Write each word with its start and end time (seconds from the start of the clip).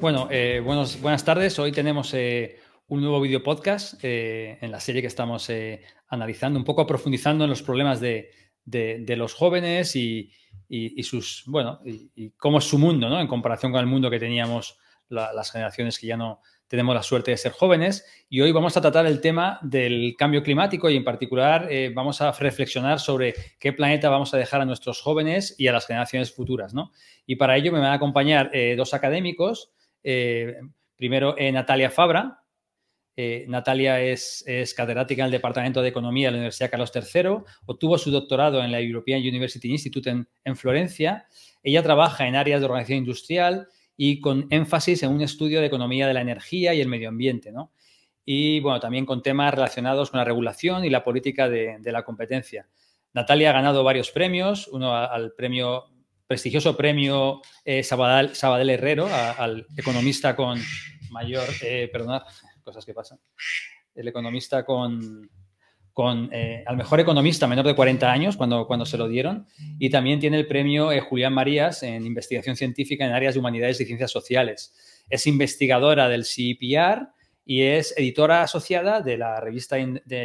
Bueno, 0.00 0.28
eh, 0.30 0.62
buenos, 0.64 0.98
buenas 1.02 1.26
tardes. 1.26 1.58
Hoy 1.58 1.72
tenemos 1.72 2.14
eh, 2.14 2.58
un 2.88 3.02
nuevo 3.02 3.20
video 3.20 3.42
podcast 3.42 4.02
eh, 4.02 4.56
en 4.62 4.70
la 4.70 4.80
serie 4.80 5.02
que 5.02 5.08
estamos 5.08 5.50
eh, 5.50 5.82
analizando, 6.08 6.58
un 6.58 6.64
poco 6.64 6.86
profundizando 6.86 7.44
en 7.44 7.50
los 7.50 7.62
problemas 7.62 8.00
de, 8.00 8.30
los 8.64 9.34
jóvenes 9.34 9.94
y, 9.96 10.32
sus, 11.02 11.44
bueno, 11.46 11.80
y, 11.84 12.30
cómo 12.38 12.60
es 12.60 12.64
su 12.64 12.78
mundo, 12.78 13.10
¿no? 13.10 13.20
En 13.20 13.26
comparación 13.26 13.72
con 13.72 13.80
el 13.82 13.86
mundo 13.86 14.08
que 14.08 14.18
teníamos 14.18 14.78
la, 15.10 15.34
las 15.34 15.52
generaciones 15.52 15.98
que 15.98 16.06
ya 16.06 16.16
no 16.16 16.40
tenemos 16.66 16.94
la 16.94 17.02
suerte 17.02 17.32
de 17.32 17.36
ser 17.36 17.52
jóvenes. 17.52 18.06
Y 18.30 18.40
hoy 18.40 18.52
vamos 18.52 18.78
a 18.78 18.80
tratar 18.80 19.04
el 19.04 19.20
tema 19.20 19.58
del 19.60 20.14
cambio 20.16 20.42
climático 20.42 20.88
y 20.88 20.96
en 20.96 21.04
particular 21.04 21.68
vamos 21.94 22.22
a 22.22 22.32
reflexionar 22.32 23.00
sobre 23.00 23.34
qué 23.58 23.74
planeta 23.74 24.08
vamos 24.08 24.32
a 24.32 24.38
dejar 24.38 24.62
a 24.62 24.64
nuestros 24.64 25.02
jóvenes 25.02 25.56
y 25.58 25.66
a 25.66 25.72
las 25.72 25.86
generaciones 25.86 26.32
futuras, 26.32 26.72
¿no? 26.72 26.90
Y 27.26 27.36
para 27.36 27.58
ello 27.58 27.70
me 27.70 27.80
van 27.80 27.90
a 27.90 27.94
acompañar 27.94 28.50
dos 28.78 28.94
académicos. 28.94 29.74
Primero, 30.02 31.36
Natalia 31.52 31.90
Fabra, 31.90 32.40
eh, 33.22 33.44
Natalia 33.48 34.00
es, 34.00 34.44
catedrática 34.74 35.22
en 35.22 35.26
el 35.26 35.32
Departamento 35.32 35.82
de 35.82 35.88
Economía 35.88 36.28
de 36.28 36.32
la 36.32 36.38
Universidad 36.38 36.70
Carlos 36.70 36.92
III, 36.94 37.44
obtuvo 37.66 37.98
su 37.98 38.10
doctorado 38.10 38.62
en 38.64 38.72
la 38.72 38.80
European 38.80 39.20
University 39.20 39.68
Institute 39.68 40.08
en, 40.08 40.26
en, 40.44 40.56
Florencia. 40.56 41.26
Ella 41.62 41.82
trabaja 41.82 42.26
en 42.26 42.34
áreas 42.34 42.60
de 42.60 42.66
organización 42.66 42.98
industrial 42.98 43.68
y 43.94 44.20
con 44.20 44.46
énfasis 44.48 45.02
en 45.02 45.10
un 45.10 45.20
estudio 45.20 45.60
de 45.60 45.66
economía 45.66 46.06
de 46.06 46.14
la 46.14 46.22
energía 46.22 46.72
y 46.72 46.80
el 46.80 46.88
medio 46.88 47.10
ambiente, 47.10 47.52
¿no? 47.52 47.72
Y 48.24 48.60
bueno, 48.60 48.80
también 48.80 49.04
con 49.04 49.22
temas 49.22 49.52
relacionados 49.52 50.10
con 50.10 50.18
la 50.18 50.24
regulación 50.24 50.86
y 50.86 50.90
la 50.90 51.04
política 51.04 51.48
de 51.50 51.92
la 51.92 52.04
competencia. 52.04 52.68
Natalia 53.12 53.50
ha 53.50 53.54
ganado 53.54 53.82
varios 53.82 54.10
premios, 54.12 54.68
uno 54.68 54.94
al 54.94 55.32
premio 55.32 55.86
prestigioso 56.30 56.76
premio 56.76 57.42
eh, 57.64 57.82
Sabadell, 57.82 58.36
Sabadell, 58.36 58.70
Herrero, 58.70 59.08
al 59.12 59.66
economista 59.76 60.36
con 60.36 60.60
mayor, 61.10 61.42
eh, 61.60 61.90
perdonad, 61.92 62.22
cosas 62.62 62.84
que 62.84 62.94
pasan. 62.94 63.18
El 63.96 64.06
economista 64.06 64.64
con, 64.64 65.28
con 65.92 66.30
eh, 66.32 66.62
al 66.68 66.76
mejor 66.76 67.00
economista 67.00 67.48
menor 67.48 67.66
de 67.66 67.74
40 67.74 68.12
años 68.12 68.36
cuando, 68.36 68.68
cuando 68.68 68.86
se 68.86 68.96
lo 68.96 69.08
dieron 69.08 69.48
y 69.80 69.90
también 69.90 70.20
tiene 70.20 70.38
el 70.38 70.46
premio 70.46 70.92
eh, 70.92 71.00
Julián 71.00 71.34
Marías 71.34 71.82
en 71.82 72.06
investigación 72.06 72.54
científica 72.54 73.04
en 73.04 73.10
áreas 73.10 73.34
de 73.34 73.40
humanidades 73.40 73.80
y 73.80 73.86
ciencias 73.86 74.12
sociales. 74.12 75.02
Es 75.08 75.26
investigadora 75.26 76.08
del 76.08 76.24
CIPR 76.24 77.08
y 77.44 77.62
es 77.62 77.92
editora 77.96 78.42
asociada 78.42 79.00
de 79.00 79.18
la 79.18 79.40
revista 79.40 79.76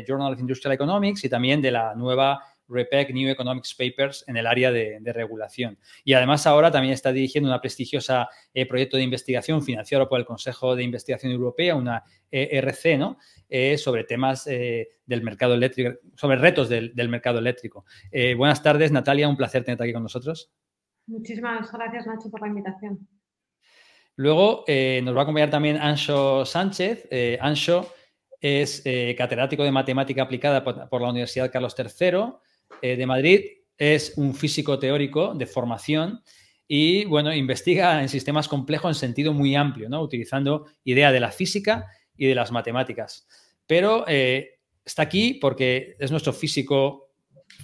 Journal 0.08 0.34
of 0.34 0.40
Industrial 0.40 0.72
Economics 0.76 1.24
y 1.24 1.30
también 1.30 1.64
de 1.64 1.72
la 1.72 1.96
nueva 1.96 2.44
REPEC 2.68 3.14
New 3.14 3.30
Economics 3.30 3.76
Papers 3.76 4.24
en 4.28 4.38
el 4.38 4.48
área 4.48 4.72
de, 4.72 5.00
de, 5.00 5.14
regulación. 5.14 5.78
Y 6.04 6.14
además 6.14 6.48
ahora 6.48 6.72
también 6.72 6.94
está 6.94 7.12
dirigiendo 7.12 7.50
una 7.50 7.62
prestigiosa 7.62 8.30
eh, 8.54 8.66
proyecto 8.66 8.98
de 8.98 9.04
investigación 9.04 9.64
financiado 9.64 10.08
por 10.10 10.20
el 10.20 10.26
Consejo 10.26 10.76
de 10.76 10.84
Investigación 10.84 11.32
Europea, 11.32 11.76
una 11.76 12.04
ERC, 12.32 12.98
¿no? 12.98 13.18
Eh, 13.48 13.78
sobre 13.78 14.04
temas 14.04 14.48
eh, 14.48 14.90
del 15.06 15.22
mercado 15.22 15.54
eléctrico, 15.54 16.00
sobre 16.16 16.38
retos 16.38 16.68
del, 16.68 16.96
del 16.96 17.10
mercado 17.10 17.40
eléctrico. 17.40 17.86
Eh, 18.12 18.34
buenas 18.34 18.64
tardes, 18.64 18.92
Natalia, 18.92 19.30
un 19.30 19.38
placer 19.38 19.64
tenerte 19.64 19.84
aquí 19.84 19.94
con 19.94 20.04
nosotros. 20.04 20.52
Muchísimas 21.08 21.72
gracias, 21.72 22.08
Nacho, 22.08 22.30
por 22.32 22.42
la 22.42 22.48
invitación. 22.48 23.08
Luego 24.16 24.64
eh, 24.68 25.02
nos 25.04 25.16
va 25.16 25.20
a 25.20 25.24
acompañar 25.24 25.52
también 25.52 25.78
Ancho 25.78 26.44
Sánchez. 26.46 27.08
Ancho 27.40 27.94
es 28.42 28.84
catedrático 29.18 29.64
de 29.64 29.72
matemática 29.72 30.24
aplicada 30.24 30.64
por, 30.64 30.90
por 30.90 31.02
la 31.02 31.10
Universidad 31.10 31.52
Carlos 31.52 31.76
III 31.78 32.34
eh, 32.82 32.96
de 32.96 33.06
Madrid, 33.06 33.42
es 33.78 34.14
un 34.18 34.34
físico 34.34 34.80
teórico 34.80 35.34
de 35.34 35.46
formación 35.46 36.22
y, 36.68 37.06
bueno, 37.06 37.34
investiga 37.34 38.02
en 38.02 38.10
sistemas 38.10 38.48
complejos 38.48 38.90
en 38.90 39.00
sentido 39.00 39.34
muy 39.34 39.56
amplio, 39.56 39.90
¿no? 39.90 40.02
Utilizando 40.02 40.66
idea 40.84 41.12
de 41.12 41.20
la 41.20 41.32
física 41.32 41.88
y 42.18 42.28
de 42.28 42.36
las 42.36 42.52
matemáticas. 42.52 43.28
Pero 43.68 44.06
eh, 44.08 44.60
está 44.84 45.04
aquí 45.04 45.36
porque 45.36 45.96
es 46.00 46.12
nuestro 46.12 46.34
físico 46.34 47.06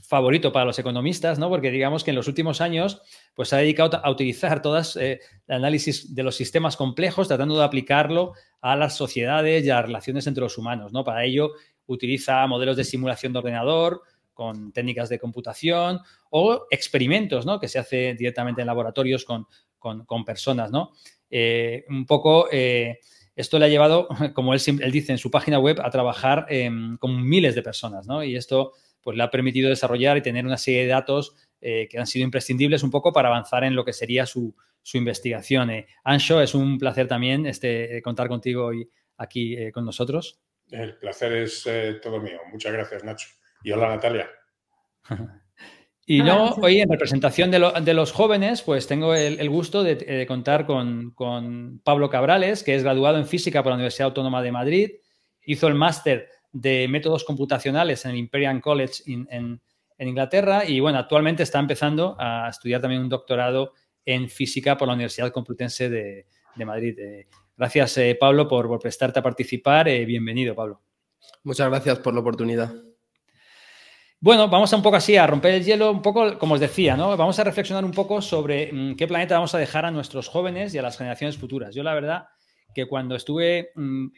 favorito 0.04 0.52
para 0.52 0.66
los 0.66 0.78
economistas, 0.80 1.40
¿no? 1.40 1.50
Porque 1.50 1.72
digamos 1.72 2.04
que 2.04 2.12
en 2.12 2.16
los 2.16 2.28
últimos 2.28 2.62
años 2.62 3.02
pues 3.34 3.50
se 3.50 3.56
ha 3.56 3.60
dedicado 3.60 4.00
a 4.04 4.10
utilizar 4.10 4.62
todas 4.62 4.96
eh, 4.96 5.20
el 5.48 5.56
análisis 5.56 6.14
de 6.14 6.24
los 6.24 6.36
sistemas 6.36 6.78
complejos, 6.78 7.28
tratando 7.28 7.58
de 7.58 7.64
aplicarlo 7.64 8.34
a 8.62 8.76
las 8.76 8.96
sociedades 8.96 9.66
y 9.66 9.70
a 9.70 9.76
las 9.76 9.86
relaciones 9.86 10.28
entre 10.28 10.44
los 10.44 10.58
humanos, 10.58 10.94
¿no? 10.94 11.04
Para 11.04 11.24
ello 11.24 11.52
utiliza 11.88 12.46
modelos 12.48 12.78
de 12.78 12.84
simulación 12.84 13.34
de 13.34 13.40
ordenador, 13.40 14.04
con 14.42 14.72
técnicas 14.72 15.08
de 15.08 15.20
computación 15.20 16.00
o 16.32 16.66
experimentos, 16.72 17.46
¿no? 17.46 17.60
Que 17.60 17.68
se 17.68 17.78
hace 17.78 18.16
directamente 18.16 18.62
en 18.62 18.66
laboratorios 18.66 19.24
con, 19.24 19.46
con, 19.78 20.26
personas, 20.26 20.72
¿no? 20.72 20.94
Eh, 21.30 21.86
un 21.90 22.08
poco 22.08 22.48
eh, 22.52 22.98
esto 23.36 23.60
le 23.60 23.66
ha 23.66 23.70
llevado, 23.70 24.08
como 24.34 24.56
él, 24.56 24.62
él, 24.66 24.92
dice 24.92 25.12
en 25.12 25.20
su 25.20 25.30
página 25.30 25.60
web, 25.60 25.80
a 25.80 25.92
trabajar 25.92 26.48
eh, 26.50 26.72
con 27.00 27.24
miles 27.24 27.54
de 27.54 27.62
personas, 27.62 28.08
¿no? 28.08 28.24
Y 28.24 28.36
esto 28.36 28.74
pues 29.00 29.16
le 29.16 29.22
ha 29.22 29.30
permitido 29.30 29.70
desarrollar 29.70 30.18
y 30.18 30.24
tener 30.24 30.44
una 30.44 30.58
serie 30.58 30.82
de 30.82 30.88
datos 30.88 31.36
eh, 31.62 31.88
que 31.88 32.00
han 32.00 32.08
sido 32.08 32.26
imprescindibles 32.26 32.82
un 32.82 32.90
poco 32.90 33.14
para 33.14 33.28
avanzar 33.28 33.64
en 33.64 33.76
lo 33.76 33.86
que 33.86 33.94
sería 33.94 34.26
su, 34.26 34.56
su 34.82 34.98
investigación. 34.98 35.70
Eh, 35.70 35.86
Ancho, 36.04 36.42
es 36.42 36.56
un 36.56 36.80
placer 36.80 37.08
también 37.08 37.46
este, 37.46 38.02
contar 38.02 38.28
contigo 38.28 38.66
hoy 38.66 38.90
aquí 39.18 39.72
con 39.72 39.86
nosotros. 39.86 40.40
El 40.72 40.98
placer 40.98 41.32
es 41.34 41.68
todo 42.02 42.20
mío. 42.20 42.40
Muchas 42.52 42.74
gracias, 42.74 43.04
Nacho. 43.04 43.28
Y 43.64 43.72
hola, 43.72 43.90
Natalia. 43.90 44.30
Y 46.04 46.24
no, 46.24 46.56
hoy 46.56 46.82
en 46.82 46.90
representación 46.90 47.52
de, 47.52 47.60
lo, 47.60 47.72
de, 47.72 47.94
los 47.94 48.12
jóvenes, 48.12 48.64
pues 48.64 48.86
tengo 48.86 49.14
el, 49.14 49.40
el 49.40 49.50
gusto 49.50 49.82
de, 49.82 49.96
de 49.96 50.26
contar 50.26 50.66
con, 50.66 51.12
con, 51.12 51.80
Pablo 51.86 52.10
Cabrales, 52.10 52.64
que 52.64 52.76
es 52.76 52.84
graduado 52.84 53.18
en 53.18 53.28
física 53.28 53.64
por 53.64 53.70
la 53.70 53.76
Universidad 53.76 54.08
Autónoma 54.08 54.42
de 54.42 54.52
Madrid, 54.52 54.92
hizo 55.44 55.68
el 55.68 55.76
máster 55.76 56.28
de 56.52 56.88
métodos 56.90 57.24
computacionales 57.24 58.04
en 58.04 58.12
el 58.12 58.18
Imperial 58.18 58.60
College 58.62 59.04
in, 59.06 59.28
en, 59.32 59.62
en, 59.98 60.08
Inglaterra 60.08 60.66
y 60.66 60.80
bueno, 60.80 60.98
actualmente 60.98 61.44
está 61.44 61.60
empezando 61.60 62.18
a 62.20 62.50
estudiar 62.50 62.82
también 62.82 63.04
un 63.04 63.10
doctorado 63.10 63.74
en 64.04 64.28
física 64.28 64.78
por 64.78 64.88
la 64.88 64.96
Universidad 64.96 65.32
Complutense 65.32 65.90
de, 65.90 66.26
de 66.56 66.66
Madrid. 66.66 67.00
Eh, 67.00 67.28
gracias, 67.56 67.98
eh, 68.00 68.18
Pablo, 68.20 68.48
por, 68.48 68.68
por, 68.68 68.80
prestarte 68.80 69.20
a 69.20 69.24
participar. 69.24 69.88
Eh, 69.88 70.04
bienvenido, 70.06 70.56
Pablo. 70.56 70.82
Muchas 71.44 71.70
gracias 71.70 72.00
por 72.00 72.14
la 72.14 72.20
oportunidad. 72.20 72.74
Bueno, 74.24 74.48
vamos 74.50 74.72
a 74.72 74.76
un 74.76 74.84
poco 74.84 74.98
así 74.98 75.18
a 75.18 75.26
romper 75.26 75.56
el 75.56 75.66
hielo, 75.66 75.90
un 75.90 76.04
poco 76.04 76.38
como 76.38 76.54
os 76.54 76.60
decía, 76.60 76.96
¿no? 76.96 77.18
Vamos 77.18 77.40
a 77.40 77.44
reflexionar 77.44 77.84
un 77.84 77.92
poco 77.92 78.22
sobre 78.22 78.72
mmm, 78.72 78.96
qué 78.96 79.08
planeta 79.08 79.34
vamos 79.34 79.56
a 79.56 79.58
dejar 79.58 79.84
a 79.84 79.90
nuestros 79.90 80.28
jóvenes 80.28 80.76
y 80.76 80.78
a 80.78 80.84
las 80.84 80.96
generaciones 80.96 81.38
futuras. 81.38 81.74
Yo 81.74 81.82
la 81.82 81.96
verdad 81.96 82.26
que 82.76 82.86
cuando 82.86 83.16
estuve, 83.16 83.72
mmm, 83.74 84.10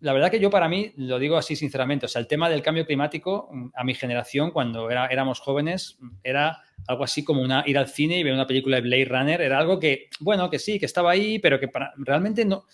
la 0.00 0.14
verdad 0.14 0.30
que 0.30 0.40
yo 0.40 0.48
para 0.48 0.70
mí, 0.70 0.92
lo 0.96 1.18
digo 1.18 1.36
así 1.36 1.54
sinceramente, 1.54 2.06
o 2.06 2.08
sea, 2.08 2.20
el 2.20 2.28
tema 2.28 2.48
del 2.48 2.62
cambio 2.62 2.86
climático 2.86 3.50
mmm, 3.52 3.68
a 3.74 3.84
mi 3.84 3.94
generación 3.94 4.52
cuando 4.52 4.90
era, 4.90 5.06
éramos 5.08 5.40
jóvenes 5.40 5.98
era 6.22 6.58
algo 6.86 7.04
así 7.04 7.22
como 7.22 7.42
una, 7.42 7.62
ir 7.66 7.76
al 7.76 7.88
cine 7.88 8.18
y 8.18 8.22
ver 8.22 8.32
una 8.32 8.46
película 8.46 8.76
de 8.76 8.82
Blade 8.82 9.04
Runner, 9.04 9.40
era 9.42 9.58
algo 9.58 9.78
que, 9.78 10.08
bueno, 10.20 10.48
que 10.48 10.58
sí, 10.58 10.78
que 10.80 10.86
estaba 10.86 11.10
ahí, 11.10 11.38
pero 11.38 11.60
que 11.60 11.68
para, 11.68 11.92
realmente 11.98 12.46
no, 12.46 12.64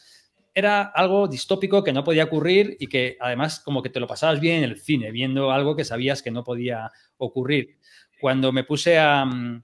era 0.57 0.85
algo 0.85 1.29
distópico 1.29 1.85
que 1.85 1.93
no 1.93 2.03
podía 2.03 2.25
ocurrir 2.25 2.79
y 2.81 2.87
que 2.87 3.19
además 3.21 3.61
como 3.61 3.83
que 3.83 3.91
te 3.91 4.01
lo 4.01 4.07
pasabas 4.07 4.41
bien 4.41 4.65
en 4.65 4.71
el 4.71 4.81
cine, 4.81 5.11
viendo 5.11 5.51
algo 5.53 5.77
que 5.77 5.85
sabías 5.85 6.23
que 6.23 6.31
no 6.31 6.45
podía 6.45 6.91
ocurrir. 7.19 7.77
Cuando 8.19 8.53
me 8.53 8.65
puse 8.65 8.99
a, 8.99 9.27
mm, 9.27 9.63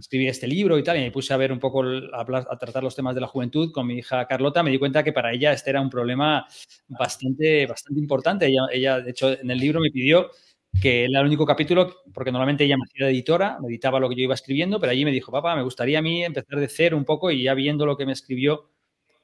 escribir 0.00 0.28
este 0.28 0.46
libro 0.46 0.78
y 0.78 0.84
tal, 0.84 0.96
y 0.96 1.00
me 1.00 1.10
puse 1.10 1.34
a 1.34 1.36
ver 1.36 1.50
un 1.50 1.58
poco, 1.58 1.82
a, 1.82 2.56
tratar 2.56 2.84
los 2.84 2.94
temas 2.94 3.16
de 3.16 3.20
la 3.20 3.26
juventud 3.26 3.72
con 3.72 3.88
mi 3.88 3.98
hija 3.98 4.28
Carlota, 4.28 4.62
me 4.62 4.70
di 4.70 4.78
cuenta 4.78 5.02
que 5.02 5.12
para 5.12 5.32
ella 5.32 5.52
este 5.52 5.70
era 5.70 5.80
un 5.80 5.90
problema 5.90 6.46
bastante, 6.86 7.66
bastante 7.66 7.98
importante. 8.00 8.46
Ella, 8.72 9.00
de 9.00 9.10
hecho, 9.10 9.32
en 9.32 9.50
el 9.50 9.58
libro 9.58 9.80
me 9.80 9.90
pidió 9.90 10.30
que 10.80 11.06
era 11.06 11.18
el 11.18 11.26
único 11.26 11.44
capítulo, 11.46 11.96
porque 12.14 12.30
normalmente 12.30 12.62
ella 12.62 12.76
me 12.76 12.84
hacía 12.84 13.08
editora, 13.08 13.58
me 13.60 13.66
editaba 13.66 13.98
lo 13.98 14.08
que 14.08 14.14
yo 14.14 14.22
iba 14.22 14.34
escribiendo, 14.34 14.78
pero 14.78 14.92
allí 14.92 15.04
me 15.04 15.10
dijo, 15.10 15.32
papá, 15.32 15.56
me 15.56 15.62
gustaría 15.62 15.98
a 15.98 16.02
mí 16.02 16.24
empezar 16.24 16.60
de 16.60 16.68
cero 16.68 16.96
un 16.96 17.04
poco 17.04 17.32
y 17.32 17.42
ya 17.42 17.54
viendo 17.54 17.86
lo 17.86 17.96
que 17.96 18.06
me 18.06 18.12
escribió 18.12 18.70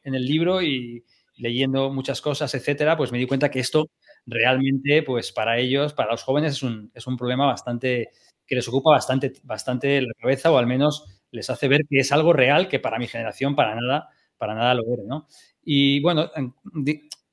en 0.04 0.14
el 0.14 0.24
libro 0.24 0.62
y 0.62 1.04
leyendo 1.36 1.90
muchas 1.90 2.20
cosas, 2.20 2.54
etcétera, 2.54 2.96
pues 2.96 3.10
me 3.10 3.18
di 3.18 3.26
cuenta 3.26 3.50
que 3.50 3.60
esto 3.60 3.90
realmente, 4.26 5.02
pues 5.02 5.32
para 5.32 5.58
ellos, 5.58 5.92
para 5.92 6.12
los 6.12 6.22
jóvenes, 6.22 6.52
es 6.52 6.62
un, 6.62 6.90
es 6.94 7.06
un 7.06 7.16
problema 7.16 7.46
bastante 7.46 8.10
que 8.46 8.54
les 8.54 8.68
ocupa 8.68 8.90
bastante, 8.90 9.32
bastante 9.42 10.02
la 10.02 10.12
cabeza 10.18 10.52
o 10.52 10.58
al 10.58 10.66
menos 10.66 11.22
les 11.30 11.50
hace 11.50 11.66
ver 11.66 11.82
que 11.88 11.98
es 11.98 12.12
algo 12.12 12.32
real 12.32 12.68
que 12.68 12.78
para 12.78 12.98
mi 12.98 13.08
generación 13.08 13.56
para 13.56 13.74
nada, 13.74 14.08
para 14.36 14.54
nada 14.54 14.74
lo 14.74 14.82
era, 14.92 15.02
¿no? 15.06 15.26
Y 15.64 16.00
bueno, 16.00 16.30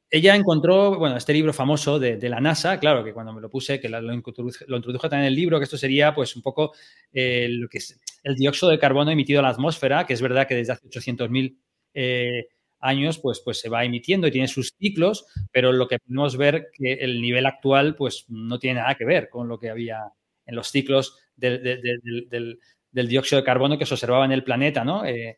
ella 0.10 0.36
encontró, 0.36 0.98
bueno, 0.98 1.18
este 1.18 1.34
libro 1.34 1.54
famoso 1.54 2.00
de, 2.00 2.18
la 2.30 2.40
NASA, 2.40 2.80
claro, 2.80 3.04
que 3.04 3.14
cuando 3.14 3.34
me 3.34 3.42
lo 3.42 3.50
puse, 3.50 3.80
que 3.80 3.90
lo, 3.90 4.02
lo 4.02 4.14
introduje 4.14 5.10
también 5.10 5.22
en 5.22 5.28
el 5.28 5.36
libro, 5.36 5.60
que 5.60 5.66
esto 5.66 5.78
sería 5.78 6.14
pues 6.16 6.36
un 6.36 6.42
poco 6.42 6.74
eh, 7.12 7.48
lo 7.50 7.68
que 7.68 7.78
es 7.80 8.00
el 8.24 8.36
dióxido 8.36 8.70
de 8.70 8.80
carbono 8.80 9.12
emitido 9.12 9.40
a 9.40 9.44
la 9.44 9.50
atmósfera, 9.50 10.06
que 10.06 10.14
es 10.14 10.22
verdad 10.22 10.48
que 10.48 10.56
desde 10.56 10.74
hace 10.74 10.88
800.000 10.88 11.58
eh, 11.94 12.48
años, 12.82 13.20
pues, 13.20 13.42
pues 13.44 13.60
se 13.60 13.70
va 13.70 13.86
emitiendo 13.86 14.28
y 14.28 14.32
tiene 14.32 14.48
sus 14.48 14.74
ciclos, 14.78 15.26
pero 15.52 15.72
lo 15.72 15.88
que 15.88 16.00
podemos 16.00 16.38
ver 16.38 16.70
que 16.74 16.94
el 16.94 17.22
nivel 17.22 17.46
actual, 17.46 17.96
pues 17.96 18.26
no 18.28 18.60
tiene 18.60 18.82
nada 18.82 18.96
que 18.96 19.06
ver 19.06 19.30
con 19.30 19.48
lo 19.48 19.60
que 19.60 19.70
había 19.70 20.00
en 20.46 20.56
los 20.56 20.70
ciclos 20.70 21.18
del, 21.36 21.62
del, 21.62 23.08
dióxido 23.08 23.42
de 23.42 23.46
carbono 23.46 23.78
que 23.78 23.86
se 23.86 23.94
observaba 23.94 24.26
en 24.26 24.32
el 24.32 24.44
planeta, 24.44 24.84
¿no? 24.84 25.06
Eh, 25.06 25.38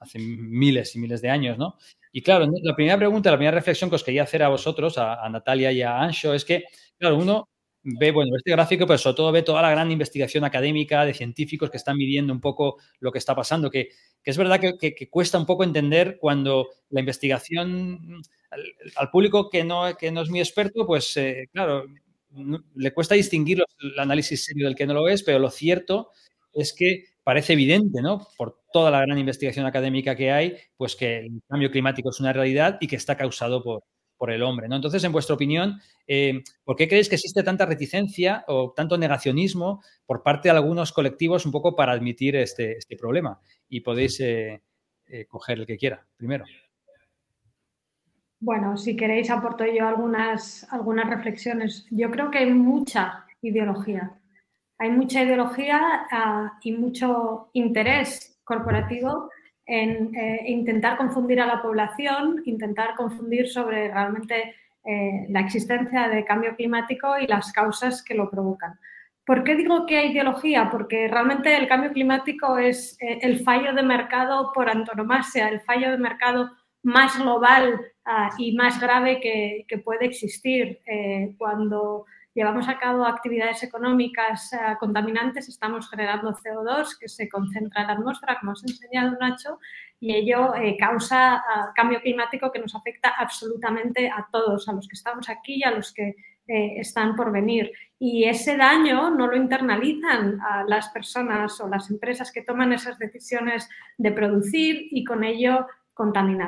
hace 0.00 0.18
miles 0.18 0.96
y 0.96 0.98
miles 0.98 1.20
de 1.20 1.28
años, 1.28 1.58
¿no? 1.58 1.76
Y 2.12 2.22
claro, 2.22 2.46
la 2.62 2.74
primera 2.74 2.96
pregunta, 2.96 3.30
la 3.30 3.36
primera 3.36 3.56
reflexión 3.56 3.90
que 3.90 3.96
os 3.96 4.04
quería 4.04 4.24
hacer 4.24 4.42
a 4.42 4.48
vosotros, 4.48 4.98
a, 4.98 5.28
Natalia 5.28 5.70
y 5.70 5.82
a 5.82 6.00
Ancho, 6.00 6.34
es 6.34 6.44
que, 6.44 6.64
claro, 6.98 7.16
uno 7.16 7.49
ve, 7.82 8.10
bueno, 8.12 8.36
este 8.36 8.50
gráfico, 8.50 8.86
pero 8.86 8.98
sobre 8.98 9.16
todo 9.16 9.32
ve 9.32 9.42
toda 9.42 9.62
la 9.62 9.70
gran 9.70 9.90
investigación 9.90 10.44
académica 10.44 11.04
de 11.04 11.14
científicos 11.14 11.70
que 11.70 11.76
están 11.76 11.96
midiendo 11.96 12.32
un 12.32 12.40
poco 12.40 12.78
lo 13.00 13.12
que 13.12 13.18
está 13.18 13.34
pasando, 13.34 13.70
que, 13.70 13.90
es 14.24 14.36
verdad 14.36 14.60
que, 14.60 15.08
cuesta 15.10 15.38
un 15.38 15.46
poco 15.46 15.64
entender 15.64 16.18
cuando 16.20 16.68
la 16.90 17.00
investigación 17.00 18.22
al, 18.96 19.10
público 19.10 19.48
que 19.48 19.64
no, 19.64 19.96
que 19.96 20.10
no 20.10 20.22
es 20.22 20.30
muy 20.30 20.40
experto, 20.40 20.86
pues, 20.86 21.16
eh, 21.16 21.48
claro, 21.52 21.86
le 22.74 22.92
cuesta 22.92 23.14
distinguir 23.14 23.62
el 23.80 23.98
análisis 23.98 24.44
serio 24.44 24.66
del 24.66 24.76
que 24.76 24.86
no 24.86 24.94
lo 24.94 25.08
es, 25.08 25.22
pero 25.22 25.38
lo 25.38 25.50
cierto 25.50 26.10
es 26.52 26.72
que 26.72 27.04
parece 27.22 27.52
evidente, 27.52 28.02
¿no? 28.02 28.26
Por 28.36 28.60
toda 28.72 28.90
la 28.90 29.00
gran 29.00 29.18
investigación 29.18 29.66
académica 29.66 30.16
que 30.16 30.32
hay, 30.32 30.56
pues 30.76 30.96
que 30.96 31.18
el 31.18 31.42
cambio 31.48 31.70
climático 31.70 32.10
es 32.10 32.20
una 32.20 32.32
realidad 32.32 32.78
y 32.80 32.86
que 32.86 32.96
está 32.96 33.16
causado 33.16 33.62
por, 33.62 33.84
por 34.20 34.30
el 34.30 34.42
hombre, 34.42 34.68
¿no? 34.68 34.76
Entonces, 34.76 35.02
en 35.02 35.12
vuestra 35.12 35.34
opinión, 35.34 35.80
eh, 36.06 36.42
¿por 36.62 36.76
qué 36.76 36.86
creéis 36.86 37.08
que 37.08 37.14
existe 37.14 37.42
tanta 37.42 37.64
reticencia 37.64 38.44
o 38.48 38.70
tanto 38.76 38.98
negacionismo 38.98 39.82
por 40.04 40.22
parte 40.22 40.50
de 40.50 40.56
algunos 40.56 40.92
colectivos 40.92 41.46
un 41.46 41.52
poco 41.52 41.74
para 41.74 41.92
admitir 41.92 42.36
este, 42.36 42.76
este 42.76 42.98
problema? 42.98 43.40
Y 43.70 43.80
podéis 43.80 44.20
eh, 44.20 44.60
eh, 45.06 45.24
coger 45.24 45.60
el 45.60 45.66
que 45.66 45.78
quiera, 45.78 46.06
primero. 46.18 46.44
Bueno, 48.40 48.76
si 48.76 48.94
queréis 48.94 49.30
aporto 49.30 49.64
yo 49.64 49.88
algunas, 49.88 50.70
algunas 50.70 51.08
reflexiones. 51.08 51.86
Yo 51.90 52.10
creo 52.10 52.30
que 52.30 52.38
hay 52.38 52.52
mucha 52.52 53.24
ideología. 53.40 54.20
Hay 54.76 54.90
mucha 54.90 55.22
ideología 55.22 55.80
ah, 56.10 56.58
y 56.62 56.72
mucho 56.72 57.48
interés 57.54 58.38
corporativo 58.44 59.30
en 59.70 60.12
eh, 60.16 60.42
intentar 60.46 60.96
confundir 60.96 61.40
a 61.40 61.46
la 61.46 61.62
población, 61.62 62.42
intentar 62.44 62.96
confundir 62.96 63.48
sobre 63.48 63.86
realmente 63.88 64.56
eh, 64.84 65.26
la 65.28 65.40
existencia 65.40 66.08
de 66.08 66.24
cambio 66.24 66.56
climático 66.56 67.16
y 67.16 67.28
las 67.28 67.52
causas 67.52 68.02
que 68.02 68.14
lo 68.14 68.28
provocan. 68.28 68.80
¿Por 69.24 69.44
qué 69.44 69.54
digo 69.54 69.86
que 69.86 69.98
hay 69.98 70.10
ideología? 70.10 70.68
Porque 70.72 71.06
realmente 71.06 71.56
el 71.56 71.68
cambio 71.68 71.92
climático 71.92 72.58
es 72.58 72.96
eh, 73.00 73.20
el 73.22 73.44
fallo 73.44 73.72
de 73.72 73.84
mercado 73.84 74.50
por 74.52 74.68
antonomasia, 74.68 75.48
el 75.48 75.60
fallo 75.60 75.92
de 75.92 75.98
mercado 75.98 76.50
más 76.82 77.16
global 77.16 77.80
ah, 78.04 78.30
y 78.38 78.56
más 78.56 78.80
grave 78.80 79.20
que, 79.20 79.78
puede 79.84 80.06
existir. 80.06 80.80
Cuando 81.38 82.06
llevamos 82.34 82.68
a 82.68 82.78
cabo 82.78 83.04
actividades 83.04 83.62
económicas 83.62 84.52
ah, 84.52 84.76
contaminantes, 84.78 85.48
estamos 85.48 85.88
generando 85.90 86.32
CO2 86.32 86.98
que 86.98 87.08
se 87.08 87.28
concentra 87.28 87.82
en 87.82 87.86
la 87.88 87.92
atmósfera, 87.94 88.38
como 88.38 88.52
os 88.52 88.62
ha 88.64 88.70
enseñado 88.70 89.16
Nacho, 89.20 89.58
y 89.98 90.14
ello 90.14 90.54
eh, 90.54 90.76
causa 90.78 91.36
ah, 91.36 91.72
cambio 91.74 92.00
climático 92.00 92.52
que 92.52 92.60
nos 92.60 92.74
afecta 92.74 93.10
absolutamente 93.10 94.08
a 94.08 94.26
todos, 94.30 94.68
a 94.68 94.72
los 94.72 94.88
que 94.88 94.94
estamos 94.94 95.28
aquí 95.28 95.56
y 95.56 95.64
a 95.64 95.72
los 95.72 95.92
que 95.92 96.14
eh, 96.46 96.80
están 96.80 97.16
por 97.16 97.32
venir. 97.32 97.72
Y 97.98 98.24
ese 98.24 98.56
daño 98.56 99.10
no 99.10 99.26
lo 99.26 99.36
internalizan 99.36 100.38
las 100.66 100.88
personas 100.88 101.60
o 101.60 101.68
las 101.68 101.90
empresas 101.90 102.32
que 102.32 102.42
toman 102.42 102.72
esas 102.72 102.98
decisiones 102.98 103.68
de 103.98 104.10
producir 104.10 104.88
y 104.90 105.04
con 105.04 105.22
ello 105.22 105.66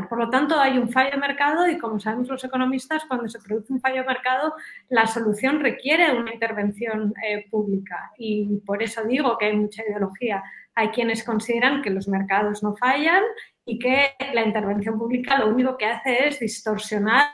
Por 0.08 0.19
lo 0.19 0.31
tanto, 0.31 0.58
hay 0.58 0.78
un 0.78 0.88
fallo 0.88 1.10
de 1.10 1.19
mercado 1.19 1.69
y 1.69 1.76
como 1.76 2.00
sabemos 2.00 2.28
los 2.28 2.43
economistas, 2.43 3.04
cuando 3.04 3.28
se 3.28 3.38
produce 3.38 3.72
un 3.72 3.81
fallo 3.81 4.00
de 4.00 4.06
mercado, 4.06 4.54
la 4.88 5.06
solución 5.06 5.60
requiere 5.60 6.12
una 6.12 6.32
intervención 6.32 7.12
eh, 7.22 7.46
pública. 7.50 8.12
Y 8.16 8.60
por 8.64 8.82
eso 8.82 9.04
digo 9.04 9.37
que 9.37 9.46
hay 9.46 9.56
mucha 9.56 9.82
ideología. 9.87 10.43
Hay 10.75 10.88
quienes 10.88 11.22
consideran 11.22 11.82
que 11.82 11.90
los 11.90 12.08
mercados 12.08 12.62
no 12.62 12.75
fallan 12.76 13.22
y 13.66 13.78
que 13.78 14.12
la 14.32 14.43
intervención 14.43 14.99
pública 14.99 15.38
lo 15.38 15.49
único 15.49 15.76
que 15.76 15.87
hace 15.87 16.28
es 16.28 16.40
distorsionar 16.40 17.28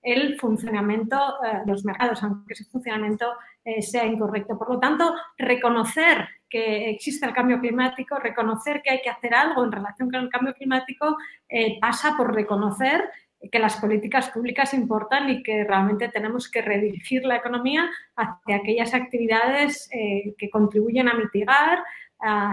el 0.00 0.38
funcionamiento 0.38 1.16
de 1.42 1.48
eh, 1.48 1.62
los 1.66 1.84
mercados, 1.84 2.22
aunque 2.22 2.52
ese 2.52 2.64
funcionamiento 2.66 3.26
eh, 3.64 3.82
sea 3.82 4.04
incorrecto. 4.06 4.58
Por 4.58 4.70
lo 4.70 4.78
tanto, 4.78 5.14
reconocer 5.38 6.28
que 6.48 6.90
existe 6.90 7.26
el 7.26 7.32
cambio 7.32 7.60
climático, 7.60 8.18
reconocer 8.18 8.82
que 8.82 8.90
hay 8.90 9.00
que 9.00 9.10
hacer 9.10 9.34
algo 9.34 9.64
en 9.64 9.72
relación 9.72 10.10
con 10.10 10.20
el 10.20 10.28
cambio 10.28 10.54
climático, 10.54 11.16
eh, 11.48 11.78
pasa 11.80 12.14
por 12.16 12.34
reconocer 12.34 13.08
que 13.50 13.58
las 13.58 13.76
políticas 13.76 14.30
públicas 14.30 14.72
importan 14.72 15.28
y 15.28 15.42
que 15.42 15.64
realmente 15.64 16.08
tenemos 16.08 16.50
que 16.50 16.62
redirigir 16.62 17.24
la 17.24 17.36
economía 17.36 17.90
hacia 18.16 18.56
aquellas 18.56 18.94
actividades 18.94 19.90
que 19.90 20.48
contribuyen 20.48 21.08
a 21.08 21.14
mitigar 21.14 21.84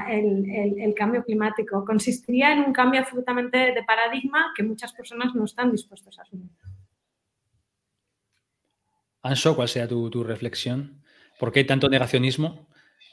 el, 0.10 0.94
cambio 0.96 1.24
climático. 1.24 1.86
Consistiría 1.86 2.52
en 2.52 2.60
un 2.60 2.74
cambio 2.74 3.00
absolutamente 3.00 3.58
de 3.58 3.84
paradigma 3.84 4.52
que 4.56 4.64
muchas 4.64 4.92
personas 4.94 5.34
no 5.34 5.46
están 5.46 5.72
dispuestos 5.72 6.20
a 6.20 6.24
asumir. 6.24 6.50
Anso, 9.24 9.56
¿cuál 9.56 9.68
sea 9.68 9.88
tu, 9.88 10.24
reflexión? 10.24 11.04
¿Por 11.40 11.52
qué 11.52 11.60
hay 11.60 11.66
tanto 11.66 11.90
negacionismo? 11.90 12.68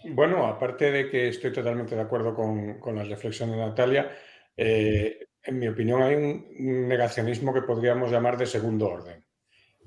Bueno, 0.05 0.47
aparte 0.47 0.91
de 0.91 1.11
que 1.11 1.29
estoy 1.29 1.53
totalmente 1.53 1.95
de 1.95 2.03
acuerdo 2.03 2.35
con, 2.35 2.79
con 2.79 2.97
la 2.97 3.05
reflexión 3.05 3.51
de 3.51 3.57
Natalia, 3.57 4.11
eh, 4.57 5.27
en 5.43 5.59
mi 5.59 5.69
opinión 5.69 6.03
hay 6.03 6.15
un 6.15 6.89
negacionismo 6.89 7.53
que 7.53 7.63
podríamos 7.63 8.11
llamar 8.11 8.37
de 8.37 8.47
segundo 8.47 8.89
orden. 8.89 9.25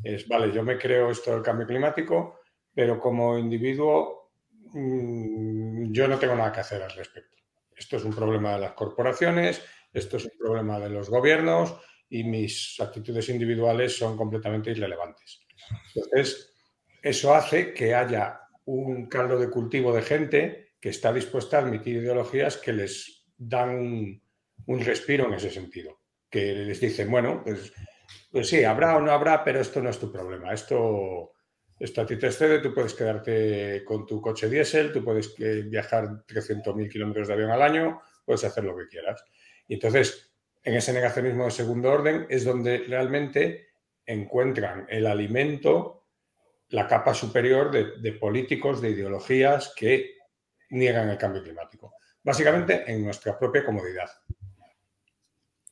Es, 0.04 0.28
vale, 0.28 0.52
yo 0.52 0.64
me 0.64 0.78
creo 0.78 1.12
esto 1.12 1.32
del 1.32 1.44
cambio 1.44 1.68
climático, 1.68 2.40
pero 2.74 3.00
como 3.00 3.38
individuo 3.38 4.32
mm, 4.74 5.92
yo 5.92 6.08
no 6.08 6.18
tengo 6.18 6.36
nada 6.36 6.52
que 6.52 6.62
hacer 6.62 6.82
al 6.82 6.92
respecto. 6.92 7.38
Esto 7.76 7.98
es 7.98 8.04
un 8.04 8.14
problema 8.14 8.54
de 8.54 8.60
las 8.60 8.74
corporaciones, 8.74 9.64
esto 9.94 10.18
es 10.18 10.26
un 10.26 10.38
problema 10.38 10.80
de 10.80 10.90
los 10.90 11.10
gobiernos 11.10 11.76
y 12.10 12.24
mis 12.24 12.80
actitudes 12.80 13.30
individuales 13.30 13.98
son 13.98 14.18
completamente 14.18 14.72
irrelevantes. 14.72 15.41
Entonces, 15.96 16.54
eso 17.02 17.34
hace 17.34 17.74
que 17.74 17.96
haya 17.96 18.42
un 18.66 19.08
caldo 19.08 19.40
de 19.40 19.50
cultivo 19.50 19.94
de 19.94 20.02
gente 20.02 20.74
que 20.80 20.90
está 20.90 21.14
dispuesta 21.14 21.58
a 21.58 21.62
admitir 21.62 21.98
ideologías 21.98 22.58
que 22.58 22.74
les 22.74 23.26
dan 23.38 24.22
un, 24.66 24.80
respiro 24.80 25.28
en 25.28 25.34
ese 25.34 25.50
sentido, 25.50 26.00
que 26.30 26.54
les 26.54 26.80
dicen, 26.80 27.10
bueno, 27.10 27.42
pues, 27.44 27.74
pues, 28.32 28.48
sí, 28.48 28.64
habrá 28.64 28.98
o 28.98 29.02
no 29.02 29.12
habrá, 29.12 29.44
pero 29.44 29.60
esto 29.60 29.82
no 29.82 29.90
es 29.90 30.00
tu 30.00 30.12
problema, 30.12 30.54
esto, 30.54 31.34
esto 31.80 32.02
a 32.02 32.06
ti 32.06 32.18
te 32.18 32.28
excede, 32.28 32.60
tú 32.60 32.74
puedes 32.74 32.94
quedarte 32.94 33.84
con 33.84 34.06
tu 34.06 34.22
coche 34.22 34.50
diésel, 34.50 34.92
tú 34.92 35.04
puedes 35.04 35.36
viajar 35.36 36.26
300.000 36.26 36.90
kilómetros 36.90 37.28
de 37.28 37.34
avión 37.34 37.52
al 37.52 37.62
año, 37.62 38.02
puedes 38.26 38.44
hacer 38.44 38.64
lo 38.64 38.78
que 38.78 38.88
quieras. 38.88 39.24
Y 39.68 39.76
entonces, 39.76 40.34
en 40.64 40.76
ese 40.76 40.94
negacionismo 40.94 41.46
de 41.46 41.52
segundo 41.52 41.92
orden 41.92 42.28
es 42.30 42.46
donde 42.46 42.80
realmente 42.88 43.71
encuentran 44.12 44.86
el 44.90 45.08
alimento, 45.08 46.06
la 46.70 46.88
capa 46.88 47.14
superior 47.14 47.72
de, 47.72 48.12
políticos, 48.14 48.82
de 48.82 48.92
ideologías 48.92 49.74
que 49.76 50.18
niegan 50.70 51.10
el 51.10 51.18
cambio 51.18 51.44
climático. 51.44 51.96
Básicamente 52.24 52.90
en 52.92 53.04
nuestra 53.04 53.38
propia 53.38 53.66
comodidad. 53.66 54.10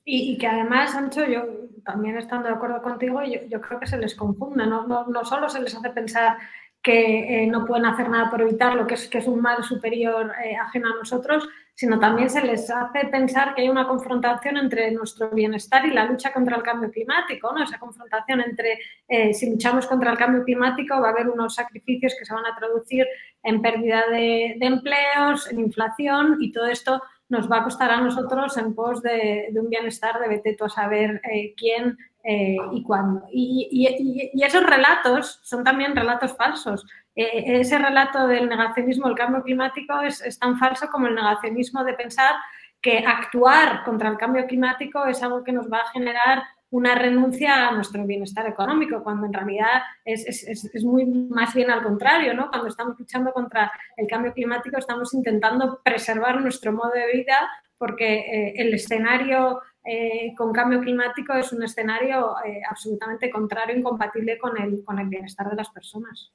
Y, 0.03 0.37
que 0.37 0.47
además, 0.47 0.95
Ancho, 0.95 1.23
yo 1.25 1.45
también 1.85 2.17
estando 2.17 2.47
de 2.47 2.55
acuerdo 2.55 2.81
contigo, 2.81 3.21
yo, 3.23 3.61
creo 3.61 3.79
que 3.79 3.87
se 3.87 3.97
les 3.97 4.15
confunde, 4.15 4.65
no, 4.65 4.87
no, 4.87 5.25
solo 5.25 5.47
se 5.49 5.61
les 5.61 5.75
hace 5.75 5.91
pensar 5.91 6.37
que 6.81 7.43
eh, 7.43 7.47
no 7.47 7.65
pueden 7.65 7.85
hacer 7.85 8.09
nada 8.09 8.29
por 8.29 8.41
evitarlo, 8.41 8.87
que 8.87 8.93
es, 8.93 9.07
que 9.07 9.17
es 9.17 9.27
un 9.27 9.41
mal 9.41 9.63
superior 9.63 10.31
eh, 10.43 10.55
ajeno 10.55 10.89
a 10.89 10.97
nosotros, 10.97 11.47
sino 11.79 11.97
también 11.97 12.29
se 12.29 12.41
les 12.41 12.69
hace 12.69 13.07
pensar 13.07 13.55
que 13.55 13.61
hay 13.61 13.69
una 13.69 13.87
confrontación 13.87 14.57
entre 14.57 14.91
nuestro 14.91 15.29
bienestar 15.29 15.85
y 15.85 15.91
la 15.91 16.03
lucha 16.03 16.33
contra 16.33 16.57
el 16.57 16.63
cambio 16.63 16.91
climático, 16.91 17.53
¿no? 17.53 17.63
Esa 17.63 17.79
confrontación 17.79 18.41
entre 18.41 18.79
eh, 19.07 19.33
si 19.33 19.49
luchamos 19.49 19.87
contra 19.87 20.11
el 20.11 20.17
cambio 20.17 20.43
climático 20.43 20.99
va 20.99 21.07
a 21.07 21.11
haber 21.11 21.29
unos 21.29 21.55
sacrificios 21.55 22.15
que 22.19 22.25
se 22.25 22.33
van 22.33 22.45
a 22.45 22.55
traducir 22.55 23.07
en 23.43 23.61
pérdida 23.61 24.03
de, 24.09 24.57
empleos, 24.59 25.49
en 25.49 25.61
inflación 25.61 26.37
y 26.41 26.51
todo 26.51 26.67
esto 26.67 27.01
nos 27.29 27.49
va 27.49 27.57
a 27.57 27.63
costar 27.63 27.91
a 27.91 28.01
nosotros 28.01 28.57
en 28.57 28.75
pos 28.75 29.01
de, 29.01 29.49
un 29.55 29.69
bienestar 29.69 30.19
de 30.19 30.27
vete 30.27 30.57
a 30.59 30.69
saber 30.69 31.21
eh, 31.31 31.53
quién 31.55 31.97
eh, 32.23 32.57
y 32.73 32.83
cuándo. 32.83 33.25
y, 33.31 33.87
esos 34.43 34.63
relatos 34.63 35.39
son 35.43 35.63
también 35.63 35.95
relatos 35.95 36.35
falsos. 36.35 36.85
Eh, 37.15 37.59
ese 37.59 37.77
relato 37.77 38.27
del 38.27 38.47
negacionismo 38.47 39.07
del 39.07 39.17
cambio 39.17 39.43
climático 39.43 39.99
es, 40.01 40.39
tan 40.39 40.57
falso 40.57 40.87
como 40.89 41.07
el 41.07 41.15
negacionismo 41.15 41.83
de 41.83 41.93
pensar 41.93 42.35
que 42.81 42.99
actuar 42.99 43.83
contra 43.83 44.09
el 44.09 44.17
cambio 44.17 44.47
climático 44.47 45.05
es 45.05 45.21
algo 45.21 45.43
que 45.43 45.51
nos 45.51 45.69
va 45.69 45.79
a 45.79 45.91
generar 45.91 46.43
una 46.71 46.95
renuncia 46.95 47.67
a 47.67 47.71
nuestro 47.71 48.05
bienestar 48.05 48.47
económico, 48.47 49.03
cuando 49.03 49.25
en 49.25 49.33
realidad 49.33 49.81
es, 50.05 50.83
muy 50.83 51.05
más 51.05 51.53
bien 51.53 51.71
al 51.71 51.83
contrario, 51.83 52.33
¿no? 52.33 52.49
Cuando 52.49 52.67
estamos 52.67 52.97
luchando 52.99 53.31
contra 53.31 53.71
el 53.97 54.07
cambio 54.07 54.33
climático 54.33 54.77
estamos 54.77 55.13
intentando 55.13 55.81
preservar 55.83 56.41
nuestro 56.41 56.71
modo 56.71 56.91
de 56.91 57.11
vida 57.11 57.49
porque 57.77 58.19
eh, 58.19 58.53
el 58.57 58.73
escenario 58.73 59.61
eh, 59.83 60.33
con 60.37 60.51
cambio 60.51 60.81
climático 60.81 61.33
es 61.33 61.51
un 61.53 61.63
escenario 61.63 62.35
absolutamente 62.69 63.31
contrario, 63.31 63.77
incompatible 63.77 64.37
con 64.37 64.61
el, 64.61 64.83
con 64.83 64.99
el 64.99 65.07
bienestar 65.07 65.49
de 65.49 65.55
las 65.55 65.69
personas. 65.69 66.33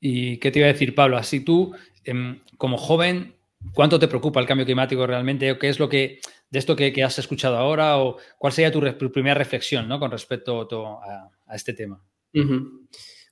¿Y 0.00 0.38
qué 0.38 0.50
te 0.50 0.58
iba 0.58 0.68
a 0.68 0.72
decir, 0.72 0.94
Pablo? 0.94 1.16
Así 1.16 1.40
tú, 1.40 1.74
em, 2.04 2.40
como 2.58 2.76
joven, 2.76 3.34
¿cuánto 3.72 3.98
te 3.98 4.08
preocupa 4.08 4.40
el 4.40 4.46
cambio 4.46 4.66
climático 4.66 5.06
realmente? 5.06 5.50
¿O 5.52 5.58
qué 5.58 5.68
es 5.68 5.78
lo 5.78 5.88
que 5.88 6.20
de 6.50 6.58
esto 6.58 6.76
que, 6.76 7.02
has 7.02 7.18
escuchado 7.18 7.56
ahora 7.56 7.98
o 7.98 8.18
cuál 8.38 8.52
sería 8.52 8.72
tu, 8.72 9.12
primera 9.12 9.34
reflexión 9.34 9.88
¿no? 9.88 9.98
con 9.98 10.10
respecto 10.10 10.68
a, 11.02 11.30
este 11.54 11.72
tema. 11.72 12.02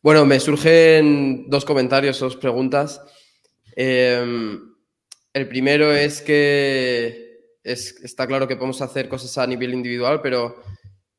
Bueno, 0.03 0.25
me 0.25 0.41
surgen 0.41 1.49
dos 1.49 1.65
comentarios, 1.65 2.19
dos 2.21 2.37
preguntas. 2.37 3.01
Em, 3.77 4.61
el 5.33 5.49
primero 5.49 5.93
es 5.93 6.23
que 6.23 7.59
está 7.63 8.27
claro 8.27 8.47
que 8.47 8.57
podemos 8.57 8.83
hacer 8.83 9.09
cosas 9.09 9.37
a 9.39 9.47
nivel 9.47 9.73
individual, 9.73 10.21
pero, 10.23 10.63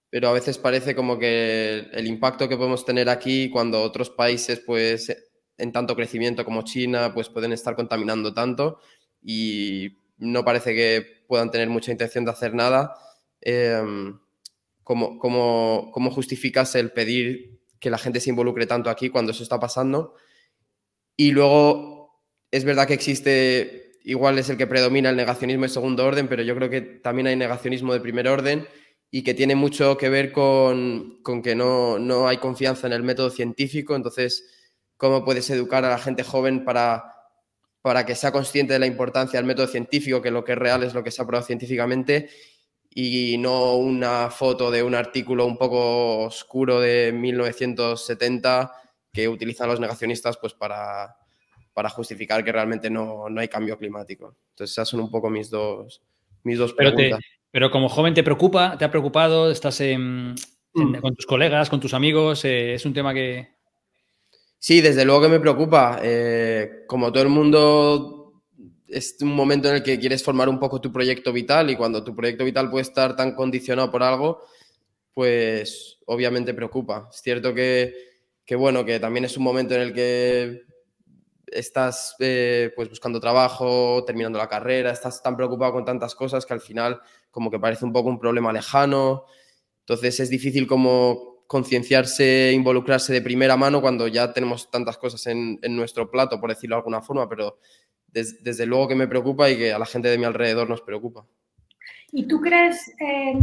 pero 0.10 0.30
a 0.30 0.34
veces 0.34 0.58
parece 0.58 0.96
como 0.96 1.18
que 1.18 1.88
el 1.92 2.08
impacto 2.08 2.48
que 2.48 2.58
podemos 2.58 2.86
tener 2.86 3.10
aquí 3.10 3.50
cuando 3.50 3.82
otros 3.82 4.10
países, 4.10 4.62
pues 4.66 5.16
en 5.58 5.72
tanto 5.72 5.96
crecimiento 5.96 6.46
como 6.46 6.64
China, 6.64 7.14
pues 7.14 7.30
pueden 7.30 7.54
estar 7.54 7.76
contaminando 7.76 8.34
tanto 8.34 8.80
y 9.22 9.98
no 10.18 10.46
parece 10.46 10.74
que 10.74 11.24
puedan 11.28 11.52
tener 11.52 11.70
mucha 11.70 11.92
intención 11.92 12.26
de 12.26 12.32
hacer 12.32 12.54
nada. 12.54 12.96
Em, 13.42 14.20
¿cómo, 14.84 16.12
justificas 16.12 16.76
el 16.76 16.92
pedir 16.92 17.62
que 17.80 17.90
la 17.90 17.98
gente 17.98 18.20
se 18.20 18.30
involucre 18.30 18.66
tanto 18.68 18.90
aquí 18.90 19.10
cuando 19.10 19.32
eso 19.32 19.44
está 19.44 19.60
pasando? 19.60 20.16
Y 21.18 21.32
luego, 21.32 22.22
es 22.52 22.64
verdad 22.66 22.88
que 22.88 22.94
existe 22.94 23.86
igual 24.06 24.38
es 24.38 24.50
el 24.50 24.58
que 24.58 24.68
predomina 24.68 25.10
el 25.10 25.16
negacionismo 25.16 25.64
de 25.64 25.70
segundo 25.70 26.06
orden, 26.06 26.28
pero 26.28 26.44
yo 26.44 26.56
creo 26.56 26.70
que 26.70 26.82
también 26.82 27.28
hay 27.28 27.36
negacionismo 27.36 27.92
de 27.94 28.00
primer 28.00 28.28
orden 28.28 28.68
y 29.10 29.24
que 29.24 29.34
tiene 29.34 29.56
mucho 29.56 29.98
que 29.98 30.10
ver 30.10 30.32
con, 30.32 31.22
que 31.44 31.56
no, 31.56 32.28
hay 32.28 32.38
confianza 32.38 32.88
en 32.88 32.94
el 32.94 33.04
método 33.04 33.30
científico. 33.30 33.96
Entonces, 33.96 34.46
¿cómo 34.98 35.26
puedes 35.26 35.50
educar 35.50 35.84
a 35.86 35.90
la 35.90 35.98
gente 35.98 36.24
joven 36.24 36.66
para, 36.66 37.15
para 37.86 38.04
que 38.04 38.16
sea 38.16 38.32
consciente 38.32 38.74
de 38.74 38.80
la 38.80 38.88
importancia 38.88 39.38
del 39.38 39.46
método 39.46 39.68
científico, 39.68 40.20
que 40.20 40.32
lo 40.32 40.44
que 40.44 40.54
es 40.54 40.58
real 40.58 40.82
es 40.82 40.96
lo 40.96 41.04
que 41.04 41.12
se 41.12 41.22
ha 41.22 41.26
probado 41.28 41.46
científicamente? 41.46 42.30
y 42.98 43.38
no 43.38 43.76
una 43.76 44.30
foto 44.30 44.72
de 44.72 44.82
un 44.82 44.96
artículo 44.96 45.46
un 45.46 45.58
poco 45.58 46.20
oscuro 46.24 46.80
de 46.80 47.12
1970 47.12 48.72
que 49.12 49.28
utilizan 49.28 49.68
los 49.68 49.82
negacionistas 49.82 50.38
pues 50.38 50.54
para, 50.54 51.14
para 51.74 51.90
justificar 51.90 52.42
que 52.46 52.54
realmente 52.54 52.90
no, 52.90 53.26
hay 53.38 53.50
cambio 53.50 53.78
climático. 53.78 54.38
Entonces, 54.52 54.72
esas 54.72 54.88
son 54.88 55.02
un 55.02 55.12
poco 55.12 55.30
mis 55.30 55.50
dos, 55.50 56.02
mis 56.44 56.58
dos 56.58 56.72
preguntas. 56.72 57.20
Pero, 57.52 57.70
como 57.70 57.90
joven, 57.90 58.14
¿te 58.14 58.24
preocupa? 58.24 58.78
¿Te 58.78 58.86
ha 58.86 58.92
preocupado? 58.92 59.52
¿Estás 59.52 59.82
mm. 59.82 60.96
con 61.02 61.16
tus 61.16 61.26
colegas, 61.26 61.70
con 61.70 61.82
tus 61.82 61.94
amigos? 61.94 62.46
Eh, 62.46 62.76
¿Es 62.76 62.86
un 62.86 62.94
tema 62.94 63.14
que...? 63.14 63.55
Sí, 64.60 64.82
desde 64.82 65.06
luego 65.06 65.22
que 65.22 65.30
me 65.30 65.40
preocupa. 65.40 66.00
Eh, 66.02 66.84
como 66.88 67.12
todo 67.12 67.24
el 67.24 67.30
mundo, 67.30 68.42
es 68.88 69.18
un 69.22 69.36
momento 69.36 69.70
en 69.70 69.76
el 69.76 69.84
que 69.84 70.00
quieres 70.00 70.24
formar 70.24 70.50
un 70.50 70.60
poco 70.60 70.82
tu 70.82 70.92
proyecto 70.92 71.32
vital 71.32 71.70
y 71.70 71.76
cuando 71.76 72.04
tu 72.04 72.16
proyecto 72.16 72.44
vital 72.46 72.70
puede 72.70 72.84
estar 72.84 73.16
tan 73.16 73.36
condicionado 73.36 73.92
por 73.92 74.04
algo, 74.04 74.42
pues 75.14 76.00
obviamente 76.08 76.54
preocupa. 76.54 77.10
Es 77.14 77.22
cierto 77.22 77.54
que, 77.54 77.94
que 78.46 78.56
bueno, 78.56 78.86
que 78.86 79.00
también 79.00 79.26
es 79.26 79.38
un 79.38 79.44
momento 79.44 79.76
en 79.76 79.82
el 79.82 79.94
que 79.94 80.64
estás 81.48 82.16
eh, 82.20 82.72
pues 82.76 82.90
buscando 82.90 83.20
trabajo, 83.20 84.04
terminando 84.06 84.40
la 84.40 84.50
carrera, 84.50 84.92
estás 84.92 85.22
tan 85.24 85.36
preocupado 85.38 85.74
con 85.74 85.86
tantas 85.86 86.16
cosas 86.16 86.46
que 86.46 86.54
al 86.54 86.62
final 86.62 87.02
como 87.32 87.52
que 87.52 87.60
parece 87.60 87.86
un 87.86 87.94
poco 87.94 88.10
un 88.10 88.20
problema 88.20 88.52
lejano. 88.54 89.26
Entonces 89.82 90.20
es 90.20 90.30
difícil 90.30 90.68
como 90.68 91.35
concienciarse, 91.48 92.52
involucrarse 92.54 93.14
de 93.14 93.22
primera 93.22 93.58
mano 93.58 93.82
cuando 93.82 94.08
ya 94.08 94.34
tenemos 94.34 94.70
tantas 94.72 94.98
cosas 94.98 95.26
en, 95.28 95.60
nuestro 95.70 96.10
plato, 96.10 96.40
por 96.40 96.50
decirlo 96.50 96.76
de 96.76 96.80
alguna 96.80 97.02
forma, 97.02 97.28
pero 97.30 97.60
desde 98.08 98.66
luego 98.66 98.88
que 98.88 98.96
me 98.96 99.08
preocupa 99.08 99.50
y 99.50 99.58
que 99.58 99.74
a 99.74 99.80
la 99.80 99.86
gente 99.86 100.08
de 100.08 100.18
mi 100.18 100.26
alrededor 100.26 100.70
nos 100.70 100.82
preocupa. 100.82 101.26
¿Y 102.12 102.28
tú 102.28 102.40
crees, 102.40 102.94
eh, 103.00 103.38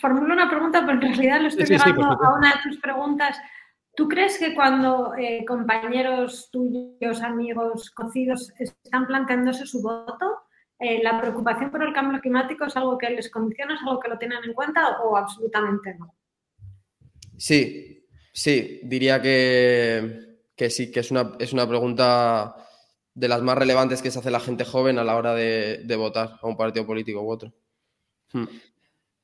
formulo 0.00 0.32
una 0.32 0.48
pregunta, 0.48 0.80
pero 0.86 0.92
en 0.94 1.00
realidad 1.00 1.42
lo 1.42 1.48
estoy 1.48 1.66
llevando 1.66 2.04
a 2.04 2.34
una 2.38 2.54
de 2.54 2.62
tus 2.62 2.80
preguntas, 2.80 3.36
¿Tú 3.94 4.08
crees 4.08 4.38
que 4.38 4.54
cuando 4.54 5.14
eh, 5.18 5.44
compañeros 5.46 6.48
tuyos, 6.50 7.20
amigos, 7.20 7.90
conocidos 7.90 8.50
están 8.58 9.06
planteándose 9.06 9.66
su 9.66 9.82
voto, 9.82 10.44
eh, 10.78 11.02
la 11.02 11.20
preocupación 11.20 11.70
por 11.70 11.82
el 11.82 11.92
cambio 11.92 12.20
climático 12.20 12.64
es 12.64 12.76
algo 12.76 12.96
que 12.96 13.10
les 13.10 13.30
condiciona, 13.30 13.74
es 13.74 13.82
algo 13.82 14.00
que 14.00 14.08
lo 14.08 14.16
tienen 14.16 14.38
en 14.44 14.54
cuenta 14.54 15.02
o 15.02 15.16
absolutamente 15.16 15.94
no? 15.98 16.14
Sí, 17.36 18.06
sí, 18.32 18.80
diría 18.84 19.20
que, 19.20 20.36
sí, 20.68 20.90
que 20.90 21.00
es 21.00 21.10
una, 21.10 21.32
es 21.38 21.52
una 21.52 21.68
pregunta 21.68 22.54
de 23.14 23.28
las 23.28 23.42
más 23.42 23.58
relevantes 23.58 24.00
que 24.00 24.10
se 24.10 24.18
hace 24.18 24.30
la 24.30 24.40
gente 24.40 24.64
joven 24.64 24.98
a 24.98 25.04
la 25.04 25.16
hora 25.16 25.34
de, 25.34 25.96
votar 25.96 26.38
a 26.40 26.46
un 26.46 26.56
partido 26.56 26.86
político 26.86 27.22
u 27.22 27.30
otro. 27.30 27.52
Hmm. 28.32 28.46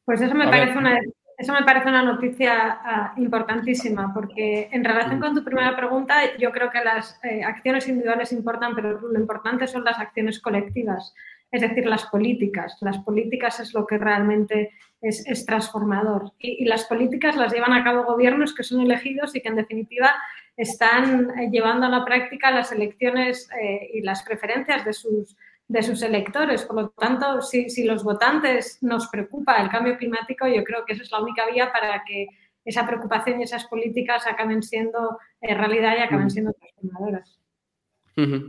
Pues 0.04 0.20
eso 0.20 0.34
me 0.34 0.48
parece 0.48 0.76
una 0.78 0.98
eso 1.38 1.52
me 1.52 1.62
parece 1.62 1.88
una 1.88 2.02
noticia 2.02 2.80
ah, 2.82 3.14
importantísima, 3.16 4.12
porque 4.12 4.68
en 4.72 4.82
relación 4.82 5.20
con 5.20 5.36
tu 5.36 5.44
primera 5.44 5.76
pregunta, 5.76 6.36
yo 6.36 6.50
creo 6.50 6.68
que 6.68 6.82
las 6.82 7.20
eh, 7.22 7.44
acciones 7.44 7.86
individuales 7.86 8.32
importan, 8.32 8.74
pero 8.74 9.00
lo 9.00 9.20
importante 9.20 9.68
son 9.68 9.84
las 9.84 10.00
acciones 10.00 10.40
colectivas, 10.40 11.14
es 11.52 11.60
decir, 11.60 11.86
las 11.86 12.06
políticas. 12.06 12.76
Las 12.80 12.98
políticas 12.98 13.60
es 13.60 13.72
lo 13.72 13.86
que 13.86 13.98
realmente 13.98 14.72
es, 15.00 15.46
transformador. 15.46 16.32
Y, 16.38 16.64
las 16.64 16.84
políticas 16.84 17.36
las 17.36 17.52
llevan 17.52 17.72
a 17.72 17.84
cabo 17.84 18.04
gobiernos 18.04 18.54
que 18.54 18.62
son 18.62 18.80
elegidos 18.80 19.34
y 19.34 19.40
que, 19.40 19.48
en 19.48 19.56
definitiva, 19.56 20.14
están 20.56 21.30
eh, 21.38 21.48
llevando 21.50 21.86
a 21.86 21.90
la 21.90 22.04
práctica 22.04 22.50
las 22.50 22.72
elecciones 22.72 23.48
eh, 23.60 23.90
y 23.94 24.00
las 24.02 24.22
preferencias 24.22 24.84
de 24.84 24.92
sus 24.92 25.36
de 25.68 25.82
sus 25.82 26.00
electores. 26.00 26.64
Por 26.64 26.76
lo 26.76 26.88
tanto, 26.88 27.42
si, 27.42 27.68
si, 27.68 27.84
los 27.84 28.02
votantes 28.02 28.78
nos 28.80 29.06
preocupa 29.08 29.60
el 29.60 29.68
cambio 29.68 29.98
climático, 29.98 30.48
yo 30.48 30.64
creo 30.64 30.86
que 30.86 30.94
esa 30.94 31.02
es 31.02 31.12
la 31.12 31.20
única 31.20 31.44
vía 31.52 31.70
para 31.70 32.02
que 32.06 32.26
esa 32.64 32.86
preocupación 32.86 33.40
y 33.40 33.44
esas 33.44 33.66
políticas 33.66 34.26
acaben 34.26 34.62
siendo 34.62 35.18
eh, 35.42 35.54
realidad 35.54 35.94
y 35.98 36.00
acaben 36.00 36.30
siendo 36.30 36.54
transformadoras. 36.54 37.38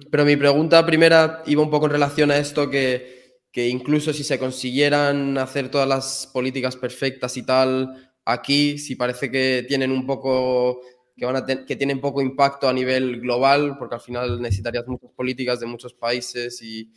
Pero 0.09 0.25
mi 0.25 0.35
pregunta 0.35 0.83
primera 0.83 1.43
iba 1.45 1.61
un 1.61 1.69
poco 1.69 1.85
en 1.85 1.91
relación 1.91 2.31
a 2.31 2.37
esto 2.37 2.69
que, 2.71 3.18
que 3.51 3.67
incluso 3.67 4.13
si 4.13 4.23
se 4.23 4.39
consiguieran 4.39 5.37
hacer 5.37 5.69
todas 5.69 5.87
las 5.87 6.29
políticas 6.31 6.75
perfectas 6.75 7.35
y 7.37 7.43
tal 7.43 8.11
aquí, 8.25 8.77
si 8.77 8.95
parece 8.95 9.31
que 9.31 9.65
tienen 9.67 9.91
un 9.91 10.05
poco 10.05 10.81
que, 11.17 11.25
van 11.25 11.35
a 11.35 11.45
que 11.45 11.75
tienen 11.75 11.99
poco 11.99 12.21
impacto 12.21 12.69
a 12.69 12.73
nivel 12.73 13.21
global, 13.21 13.77
porque 13.77 13.95
al 13.95 14.01
final 14.01 14.41
necesitarías 14.41 14.87
muchas 14.87 15.11
políticas 15.11 15.59
de 15.59 15.65
muchos 15.65 15.93
países 15.93 16.61
y, 16.61 16.91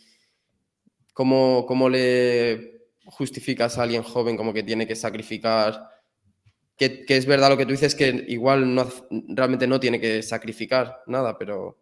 ¿Cómo, 1.13 1.89
le 1.91 2.89
justificas 3.05 3.77
a 3.77 3.83
alguien 3.83 4.03
joven 4.03 4.37
como 4.37 4.53
que 4.53 4.63
tiene 4.63 4.87
que 4.87 4.97
sacrificar? 4.97 5.89
Que, 6.77 7.05
es 7.07 7.27
verdad 7.27 7.51
lo 7.51 7.57
que 7.57 7.67
tú 7.67 7.73
dices, 7.73 7.95
que 7.95 8.25
igual 8.29 8.75
no, 8.75 8.89
realmente 9.29 9.67
no 9.67 9.79
tiene 9.79 10.01
que 10.01 10.23
sacrificar 10.23 11.03
nada, 11.07 11.39
pero, 11.39 11.79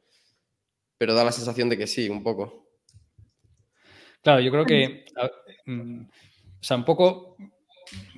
pero 0.98 1.14
da 1.14 1.24
la 1.24 1.32
sensación 1.32 1.68
de 1.68 1.78
que 1.78 1.86
sí, 1.86 2.08
un 2.08 2.22
poco. 2.22 2.69
Claro, 4.22 4.40
yo 4.40 4.50
creo 4.50 4.66
que, 4.66 5.04
mm, 5.66 6.00
o 6.02 6.62
sea, 6.62 6.76
un 6.76 6.84
poco, 6.84 7.36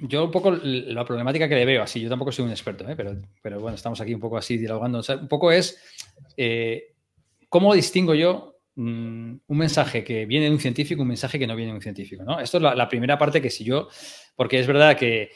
yo 0.03 0.25
un 0.25 0.31
poco 0.31 0.51
la 0.51 1.05
problemática 1.05 1.49
que 1.49 1.55
le 1.55 1.65
veo, 1.65 1.83
así, 1.83 2.01
yo 2.01 2.09
tampoco 2.09 2.33
soy 2.33 2.45
un 2.45 2.51
experto, 2.51 2.89
¿eh? 2.89 2.97
pero, 2.97 3.17
pero 3.41 3.61
bueno, 3.61 3.77
estamos 3.77 4.01
aquí 4.01 4.15
un 4.15 4.21
poco 4.21 4.37
así 4.37 4.59
dialogando, 4.59 4.99
o 4.99 5.03
sea, 5.03 5.17
un 5.17 5.29
poco 5.29 5.53
es, 5.53 5.81
eh, 6.37 6.95
¿cómo 7.49 7.75
distingo 7.75 8.15
yo 8.15 8.52
Un 8.75 9.41
mensaje 9.49 10.03
que 10.03 10.25
viene 10.25 10.47
de 10.47 10.53
un 10.53 10.59
científico, 10.59 11.03
un 11.03 11.09
mensaje 11.09 11.39
que 11.39 11.47
no 11.47 11.55
viene 11.55 11.73
de 11.73 11.77
un 11.77 11.83
científico. 11.83 12.25
¿no? 12.25 12.41
Esto 12.41 12.57
es 12.57 12.63
la, 12.63 12.89
primera 12.89 13.19
parte 13.19 13.43
que 13.43 13.51
si 13.51 13.65
yo, 13.65 13.89
porque 14.35 14.59
es 14.59 14.67
verdad 14.67 14.97
que, 14.97 15.31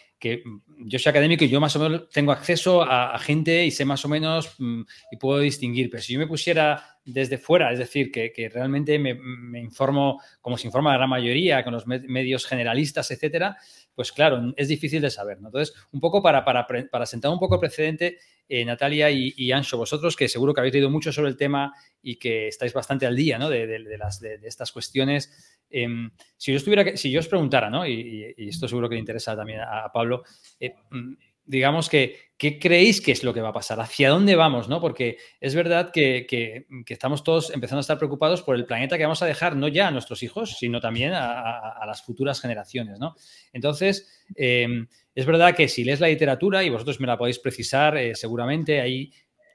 yo 0.78 0.98
soy 0.98 1.10
académico 1.10 1.44
y 1.44 1.48
yo 1.48 1.60
más 1.60 1.76
o 1.76 1.80
menos 1.80 2.08
tengo 2.08 2.32
acceso 2.32 2.82
a, 2.82 3.18
gente 3.18 3.66
y 3.66 3.70
sé 3.70 3.84
más 3.84 4.04
o 4.04 4.08
menos 4.08 4.54
mm, 4.58 4.82
y 5.12 5.16
puedo 5.18 5.40
distinguir, 5.40 5.90
pero 5.90 6.02
si 6.02 6.14
yo 6.14 6.18
me 6.18 6.26
pusiera 6.26 6.98
desde 7.04 7.36
fuera, 7.36 7.70
es 7.72 7.78
decir, 7.78 8.10
que, 8.10 8.50
realmente 8.52 8.98
me, 8.98 9.14
me, 9.14 9.60
informo 9.60 10.20
como 10.40 10.56
se 10.56 10.66
informa 10.66 10.92
la 10.92 10.96
gran 10.96 11.10
mayoría, 11.10 11.62
con 11.62 11.74
los 11.74 11.86
medios 11.86 12.46
generalistas, 12.46 13.10
etcétera, 13.10 13.56
pues 13.96 14.12
claro, 14.12 14.52
es 14.56 14.68
difícil 14.68 15.00
de 15.00 15.10
saber. 15.10 15.40
¿no? 15.40 15.48
Entonces, 15.48 15.74
un 15.90 16.00
poco 16.00 16.22
para, 16.22 16.44
para, 16.44 17.06
sentar 17.06 17.32
un 17.32 17.38
poco 17.38 17.54
el 17.54 17.60
precedente, 17.60 18.18
eh, 18.46 18.64
Natalia 18.64 19.10
y, 19.10 19.50
Ancho, 19.50 19.78
vosotros 19.78 20.14
que 20.14 20.28
seguro 20.28 20.52
que 20.52 20.60
habéis 20.60 20.74
leído 20.74 20.90
mucho 20.90 21.10
sobre 21.10 21.30
el 21.30 21.36
tema 21.36 21.72
y 22.02 22.16
que 22.16 22.46
estáis 22.48 22.74
bastante 22.74 23.06
al 23.06 23.16
día 23.16 23.38
¿no? 23.38 23.48
de, 23.48 23.80
las, 23.98 24.20
de, 24.20 24.38
estas 24.44 24.70
cuestiones, 24.70 25.58
em, 25.70 26.10
si, 26.36 26.52
yo 26.52 26.58
estuviera, 26.58 26.96
si 26.96 27.10
yo 27.10 27.20
os 27.20 27.28
preguntara, 27.28 27.70
¿no? 27.70 27.86
y, 27.86 28.34
esto 28.36 28.68
seguro 28.68 28.88
que 28.88 28.96
le 28.96 29.00
interesa 29.00 29.34
también 29.34 29.60
a, 29.60 29.90
Pablo, 29.92 30.22
eh, 30.60 30.74
mm, 30.90 31.14
digamos 31.46 31.88
que, 31.88 32.18
¿qué 32.36 32.58
creéis 32.58 33.00
que 33.00 33.12
es 33.12 33.24
lo 33.24 33.32
que 33.32 33.40
va 33.40 33.50
a 33.50 33.52
pasar? 33.52 33.80
¿Hacia 33.80 34.10
dónde 34.10 34.36
vamos? 34.36 34.68
¿no? 34.68 34.80
Porque 34.80 35.18
es 35.40 35.54
verdad 35.54 35.90
que, 35.90 36.66
estamos 36.86 37.24
todos 37.24 37.50
empezando 37.50 37.78
a 37.78 37.80
estar 37.80 37.98
preocupados 37.98 38.42
por 38.42 38.56
el 38.56 38.66
planeta 38.66 38.98
que 38.98 39.04
vamos 39.04 39.22
a 39.22 39.26
dejar, 39.26 39.56
no 39.56 39.68
ya 39.68 39.88
a 39.88 39.90
nuestros 39.90 40.22
hijos, 40.22 40.56
sino 40.58 40.80
también 40.80 41.12
a, 41.14 41.84
las 41.86 42.02
futuras 42.02 42.40
generaciones. 42.40 42.98
¿no? 42.98 43.14
Entonces, 43.52 44.24
em, 44.34 44.88
es 45.14 45.26
verdad 45.26 45.54
que 45.54 45.68
si 45.68 45.84
lees 45.84 46.00
la 46.00 46.08
literatura, 46.08 46.64
y 46.64 46.70
vosotros 46.70 47.00
me 47.00 47.06
la 47.06 47.16
podéis 47.16 47.38
precisar 47.38 47.96
eh, 47.96 48.14
seguramente, 48.14 48.80
hay 48.80 49.12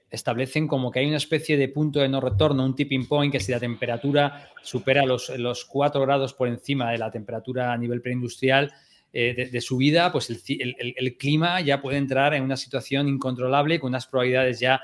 establecen 0.09 0.67
como 0.67 0.91
que 0.91 0.99
hay 0.99 1.07
una 1.07 1.17
especie 1.17 1.55
de 1.55 1.69
punto 1.69 2.01
de 2.01 2.09
no 2.09 2.19
retorno, 2.19 2.65
un 2.65 2.75
tipping 2.75 3.07
point, 3.07 3.31
que 3.31 3.39
si 3.39 3.53
la 3.53 3.61
temperatura 3.61 4.49
supera 4.61 5.05
los, 5.05 5.29
los 5.29 5.63
4 5.63 6.01
grados 6.01 6.33
por 6.33 6.49
encima 6.49 6.91
de 6.91 6.97
la 6.97 7.09
temperatura 7.09 7.71
a 7.71 7.77
nivel 7.77 8.01
preindustrial 8.01 8.73
eh, 9.13 9.49
de, 9.51 9.61
subida, 9.61 10.09
pues 10.09 10.29
el, 10.29 11.17
clima 11.17 11.59
ya 11.59 11.81
puede 11.81 11.97
entrar 11.97 12.33
en 12.33 12.43
una 12.43 12.55
situación 12.55 13.09
incontrolable 13.09 13.77
con 13.77 13.89
unas 13.89 14.07
probabilidades 14.07 14.61
ya, 14.61 14.81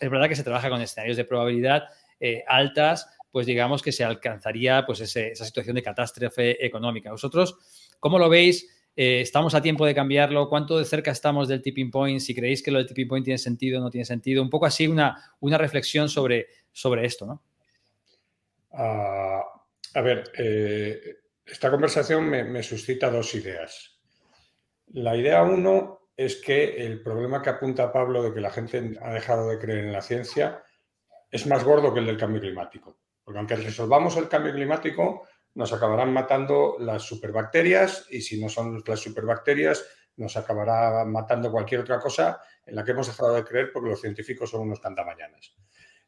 es 0.00 0.10
verdad 0.10 0.28
que 0.28 0.34
se 0.34 0.42
trabaja 0.42 0.68
con 0.68 0.80
escenarios 0.80 1.16
de 1.16 1.24
probabilidad 1.24 1.84
eh, 2.18 2.42
altas, 2.48 3.08
pues 3.30 3.46
digamos 3.46 3.80
que 3.80 3.92
se 3.92 4.02
alcanzaría 4.02 4.84
pues 4.84 5.00
esa 5.02 5.44
situación 5.44 5.76
de 5.76 5.84
catástrofe 5.84 6.66
económica. 6.66 7.12
¿Vosotros 7.12 7.56
cómo 8.00 8.18
lo 8.18 8.28
veis? 8.28 8.68
Eh, 8.96 9.20
¿Estamos 9.20 9.54
a 9.54 9.62
tiempo 9.62 9.86
de 9.86 9.94
cambiarlo? 9.94 10.48
¿Cuánto 10.48 10.76
de 10.76 10.84
cerca 10.84 11.12
estamos 11.12 11.46
del 11.46 11.62
tipping 11.62 11.92
point? 11.92 12.20
Si 12.20 12.34
creéis 12.34 12.60
que 12.60 12.72
lo 12.72 12.78
del 12.78 12.88
tipping 12.88 13.06
point 13.06 13.24
tiene 13.24 13.38
sentido 13.38 13.78
o 13.78 13.84
no 13.84 13.90
tiene 13.90 14.04
sentido. 14.04 14.42
Un 14.42 14.50
poco 14.50 14.66
así 14.66 14.88
una, 14.88 15.16
reflexión 15.40 16.08
sobre, 16.08 16.48
esto, 17.02 17.24
¿no? 17.24 17.42
Ah, 18.72 19.42
a 19.94 20.00
ver, 20.00 20.24
esta 21.46 21.70
conversación 21.70 22.28
me, 22.28 22.62
suscita 22.62 23.10
dos 23.10 23.34
ideas. 23.34 24.00
La 24.88 25.16
idea 25.16 25.42
uno 25.42 26.08
es 26.16 26.36
que 26.36 26.86
el 26.86 27.02
problema 27.02 27.42
que 27.42 27.50
apunta 27.50 27.92
Pablo 27.92 28.22
de 28.22 28.32
que 28.32 28.40
la 28.40 28.50
gente 28.50 28.98
ha 29.02 29.12
dejado 29.12 29.48
de 29.48 29.58
creer 29.58 29.84
en 29.84 29.92
la 29.92 30.02
ciencia 30.02 30.62
es 31.30 31.46
más 31.46 31.64
gordo 31.64 31.92
que 31.92 32.00
el 32.00 32.06
del 32.06 32.16
cambio 32.16 32.40
climático. 32.40 32.98
Porque 33.22 33.38
aunque 33.38 33.56
resolvamos 33.56 34.16
el 34.16 34.28
cambio 34.28 34.52
climático, 34.52 35.26
nos 35.54 35.72
acabarán 35.72 36.12
matando 36.12 36.76
las 36.78 37.02
superbacterias 37.02 38.06
y 38.10 38.20
si 38.20 38.40
no 38.40 38.48
son 38.48 38.82
las 38.86 39.00
superbacterias, 39.00 39.84
nos 40.16 40.36
acabará 40.36 41.04
matando 41.04 41.50
cualquier 41.50 41.80
otra 41.80 41.98
cosa 41.98 42.40
en 42.64 42.76
la 42.76 42.84
que 42.84 42.92
hemos 42.92 43.06
dejado 43.06 43.34
de 43.34 43.44
creer 43.44 43.70
porque 43.72 43.90
los 43.90 44.00
científicos 44.00 44.50
son 44.50 44.62
unos 44.62 44.80
cantamañanas. 44.80 45.54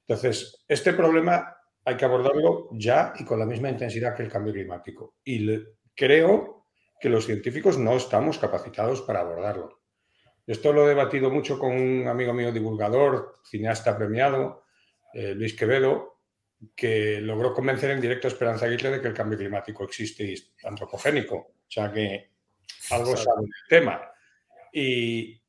Entonces, 0.06 0.64
este 0.68 0.92
problema 0.92 1.56
hay 1.86 1.96
que 1.96 2.04
abordarlo 2.04 2.68
ya 2.72 3.14
y 3.16 3.24
con 3.24 3.38
la 3.38 3.46
misma 3.46 3.70
intensidad 3.70 4.14
que 4.14 4.24
el 4.24 4.28
cambio 4.28 4.52
climático. 4.52 5.14
Y 5.24 5.48
creo 5.94 6.66
que 7.00 7.08
los 7.08 7.26
científicos 7.26 7.78
no 7.78 7.96
estamos 7.96 8.38
capacitados 8.38 9.02
para 9.02 9.20
abordarlo. 9.20 9.82
Esto 10.44 10.72
lo 10.72 10.84
he 10.84 10.88
debatido 10.88 11.30
mucho 11.30 11.60
con 11.60 11.70
un 11.72 12.08
amigo 12.08 12.32
mío 12.32 12.50
divulgador, 12.50 13.36
cineasta 13.48 13.96
premiado, 13.96 14.64
eh, 15.14 15.32
Luis 15.36 15.54
Quevedo, 15.54 16.18
que 16.74 17.20
logró 17.20 17.54
convencer 17.54 17.92
en 17.92 18.00
directo 18.00 18.26
a 18.26 18.30
Esperanza 18.30 18.66
Aguirre 18.66 18.90
de 18.90 19.00
que 19.00 19.08
el 19.08 19.14
cambio 19.14 19.38
climático 19.38 19.84
existe 19.84 20.24
y 20.24 20.32
es 20.32 20.54
antropogénico. 20.64 21.36
O 21.36 21.70
sea 21.70 21.92
que 21.92 22.32
algo 22.90 23.16
sabe 23.16 23.42
del 23.42 23.68
tema. 23.68 24.00
Y, 24.72 25.40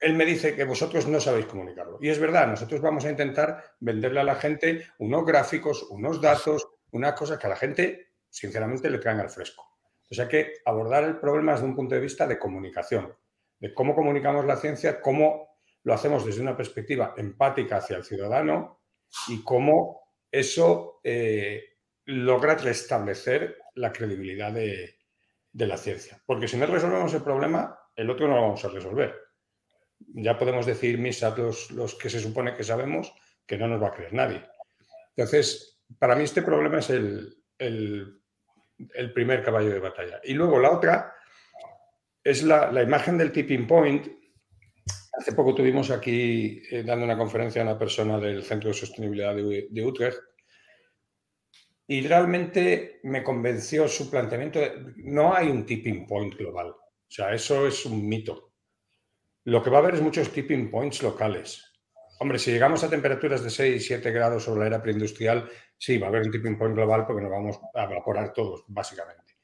él 0.00 0.14
me 0.14 0.24
dice 0.24 0.56
que 0.56 0.64
vosotros 0.64 1.06
no 1.06 1.20
sabéis 1.20 1.46
comunicarlo. 1.46 1.98
Y 2.00 2.08
es 2.08 2.18
verdad, 2.18 2.48
nosotros 2.48 2.80
vamos 2.80 3.04
a 3.04 3.10
intentar 3.10 3.62
venderle 3.78 4.20
a 4.20 4.24
la 4.24 4.34
gente 4.34 4.86
unos 4.98 5.24
gráficos, 5.24 5.86
unos 5.90 6.20
datos, 6.20 6.66
una 6.90 7.14
cosa 7.14 7.38
que 7.38 7.46
a 7.46 7.50
la 7.50 7.56
gente, 7.56 8.14
sinceramente, 8.28 8.90
le 8.90 8.98
traen 8.98 9.20
al 9.20 9.30
fresco. 9.30 9.64
O 10.10 10.14
sea 10.14 10.28
que 10.28 10.54
abordar 10.64 11.04
el 11.04 11.18
problema 11.18 11.52
desde 11.52 11.66
un 11.66 11.76
punto 11.76 11.94
de 11.94 12.00
vista 12.00 12.26
de 12.26 12.38
comunicación, 12.38 13.14
de 13.60 13.72
cómo 13.72 13.94
comunicamos 13.94 14.44
la 14.44 14.56
ciencia, 14.56 15.00
cómo 15.00 15.56
lo 15.84 15.94
hacemos 15.94 16.26
desde 16.26 16.42
una 16.42 16.56
perspectiva 16.56 17.14
empática 17.16 17.76
hacia 17.76 17.96
el 17.96 18.04
ciudadano 18.04 18.80
y 19.28 19.42
cómo 19.44 20.04
eso 20.30 21.00
eh, 21.04 21.62
logra 22.06 22.56
restablecer 22.56 23.58
la 23.74 23.92
credibilidad 23.92 24.52
de, 24.52 24.96
la 25.52 25.76
ciencia. 25.76 26.20
Porque 26.26 26.48
si 26.48 26.56
no 26.56 26.66
resolvemos 26.66 27.14
el 27.14 27.22
problema, 27.22 27.78
el 27.94 28.10
otro 28.10 28.26
no 28.26 28.34
lo 28.34 28.42
vamos 28.42 28.64
a 28.64 28.68
resolver. 28.68 29.14
Ya 30.08 30.38
podemos 30.38 30.66
decir 30.66 30.98
misa 30.98 31.34
los, 31.36 31.70
los 31.70 31.94
que 31.94 32.10
se 32.10 32.20
supone 32.20 32.54
que 32.54 32.64
sabemos 32.64 33.12
que 33.46 33.58
no 33.58 33.68
nos 33.68 33.82
va 33.82 33.88
a 33.88 33.92
creer 33.92 34.12
nadie. 34.12 34.44
Entonces, 35.16 35.74
para 35.98 36.16
mí 36.16 36.24
este 36.24 36.42
problema 36.42 36.78
es 36.78 36.90
el, 36.90 37.36
primer 39.14 39.42
caballo 39.42 39.70
de 39.70 39.78
batalla. 39.78 40.20
Y 40.24 40.34
luego 40.34 40.58
la 40.58 40.70
otra 40.70 41.14
es 42.22 42.42
la, 42.42 42.82
imagen 42.82 43.18
del 43.18 43.32
tipping 43.32 43.66
point. 43.66 44.06
Hace 45.12 45.32
poco 45.32 45.54
tuvimos 45.54 45.90
aquí 45.90 46.62
eh, 46.70 46.82
dando 46.82 47.04
una 47.04 47.16
conferencia 47.16 47.62
a 47.62 47.64
una 47.64 47.78
persona 47.78 48.18
del 48.18 48.42
Centro 48.42 48.70
de 48.70 48.74
Sostenibilidad 48.74 49.34
de, 49.34 49.84
Utrecht 49.84 50.18
y 51.86 52.06
realmente 52.06 53.00
me 53.04 53.22
convenció 53.22 53.86
su 53.86 54.10
planteamiento. 54.10 54.60
no 54.96 55.34
hay 55.34 55.48
un 55.48 55.64
tipping 55.64 56.06
point 56.06 56.34
global. 56.34 56.70
O 56.70 57.10
sea, 57.10 57.32
eso 57.32 57.66
es 57.66 57.86
un 57.86 58.08
mito. 58.08 58.53
Lo 59.44 59.62
que 59.62 59.70
va 59.70 59.78
a 59.78 59.80
haber 59.80 59.94
es 59.94 60.00
muchos 60.00 60.30
tipping 60.30 60.70
points 60.70 61.02
locales. 61.02 61.72
Hombre, 62.20 62.38
si 62.38 62.50
llegamos 62.50 62.82
a 62.84 62.88
temperaturas 62.90 63.42
de 63.42 63.50
6, 63.50 63.86
7 63.86 64.10
grados 64.10 64.44
sobre 64.44 64.60
la 64.60 64.66
era 64.66 64.82
preindustrial, 64.82 65.50
sí, 65.76 65.98
va 65.98 66.06
a 66.06 66.10
haber 66.10 66.22
un 66.22 66.30
tipping 66.30 66.56
point 66.56 66.74
global 66.74 67.06
porque 67.06 67.22
nos 67.22 67.30
vamos 67.30 67.60
a 67.74 67.84
evaporar 67.84 68.32
todos, 68.32 68.64
básicamente. 68.68 69.34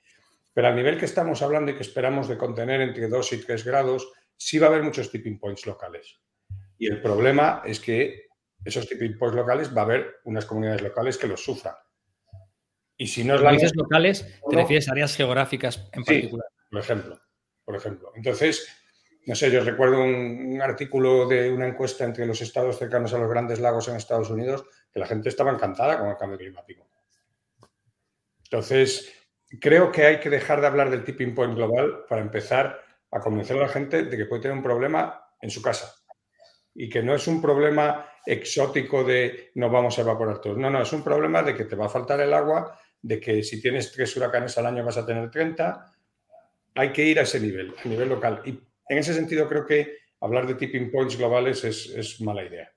Pero 0.53 0.69
al 0.69 0.77
nivel 0.77 0.99
que 0.99 1.05
estamos 1.05 1.43
hablando 1.43 1.71
y 1.71 1.75
que 1.75 1.83
esperamos 1.83 2.29
de 2.29 2.39
contener 2.39 2.81
entre 2.81 3.09
2 3.09 3.33
y 3.35 3.45
3 3.45 3.65
grados, 3.65 4.11
sí 4.37 4.59
va 4.59 4.69
a 4.69 4.71
haber 4.71 4.83
muchos 4.83 5.11
tipping 5.11 5.39
points 5.39 5.67
locales. 5.67 6.21
Y 6.79 6.87
el 6.87 7.03
problema 7.03 7.63
es 7.67 7.79
que 7.79 8.29
esos 8.65 8.89
tipping 8.89 9.19
points 9.19 9.37
locales 9.37 9.77
va 9.77 9.83
a 9.83 9.85
haber 9.85 10.21
unas 10.25 10.47
comunidades 10.47 10.83
locales 10.83 11.19
que 11.19 11.27
los 11.27 11.45
sufran. 11.45 11.75
Y 12.97 13.07
si 13.07 13.25
no 13.25 13.35
es 13.35 13.41
la 13.41 13.53
locales, 13.75 14.27
te 14.49 14.57
refieres 14.57 14.89
a 14.89 14.93
áreas 14.93 15.17
geográficas 15.17 15.89
en 15.93 16.05
particular. 16.05 16.47
Por 16.71 16.81
ejemplo, 16.81 17.21
por 17.65 17.77
ejemplo. 17.77 18.13
Entonces, 18.15 18.69
no 19.27 19.35
sé, 19.35 19.51
yo 19.51 19.63
recuerdo 19.63 20.03
un, 20.03 20.61
artículo 20.63 21.27
de 21.27 21.51
una 21.51 21.67
encuesta 21.67 22.05
entre 22.05 22.27
los 22.27 22.41
estados 22.41 22.79
cercanos 22.79 23.15
a 23.15 23.19
los 23.19 23.31
grandes 23.31 23.61
lagos 23.61 23.89
en 23.89 23.97
Estados 23.97 24.31
Unidos 24.31 24.65
que 24.93 25.01
la 25.01 25.07
gente 25.07 25.29
estaba 25.29 25.51
encantada 25.51 25.99
con 25.99 26.09
el 26.09 26.17
cambio 26.17 26.39
climático. 26.39 26.87
Entonces, 28.45 29.13
creo 29.61 29.93
que 29.93 30.05
hay 30.05 30.21
que 30.21 30.31
dejar 30.31 30.61
de 30.61 30.67
hablar 30.67 30.91
del 30.91 31.05
tipping 31.05 31.35
point 31.35 31.55
global 31.55 32.05
para 32.09 32.23
empezar 32.23 32.81
a 33.11 33.21
convencer 33.21 33.57
a 33.57 33.63
la 33.63 33.69
gente 33.69 34.03
de 34.05 34.17
que 34.17 34.27
puede 34.27 34.43
tener 34.43 34.57
un 34.57 34.63
problema 34.63 35.23
en 35.41 35.51
su 35.51 35.63
casa 35.63 35.95
y 36.75 36.89
que 36.89 37.03
no 37.03 37.15
es 37.15 37.27
un 37.27 37.41
problema 37.41 38.07
exótico 38.27 39.05
de 39.05 39.51
no 39.55 39.71
vamos 39.71 39.99
a 39.99 40.03
evaporar 40.03 40.41
todos. 40.41 40.57
No, 40.57 40.71
no, 40.71 40.83
es 40.83 40.93
un 40.93 41.03
problema 41.03 41.43
de 41.43 41.55
que 41.55 41.65
te 41.65 41.77
va 41.77 41.87
a 41.87 41.91
faltar 41.91 42.21
el 42.21 42.33
agua 42.33 42.79
de 43.03 43.21
que 43.21 43.43
si 43.43 43.61
tienes 43.61 43.93
tres 43.93 44.17
huracanes 44.17 44.57
al 44.59 44.67
año 44.67 44.85
vas 44.85 44.99
a 44.99 45.07
tener 45.07 45.31
30. 45.31 45.87
Hay 46.75 46.93
que 46.93 47.05
ir 47.05 47.19
a 47.19 47.23
ese 47.23 47.41
nivel, 47.41 47.75
a 47.85 47.89
nivel 47.89 48.09
local. 48.09 48.43
En 48.90 48.98
ese 48.98 49.14
sentido 49.14 49.48
creo 49.48 49.64
que 49.64 49.98
hablar 50.20 50.48
de 50.48 50.57
tipping 50.57 50.90
points 50.90 51.16
globales 51.16 51.64
es, 51.64 52.20
mala 52.20 52.44
idea. 52.44 52.68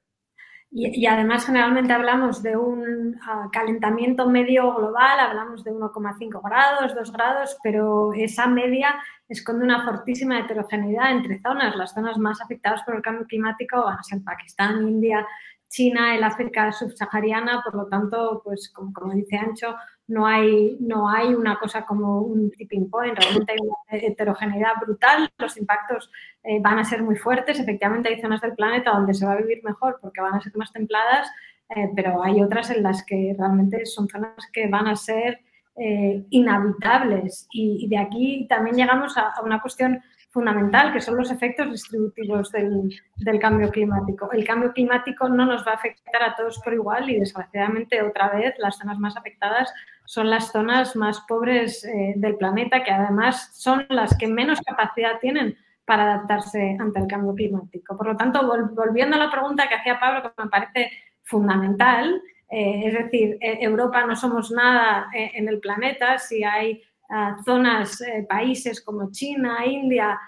Y, 0.76 1.06
además 1.06 1.46
generalmente 1.46 1.94
hablamos 1.94 2.42
de 2.42 2.56
un 2.56 3.20
ah, 3.22 3.48
calentamiento 3.52 4.28
medio 4.28 4.74
global, 4.74 5.20
hablamos 5.20 5.64
de 5.64 5.72
1,5 5.72 6.42
grados, 6.44 6.96
2 6.96 7.12
grados, 7.12 7.58
pero 7.62 8.12
esa 8.14 8.48
media 8.48 8.96
esconde 9.28 9.66
una 9.66 9.84
fortísima 9.86 10.40
heterogeneidad 10.40 11.12
entre 11.12 11.42
zonas. 11.42 11.76
Las 11.76 11.94
zonas 11.94 12.18
más 12.18 12.42
afectadas 12.42 12.82
por 12.84 12.96
el 12.96 13.02
cambio 13.02 13.28
climático 13.28 13.84
van 13.84 14.00
a 14.00 14.04
ser 14.04 14.24
Pakistán, 14.24 14.88
India, 14.88 15.28
China, 15.68 16.16
el 16.16 16.24
África 16.24 16.72
subsahariana, 16.72 17.62
por 17.64 17.76
lo 17.76 17.88
tanto, 17.88 18.42
pues 18.44 18.72
como, 18.72 18.94
como 18.94 19.14
dice 19.14 19.38
Ancho, 19.38 19.76
no 20.08 20.28
hay, 20.28 20.78
no 20.80 21.10
hay 21.10 21.34
una 21.34 21.58
cosa 21.58 21.86
como 21.86 22.22
un 22.22 22.52
tipping 22.52 22.90
point, 22.90 23.18
realmente 23.18 23.54
hay 23.54 23.60
una 23.62 24.06
heterogeneidad 24.06 24.74
brutal, 24.82 25.30
los 25.38 25.58
impactos 25.58 26.12
eh, 26.44 26.60
van 26.62 26.80
a 26.80 26.84
ser 26.84 27.02
muy 27.04 27.16
fuertes, 27.16 27.60
efectivamente 27.60 28.10
hay 28.10 28.22
zonas 28.22 28.42
del 28.42 28.56
planeta 28.56 28.92
donde 28.92 29.14
se 29.14 29.26
va 29.26 29.34
a 29.34 29.38
vivir 29.38 29.64
mejor 29.64 30.00
porque 30.02 30.22
van 30.22 30.34
a 30.36 30.42
ser 30.42 30.56
más 30.56 30.72
templadas, 30.74 31.30
eh, 31.70 31.90
pero 31.96 32.24
hay 32.24 32.42
otras 32.42 32.70
en 32.70 32.84
las 32.84 33.06
que 33.06 33.36
realmente 33.38 33.86
son 33.86 34.08
zonas 34.10 34.36
que 34.52 34.68
van 34.68 34.88
a 34.88 34.96
ser 34.96 35.40
eh, 35.76 36.24
inhabitables. 36.30 37.48
Y, 37.52 37.88
de 37.88 37.98
aquí 37.98 38.46
también 38.48 38.76
llegamos 38.76 39.18
a 39.18 39.34
una 39.44 39.62
cuestión 39.62 40.02
fundamental, 40.34 40.92
que 40.92 41.00
son 41.00 41.16
los 41.16 41.30
efectos 41.30 41.72
distributivos 41.72 42.52
del, 42.52 43.40
cambio 43.40 43.70
climático. 43.70 44.32
El 44.32 44.44
cambio 44.44 44.74
climático 44.74 45.30
no 45.30 45.46
nos 45.46 45.66
va 45.66 45.74
a 45.74 45.76
afectar 45.76 46.24
a 46.24 46.36
todos 46.36 46.60
por 46.60 46.74
igual 46.74 47.08
y 47.08 47.20
desgraciadamente 47.20 48.02
otra 48.02 48.30
vez 48.30 48.56
las 48.58 48.78
zonas 48.78 48.98
más 48.98 49.16
afectadas 49.16 49.72
son 50.06 50.32
las 50.32 50.52
zonas 50.52 50.96
más 50.96 51.22
pobres 51.28 51.86
eh, 51.86 52.14
del 52.16 52.36
planeta, 52.36 52.84
que 52.84 52.92
además 52.92 53.52
son 53.54 53.86
las 53.90 54.18
que 54.18 54.28
menos 54.28 54.60
capacidad 54.62 55.20
tienen 55.22 55.56
para 55.86 56.16
adaptarse 56.16 56.78
ante 56.80 57.00
el 57.00 57.08
cambio 57.08 57.36
climático. 57.36 57.96
Por 57.96 58.08
lo 58.08 58.18
tanto, 58.18 58.42
volviendo 58.74 59.16
a 59.16 59.20
la 59.20 59.32
pregunta 59.32 59.68
que 59.70 59.76
hacía 59.76 60.00
Pablo, 60.00 60.24
que 60.24 60.44
me 60.44 60.50
parece 60.50 60.92
fundamental, 61.22 62.22
eh, 62.50 62.84
es 62.86 62.94
decir, 62.94 63.38
e, 63.40 63.64
Europa 63.64 64.04
no 64.06 64.16
somos 64.16 64.50
nada 64.50 65.10
eh, 65.14 65.32
en 65.36 65.48
el 65.48 65.60
planeta 65.60 66.18
si 66.18 66.44
hay 66.44 66.82
zonas, 67.46 68.02
eh, 68.02 68.26
países 68.28 68.82
como 68.82 69.12
China, 69.12 69.66
India, 69.66 70.20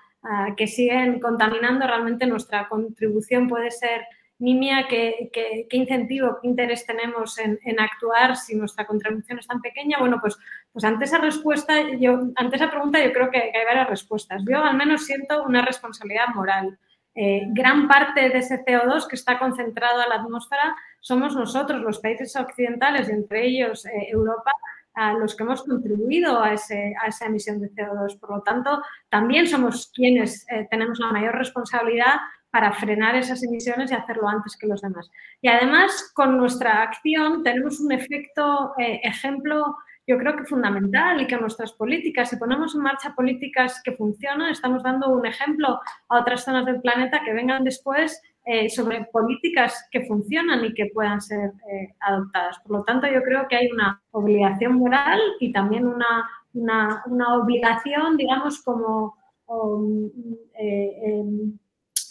que 0.58 0.66
siguen 0.66 1.20
contaminando, 1.20 1.86
realmente 1.86 2.26
nuestra 2.26 2.68
contribución 2.68 3.48
puede 3.48 3.70
ser 3.70 4.02
nimia. 4.40 4.88
¿Qué, 4.88 5.30
qué, 5.32 5.78
incentivo, 5.78 6.40
qué 6.42 6.48
interés 6.48 6.84
tenemos 6.86 7.38
en, 7.38 7.80
actuar 7.80 8.36
si 8.36 8.56
nuestra 8.56 8.88
contribución 8.88 9.38
es 9.38 9.46
tan 9.46 9.62
pequeña? 9.62 10.00
Bueno, 10.00 10.18
pues, 10.20 10.36
pues 10.74 10.84
ante 10.84 11.06
esa 11.06 11.20
respuesta, 11.20 11.76
yo, 12.00 12.32
ante 12.36 12.56
esa 12.56 12.72
pregunta 12.72 13.04
yo 13.04 13.14
creo 13.14 13.30
que, 13.30 13.38
hay 13.38 13.66
varias 13.66 13.88
respuestas. 13.88 14.42
Yo 14.50 14.64
al 14.64 14.76
menos 14.76 15.06
siento 15.06 15.44
una 15.44 15.64
responsabilidad 15.64 16.30
moral 16.34 16.78
eh, 17.18 17.44
gran 17.52 17.88
parte 17.88 18.28
de 18.28 18.40
ese 18.40 18.66
CO2 18.66 19.08
que 19.08 19.16
está 19.16 19.40
concentrado 19.40 20.04
en 20.04 20.10
la 20.10 20.16
atmósfera 20.16 20.76
somos 21.00 21.34
nosotros, 21.34 21.82
los 21.82 22.00
países 22.00 22.36
occidentales, 22.36 23.08
entre 23.08 23.46
ellos 23.46 23.86
eh, 23.86 24.10
Europa, 24.10 24.52
a 24.96 25.14
los 25.14 25.36
que 25.36 25.44
hemos 25.44 25.64
contribuido 25.64 26.42
a, 26.42 26.54
esa 26.54 27.26
emisión 27.26 27.60
de 27.60 27.72
CO2. 27.72 28.20
Por 28.20 28.32
lo 28.32 28.42
tanto, 28.42 28.82
también 29.10 29.48
somos 29.48 29.92
quienes 29.94 30.46
eh, 30.50 30.68
tenemos 30.70 31.00
la 31.00 31.12
mayor 31.12 31.36
responsabilidad 31.36 32.16
para 32.50 32.72
frenar 32.72 33.16
esas 33.16 33.44
emisiones 33.44 33.92
y 33.92 33.96
hacerlo 33.96 34.30
antes 34.30 34.58
que 34.58 34.68
los 34.68 34.82
demás. 34.82 35.10
Y 35.42 35.50
además, 35.50 36.12
con 36.14 36.38
nuestra 36.38 36.84
acción 36.84 37.44
tenemos 37.44 37.82
un 37.82 37.92
efecto 37.92 38.74
ejemplo 38.78 39.76
yo 40.08 40.18
creo 40.20 40.36
que 40.36 40.46
fundamental 40.46 41.20
y 41.22 41.28
que 41.28 41.38
nuestras 41.38 41.74
políticas, 41.74 42.30
si 42.30 42.38
ponemos 42.38 42.76
en 42.76 42.82
marcha 42.82 43.16
políticas 43.16 43.82
que 43.84 43.94
funcionan, 43.94 44.52
estamos 44.52 44.84
dando 44.84 45.10
un 45.10 45.26
ejemplo 45.26 45.80
a 46.10 46.20
otras 46.20 46.44
zonas 46.44 46.66
del 46.66 46.82
planeta 46.82 47.22
que 47.26 47.34
vengan 47.34 47.64
después 47.64 48.22
eh, 48.48 48.70
sobre 48.70 49.06
políticas 49.06 49.88
que 49.90 50.06
funcionan 50.06 50.64
y 50.66 50.74
que 50.76 50.92
puedan 50.94 51.20
ser 51.20 51.52
eh, 51.68 51.96
adoptadas. 52.00 52.60
Por 52.60 52.78
lo 52.78 52.84
tanto, 52.84 53.08
yo 53.08 53.24
creo 53.24 53.48
que 53.48 53.56
hay 53.56 53.72
una 53.72 54.00
obligación 54.12 54.74
moral 54.74 55.20
y 55.40 55.52
también 55.52 55.88
una, 55.88 56.30
una, 56.54 57.36
obligación, 57.38 58.18
digamos, 58.18 58.62
como 58.62 59.16
um, 59.48 60.12
eh, 60.60 60.96
em, 61.04 61.58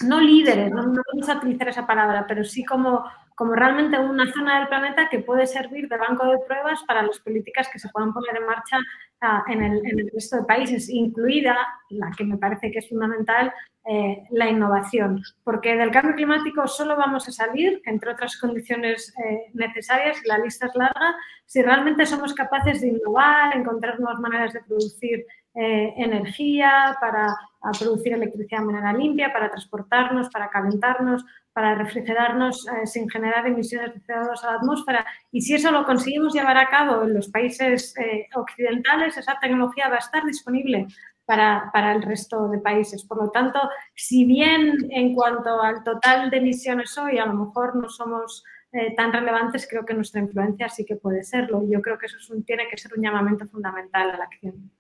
no 0.08 0.20
líderes, 0.20 0.72
no, 0.72 0.82
no 0.82 1.02
vamos 1.12 1.28
a 1.28 1.36
utilizar 1.36 1.68
esa 1.68 1.86
palabra, 1.86 2.24
pero 2.26 2.42
sí 2.42 2.64
como 2.64 3.04
como 3.34 3.54
realmente 3.54 3.98
una 3.98 4.32
zona 4.32 4.58
del 4.58 4.68
planeta 4.68 5.08
que 5.08 5.20
puede 5.20 5.46
servir 5.46 5.88
de 5.88 5.96
banco 5.96 6.26
de 6.26 6.38
pruebas 6.46 6.82
para 6.86 7.02
las 7.02 7.18
políticas 7.18 7.68
que 7.72 7.78
se 7.78 7.88
puedan 7.88 8.12
poner 8.12 8.36
en 8.36 8.46
marcha 8.46 8.78
ah, 9.20 9.44
en, 9.48 9.62
el, 9.62 10.10
resto 10.12 10.36
de 10.36 10.44
países, 10.44 10.88
incluida 10.88 11.56
la 11.90 12.10
que 12.16 12.24
me 12.24 12.38
parece 12.38 12.70
que 12.70 12.78
es 12.78 12.88
fundamental, 12.88 13.52
eh, 13.86 14.22
la 14.30 14.48
innovación. 14.48 15.22
Porque 15.42 15.76
del 15.76 15.90
cambio 15.90 16.14
climático 16.14 16.66
solo 16.68 16.96
vamos 16.96 17.28
a 17.28 17.32
salir, 17.32 17.82
entre 17.84 18.12
otras 18.12 18.38
condiciones 18.38 19.12
eh, 19.24 19.50
necesarias, 19.52 20.20
y 20.24 20.28
la 20.28 20.38
lista 20.38 20.66
es 20.66 20.74
larga, 20.74 21.16
si 21.44 21.60
realmente 21.60 22.06
somos 22.06 22.34
capaces 22.34 22.80
de 22.80 22.88
innovar, 22.88 23.56
encontrar 23.56 23.98
nuevas 24.00 24.20
maneras 24.20 24.52
de 24.52 24.62
producir 24.62 25.26
eh, 25.54 25.92
energía, 25.96 26.96
para 27.00 27.36
producir 27.72 28.12
electricidad 28.12 28.60
de 28.60 28.66
manera 28.66 28.92
limpia, 28.92 29.32
para 29.32 29.50
transportarnos, 29.50 30.28
para 30.28 30.50
calentarnos, 30.50 31.24
para 31.52 31.74
refrigerarnos 31.76 32.66
eh, 32.66 32.86
sin 32.86 33.08
generar 33.08 33.46
emisiones 33.46 33.94
de 33.94 34.00
CO2 34.02 34.42
a 34.42 34.50
la 34.50 34.56
atmósfera. 34.58 35.06
Y 35.30 35.40
si 35.40 35.54
eso 35.54 35.70
lo 35.70 35.84
conseguimos 35.84 36.34
llevar 36.34 36.56
a 36.58 36.68
cabo 36.68 37.04
en 37.04 37.14
los 37.14 37.28
países 37.28 37.94
eh, 37.96 38.28
occidentales, 38.34 39.16
esa 39.16 39.38
tecnología 39.40 39.88
va 39.88 39.96
a 39.96 39.98
estar 39.98 40.24
disponible 40.24 40.88
para, 41.24 41.92
el 41.94 42.02
resto 42.02 42.48
de 42.48 42.58
países. 42.58 43.04
Por 43.04 43.22
lo 43.22 43.30
tanto, 43.30 43.60
si 43.94 44.24
bien 44.24 44.88
en 44.90 45.14
cuanto 45.14 45.62
al 45.62 45.82
total 45.82 46.30
de 46.30 46.38
emisiones 46.38 46.96
hoy 46.98 47.18
a 47.18 47.26
lo 47.26 47.34
mejor 47.34 47.76
no 47.76 47.88
somos 47.88 48.44
eh, 48.72 48.94
tan 48.96 49.12
relevantes, 49.12 49.66
creo 49.70 49.84
que 49.84 49.94
nuestra 49.94 50.20
influencia 50.20 50.68
sí 50.68 50.84
que 50.84 50.96
puede 50.96 51.22
serlo. 51.22 51.62
Yo 51.68 51.80
creo 51.80 51.98
que 51.98 52.06
eso 52.06 52.18
tiene 52.44 52.68
que 52.68 52.76
ser 52.76 52.92
un 52.94 53.02
llamamiento 53.02 53.46
fundamental 53.46 54.10
a 54.10 54.18
la 54.18 54.24
acción. 54.24 54.70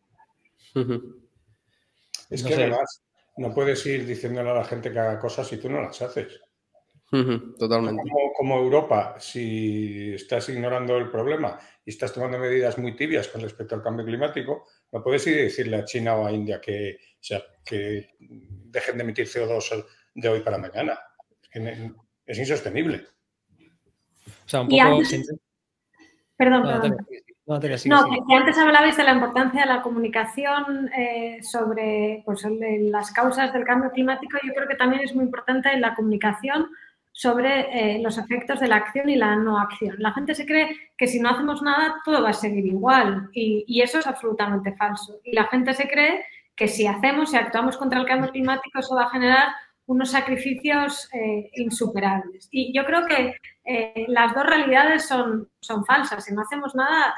Es 2.34 2.44
que 2.44 2.54
además 2.54 3.02
no 3.36 3.52
puedes 3.54 3.84
ir 3.86 4.06
diciéndole 4.06 4.50
a 4.50 4.54
la 4.54 4.64
gente 4.64 4.92
que 4.92 4.98
haga 4.98 5.18
cosas 5.18 5.46
si 5.46 5.56
tú 5.56 5.68
no 5.68 5.80
las 5.80 6.00
haces 6.02 6.40
totalmente. 7.58 8.02
Como, 8.36 8.58
Europa, 8.58 9.16
si 9.18 10.14
estás 10.14 10.48
ignorando 10.48 10.96
el 10.96 11.10
problema 11.10 11.58
y 11.84 11.90
estás 11.90 12.12
tomando 12.12 12.38
medidas 12.38 12.78
muy 12.78 12.96
tibias 12.96 13.28
con 13.28 13.40
respecto 13.40 13.74
al 13.74 13.82
cambio 13.82 14.04
climático, 14.04 14.66
no 14.92 15.02
puedes 15.02 15.26
ir 15.26 15.38
a 15.38 15.42
decirle 15.42 15.76
a 15.76 15.84
China 15.84 16.16
o 16.16 16.26
a 16.26 16.32
India 16.32 16.60
que, 16.60 16.98
sea, 17.20 17.42
que 17.64 18.10
dejen 18.18 18.98
de 18.98 19.04
emitir 19.04 19.26
CO2 19.26 19.86
de 20.14 20.28
hoy 20.28 20.40
para 20.40 20.58
mañana. 20.58 20.98
Es 22.26 22.38
insostenible. 22.38 23.04
O 24.26 24.48
sea, 24.48 24.62
un 24.62 24.68
poco... 24.68 25.02
Perdón, 26.36 26.62
perdón. 26.62 26.96
No, 27.46 27.60
que 27.60 28.34
antes 28.34 28.56
hablabais 28.56 28.96
de 28.96 29.04
la 29.04 29.12
importancia 29.12 29.62
de 29.62 29.66
la 29.66 29.82
comunicación 29.82 30.90
eh, 30.96 31.40
sobre 31.42 32.22
pues, 32.24 32.42
las 32.90 33.10
causas 33.12 33.52
del 33.52 33.64
cambio 33.64 33.90
climático. 33.90 34.38
Yo 34.42 34.54
creo 34.54 34.66
que 34.66 34.76
también 34.76 35.02
es 35.02 35.14
muy 35.14 35.24
importante 35.24 35.76
la 35.78 35.94
comunicación 35.94 36.70
sobre 37.12 37.96
eh, 37.96 38.02
los 38.02 38.18
efectos 38.18 38.60
de 38.60 38.66
la 38.66 38.76
acción 38.76 39.08
y 39.08 39.16
la 39.16 39.36
no 39.36 39.58
acción. 39.58 39.94
La 39.98 40.12
gente 40.12 40.34
se 40.34 40.46
cree 40.46 40.90
que 40.96 41.06
si 41.06 41.20
no 41.20 41.28
hacemos 41.28 41.62
nada 41.62 41.96
todo 42.04 42.22
va 42.22 42.30
a 42.30 42.32
seguir 42.32 42.66
igual 42.66 43.28
y, 43.32 43.80
eso 43.80 43.98
es 43.98 44.06
absolutamente 44.06 44.74
falso. 44.74 45.20
Y 45.22 45.32
la 45.32 45.44
gente 45.44 45.74
se 45.74 45.86
cree 45.86 46.24
que 46.56 46.66
si 46.66 46.86
hacemos, 46.86 47.30
si 47.30 47.36
actuamos 47.36 47.76
contra 47.76 48.00
el 48.00 48.06
cambio 48.06 48.30
climático, 48.30 48.80
eso 48.80 48.96
va 48.96 49.04
a 49.04 49.10
generar 49.10 49.48
unos 49.86 50.10
sacrificios 50.10 51.08
eh, 51.12 51.50
insuperables. 51.54 52.48
Y 52.50 52.72
yo 52.74 52.84
creo 52.84 53.06
que 53.06 53.36
eh, 53.64 54.04
las 54.08 54.34
dos 54.34 54.46
realidades 54.46 55.06
son, 55.06 55.48
son 55.60 55.84
falsas. 55.84 56.24
Si 56.24 56.34
no 56.34 56.42
hacemos 56.42 56.74
nada, 56.74 57.14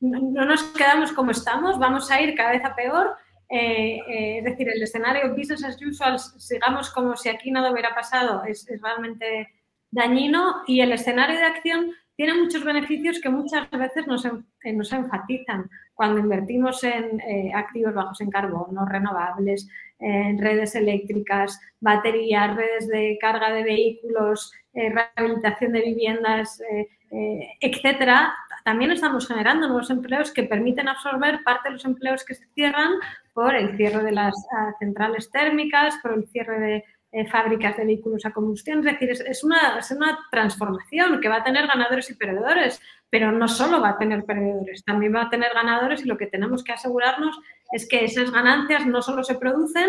no 0.00 0.44
nos 0.44 0.62
quedamos 0.72 1.12
como 1.12 1.30
estamos, 1.30 1.78
vamos 1.78 2.10
a 2.10 2.20
ir 2.20 2.34
cada 2.34 2.52
vez 2.52 2.64
a 2.64 2.74
peor 2.74 3.16
eh, 3.52 3.98
eh, 4.06 4.38
es 4.38 4.44
decir, 4.44 4.68
el 4.68 4.80
escenario 4.80 5.34
business 5.34 5.64
as 5.64 5.76
usual, 5.82 6.20
sigamos 6.20 6.88
como 6.90 7.16
si 7.16 7.28
aquí 7.28 7.50
nada 7.50 7.72
hubiera 7.72 7.92
pasado, 7.92 8.44
es, 8.44 8.64
realmente 8.80 9.48
dañino 9.90 10.62
y 10.68 10.80
el 10.80 10.92
escenario 10.92 11.36
de 11.36 11.46
acción 11.46 11.92
tiene 12.14 12.34
muchos 12.34 12.62
beneficios 12.62 13.18
que 13.20 13.28
muchas 13.28 13.68
veces 13.70 14.06
nos, 14.06 14.24
eh, 14.24 14.72
nos 14.72 14.92
enfatizan 14.92 15.68
cuando 16.00 16.18
invertimos 16.18 16.82
en 16.82 17.20
activos 17.54 17.92
bajos 17.92 18.22
en 18.22 18.30
carbono, 18.30 18.86
renovables, 18.86 19.68
en 19.98 20.38
redes 20.38 20.74
eléctricas, 20.74 21.60
baterías, 21.78 22.56
redes 22.56 22.88
de 22.88 23.18
carga 23.20 23.52
de 23.52 23.64
vehículos, 23.64 24.50
rehabilitación 24.72 25.72
de 25.72 25.82
viviendas, 25.82 26.58
etcétera, 27.60 28.32
también 28.64 28.92
estamos 28.92 29.28
generando 29.28 29.66
nuevos 29.66 29.90
empleos 29.90 30.32
que 30.32 30.44
permiten 30.44 30.88
absorber 30.88 31.42
parte 31.44 31.68
de 31.68 31.74
los 31.74 31.84
empleos 31.84 32.24
que 32.24 32.34
se 32.34 32.46
cierran 32.54 32.92
por 33.32 33.54
el 33.54 33.76
cierre 33.76 34.02
de 34.02 34.12
las 34.12 34.34
ah, 34.56 34.72
centrales 34.78 35.30
térmicas, 35.30 35.98
por 36.02 36.14
el 36.14 36.26
cierre 36.28 36.60
de 36.60 36.84
eh, 37.12 37.26
fábricas 37.28 37.76
de 37.76 37.84
vehículos 37.84 38.24
a 38.24 38.32
combustión. 38.32 38.78
Es 38.80 38.84
decir, 38.84 39.10
es, 39.10 39.42
una, 39.42 39.78
es 39.78 39.90
una 39.90 40.18
transformación 40.30 41.20
que 41.20 41.28
va 41.28 41.36
a 41.36 41.44
tener 41.44 41.66
ganadores 41.66 42.10
y 42.10 42.14
perdedores, 42.14 42.80
pero 43.10 43.32
no 43.32 43.48
solo 43.48 43.80
va 43.80 43.90
a 43.90 43.98
tener 43.98 44.24
perdedores, 44.24 44.84
también 44.84 45.14
va 45.14 45.22
a 45.22 45.30
tener 45.30 45.52
ganadores 45.52 46.02
y 46.02 46.08
lo 46.08 46.16
que 46.16 46.26
tenemos 46.26 46.62
que 46.62 46.72
asegurarnos 46.72 47.38
es 47.72 47.88
que 47.88 48.04
esas 48.04 48.30
ganancias 48.30 48.86
no 48.86 49.02
solo 49.02 49.24
se 49.24 49.34
producen, 49.34 49.88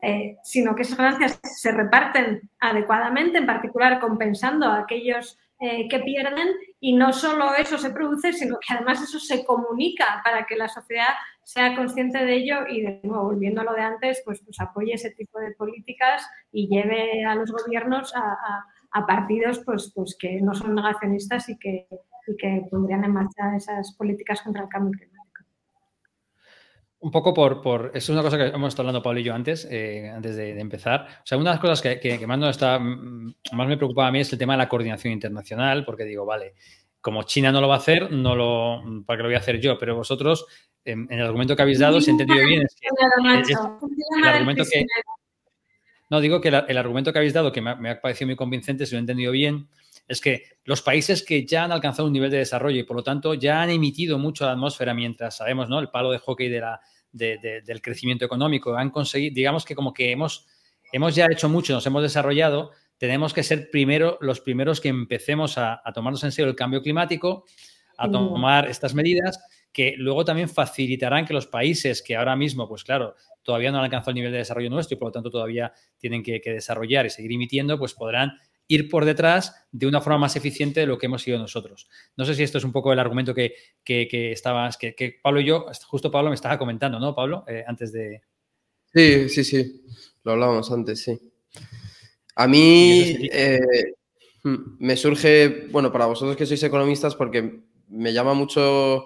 eh, 0.00 0.36
sino 0.42 0.74
que 0.74 0.82
esas 0.82 0.98
ganancias 0.98 1.38
se 1.42 1.70
reparten 1.70 2.50
adecuadamente, 2.58 3.38
en 3.38 3.46
particular 3.46 4.00
compensando 4.00 4.66
a 4.66 4.80
aquellos 4.80 5.38
eh, 5.60 5.88
que 5.88 6.00
pierden 6.00 6.48
y 6.80 6.96
no 6.96 7.12
solo 7.12 7.54
eso 7.54 7.78
se 7.78 7.90
produce, 7.90 8.32
sino 8.32 8.58
que 8.58 8.74
además 8.74 9.00
eso 9.00 9.20
se 9.20 9.44
comunica 9.44 10.20
para 10.24 10.44
que 10.44 10.56
la 10.56 10.66
sociedad 10.66 11.14
sea 11.44 11.76
consciente 11.76 12.24
de 12.24 12.34
ello 12.34 12.66
y 12.68 12.82
de 12.82 13.00
nuevo, 13.04 13.26
volviendo 13.26 13.60
a 13.60 13.64
lo 13.64 13.74
de 13.74 13.82
antes, 13.82 14.22
pues, 14.24 14.42
pues 14.44 14.58
apoye 14.58 14.94
ese 14.94 15.12
tipo 15.12 15.38
de 15.38 15.52
políticas 15.52 16.28
y 16.50 16.66
lleve 16.66 17.24
a 17.24 17.36
los 17.36 17.52
gobiernos 17.52 18.12
a, 18.16 18.66
partidos 19.06 19.60
pues, 19.60 19.92
pues 19.94 20.16
que 20.18 20.40
no 20.42 20.52
son 20.52 20.74
negacionistas 20.74 21.48
y 21.48 21.56
que, 21.58 21.86
y 22.26 22.36
que 22.36 22.62
pondrían 22.70 23.04
en 23.04 23.12
marcha 23.12 23.56
esas 23.56 23.94
políticas 23.96 24.42
contra 24.42 24.62
el 24.62 24.68
cambio 24.68 24.92
climático. 24.92 25.22
Un 27.00 27.10
poco 27.10 27.34
por, 27.34 27.60
por, 27.62 27.90
es 27.94 28.08
una 28.08 28.22
cosa 28.22 28.38
que 28.38 28.46
hemos 28.46 28.68
estado 28.68 28.88
hablando 28.88 29.02
Pablo 29.02 29.18
y 29.18 29.24
yo 29.24 29.34
antes, 29.34 29.66
eh, 29.70 30.08
antes 30.08 30.36
de, 30.36 30.58
empezar. 30.60 31.06
O 31.18 31.26
sea, 31.26 31.36
una 31.36 31.50
de 31.50 31.54
las 31.54 31.60
cosas 31.60 31.82
que, 31.82 32.26
más, 32.26 32.50
está, 32.50 32.78
mm, 32.78 33.34
más 33.52 33.66
me 33.66 33.76
preocupa 33.76 34.06
a 34.06 34.12
mí 34.12 34.20
es 34.20 34.32
el 34.32 34.38
tema 34.38 34.52
de 34.52 34.58
la 34.58 34.68
coordinación 34.68 35.12
internacional, 35.12 35.84
porque 35.84 36.04
digo, 36.04 36.24
vale, 36.24 36.54
como 37.00 37.24
China 37.24 37.50
no 37.50 37.60
lo 37.60 37.66
va 37.66 37.74
a 37.74 37.78
hacer, 37.78 38.12
no 38.12 38.36
lo, 38.36 39.04
¿para 39.04 39.16
qué 39.16 39.22
lo 39.24 39.28
voy 39.28 39.34
a 39.34 39.38
hacer 39.38 39.60
yo? 39.60 39.76
Pero 39.78 39.96
vosotros, 39.96 40.46
en, 40.84 41.08
el 41.10 41.22
argumento 41.22 41.56
que 41.56 41.62
habéis 41.62 41.80
dado, 41.80 42.00
si 42.00 42.10
he 42.10 42.12
entendido 42.12 42.46
bien, 42.46 42.62
es 42.62 42.76
que, 42.80 42.86
el 44.20 44.28
argumento 44.28 44.62
que, 44.70 44.86
no, 46.08 46.20
digo 46.20 46.40
que 46.40 46.48
el, 46.48 46.78
argumento 46.78 47.12
que 47.12 47.18
habéis 47.18 47.32
dado, 47.32 47.50
que 47.50 47.60
me 47.60 47.74
me 47.74 47.90
ha, 47.90 48.00
parecido 48.00 48.28
muy 48.28 48.36
convincente, 48.36 48.86
si 48.86 48.92
lo 48.92 48.98
he 48.98 49.00
entendido 49.00 49.32
bien, 49.32 49.66
es 50.08 50.20
que 50.20 50.44
los 50.64 50.82
países 50.82 51.22
que 51.22 51.46
ya 51.46 51.64
han 51.64 51.72
alcanzado 51.72 52.06
un 52.06 52.12
nivel 52.12 52.30
de 52.30 52.38
desarrollo 52.38 52.78
y 52.78 52.84
por 52.84 52.96
lo 52.96 53.02
tanto 53.02 53.34
ya 53.34 53.62
han 53.62 53.70
emitido 53.70 54.18
mucho 54.18 54.44
a 54.44 54.48
la 54.48 54.52
atmósfera 54.52 54.94
mientras 54.94 55.36
sabemos, 55.36 55.68
¿no? 55.68 55.78
El 55.78 55.88
palo 55.88 56.10
de 56.10 56.18
hockey 56.18 56.48
de 56.48 56.60
la, 56.60 56.80
del 57.12 57.82
crecimiento 57.82 58.24
económico. 58.24 58.76
Han 58.76 58.90
conseguido, 58.90 59.34
digamos 59.34 59.64
que 59.64 59.74
como 59.74 59.92
que 59.92 60.10
hemos, 60.10 60.46
hemos 60.92 61.14
ya 61.14 61.26
hecho 61.30 61.48
mucho, 61.48 61.72
nos 61.72 61.86
hemos 61.86 62.02
desarrollado, 62.02 62.70
tenemos 62.98 63.32
que 63.32 63.42
ser 63.42 63.70
primero 63.70 64.18
los 64.20 64.40
primeros 64.40 64.80
que 64.80 64.88
empecemos 64.88 65.58
a, 65.58 65.82
tomarnos 65.94 66.22
en 66.24 66.32
serio 66.32 66.50
el 66.50 66.56
cambio 66.56 66.82
climático, 66.82 67.44
a 67.96 68.10
tomar 68.10 68.68
estas 68.68 68.94
medidas 68.94 69.38
que 69.72 69.94
luego 69.96 70.24
también 70.24 70.48
facilitarán 70.48 71.24
que 71.24 71.32
los 71.32 71.46
países 71.46 72.02
que 72.02 72.14
ahora 72.14 72.36
mismo, 72.36 72.68
pues 72.68 72.84
claro, 72.84 73.14
todavía 73.42 73.70
no 73.70 73.78
han 73.78 73.84
alcanzado 73.84 74.10
el 74.10 74.16
nivel 74.16 74.32
de 74.32 74.38
desarrollo 74.38 74.68
nuestro 74.68 74.96
y 74.96 74.98
por 74.98 75.08
lo 75.08 75.12
tanto 75.12 75.30
todavía 75.30 75.72
tienen 75.98 76.22
que, 76.22 76.40
que 76.40 76.52
desarrollar 76.52 77.06
y 77.06 77.10
seguir 77.10 77.32
emitiendo, 77.32 77.78
pues 77.78 77.94
podrán 77.94 78.38
ir 78.74 78.88
por 78.88 79.04
detrás 79.04 79.66
de 79.70 79.86
una 79.86 80.00
forma 80.00 80.20
más 80.20 80.36
eficiente 80.36 80.80
de 80.80 80.86
lo 80.86 80.96
que 80.96 81.06
hemos 81.06 81.22
sido 81.22 81.38
nosotros. 81.38 81.88
No 82.16 82.24
sé 82.24 82.34
si 82.34 82.42
esto 82.42 82.56
es 82.56 82.64
un 82.64 82.72
poco 82.72 82.90
el 82.92 82.98
argumento 82.98 83.34
que, 83.34 83.54
que, 83.84 84.32
estabas, 84.32 84.78
que, 84.78 85.20
Pablo 85.22 85.40
y 85.40 85.44
yo, 85.44 85.66
justo 85.86 86.10
Pablo 86.10 86.30
me 86.30 86.34
estaba 86.34 86.58
comentando, 86.58 86.98
¿no, 86.98 87.14
Pablo? 87.14 87.44
Eh, 87.46 87.64
antes 87.66 87.92
de... 87.92 88.22
Sí, 88.94 89.28
sí, 89.28 89.44
sí. 89.44 89.84
Lo 90.24 90.32
hablábamos 90.32 90.72
antes, 90.72 91.02
sí. 91.02 91.18
A 92.36 92.46
mí 92.46 93.28
eh, 93.30 93.60
hmm, 94.42 94.76
me 94.78 94.96
surge, 94.96 95.66
bueno, 95.70 95.92
para 95.92 96.06
vosotros 96.06 96.36
que 96.36 96.46
sois 96.46 96.62
economistas, 96.62 97.14
porque 97.14 97.60
me 97.88 98.12
llama 98.14 98.32
mucho 98.32 99.04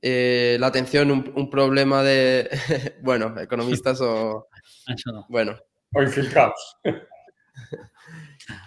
eh, 0.00 0.56
la 0.58 0.68
atención 0.68 1.10
un, 1.10 1.50
problema 1.50 2.02
de, 2.02 2.48
bueno, 3.02 3.38
economistas 3.38 4.00
o... 4.00 4.48
Bueno. 5.28 5.58
O 5.92 6.02
infiltrados. 6.02 6.78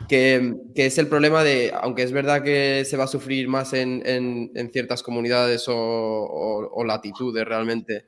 Que, 0.07 0.55
es 0.75 0.97
el 0.97 1.07
problema 1.07 1.43
de, 1.43 1.71
aunque 1.73 2.03
es 2.03 2.11
verdad 2.11 2.43
que 2.43 2.83
se 2.85 2.97
va 2.97 3.05
a 3.05 3.07
sufrir 3.07 3.47
más 3.47 3.73
en, 3.73 4.51
ciertas 4.73 5.03
comunidades 5.03 5.65
o, 5.67 6.83
latitudes 6.85 7.45
realmente, 7.45 8.07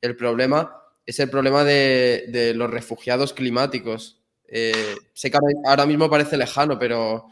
el 0.00 0.16
problema 0.16 0.74
es 1.06 1.18
el 1.20 1.30
problema 1.30 1.64
de, 1.64 2.52
los 2.54 2.70
refugiados 2.70 3.32
climáticos. 3.32 4.20
Eh, 4.46 4.94
sé 5.12 5.30
que 5.30 5.38
ahora 5.66 5.86
mismo 5.86 6.08
parece 6.08 6.36
lejano, 6.36 6.78
pero, 6.78 7.26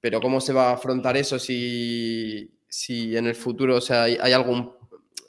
pero 0.00 0.20
¿cómo 0.20 0.40
se 0.40 0.52
va 0.52 0.70
a 0.70 0.74
afrontar 0.74 1.16
eso 1.16 1.38
si, 1.38 2.52
si 2.68 3.16
en 3.16 3.26
el 3.26 3.34
futuro 3.34 3.76
o 3.76 3.80
sea, 3.80 4.04
hay, 4.04 4.32
algún, 4.32 4.72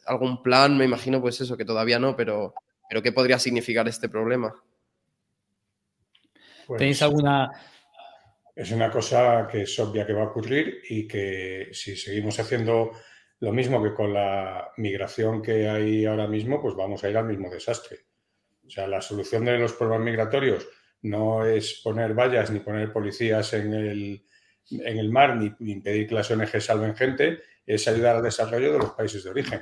algún 0.05 0.43
plan? 0.43 0.77
Me 0.77 0.85
imagino 0.85 1.21
pues 1.21 1.39
eso, 1.39 1.55
que 1.55 1.65
todavía 1.65 1.99
no, 1.99 2.15
pero, 2.15 2.53
pero 2.89 3.01
¿qué 3.01 3.11
podría 3.11 3.39
significar 3.39 3.87
este 3.87 4.09
problema? 4.09 4.53
¿Tenéis 6.67 6.99
pues 6.99 7.01
alguna...? 7.01 7.51
Es 8.55 8.71
una 8.71 8.89
cosa 8.89 9.47
que 9.51 9.63
es 9.63 9.79
obvia 9.79 10.05
que 10.05 10.13
va 10.13 10.23
a 10.23 10.27
ocurrir 10.27 10.81
y 10.89 11.07
que 11.07 11.69
si 11.73 11.95
seguimos 11.97 12.39
haciendo 12.39 12.91
lo 13.39 13.51
mismo 13.51 13.83
que 13.83 13.93
con 13.93 14.13
la 14.13 14.71
migración 14.77 15.41
que 15.41 15.67
hay 15.67 16.05
ahora 16.05 16.27
mismo, 16.27 16.61
pues 16.61 16.73
vamos 16.73 17.03
a 17.03 17.09
ir 17.09 17.17
al 17.17 17.25
mismo 17.25 17.49
desastre. 17.49 18.05
O 18.65 18.69
sea, 18.69 18.87
la 18.87 19.01
solución 19.01 19.45
de 19.45 19.57
los 19.57 19.73
problemas 19.73 20.05
migratorios 20.05 20.67
no 21.01 21.45
es 21.45 21.81
poner 21.83 22.13
vallas 22.13 22.49
ni 22.49 22.59
poner 22.59 22.91
policías 22.91 23.53
en 23.53 23.73
el, 23.73 24.25
en 24.71 24.97
el 24.97 25.11
mar 25.11 25.35
ni, 25.35 25.53
impedir 25.71 26.07
que 26.07 26.15
las 26.15 26.31
ONG 26.31 26.61
salven 26.61 26.95
gente, 26.95 27.39
es 27.65 27.87
ayudar 27.87 28.15
al 28.15 28.23
desarrollo 28.23 28.73
de 28.73 28.79
los 28.79 28.91
países 28.91 29.23
de 29.23 29.29
origen. 29.29 29.61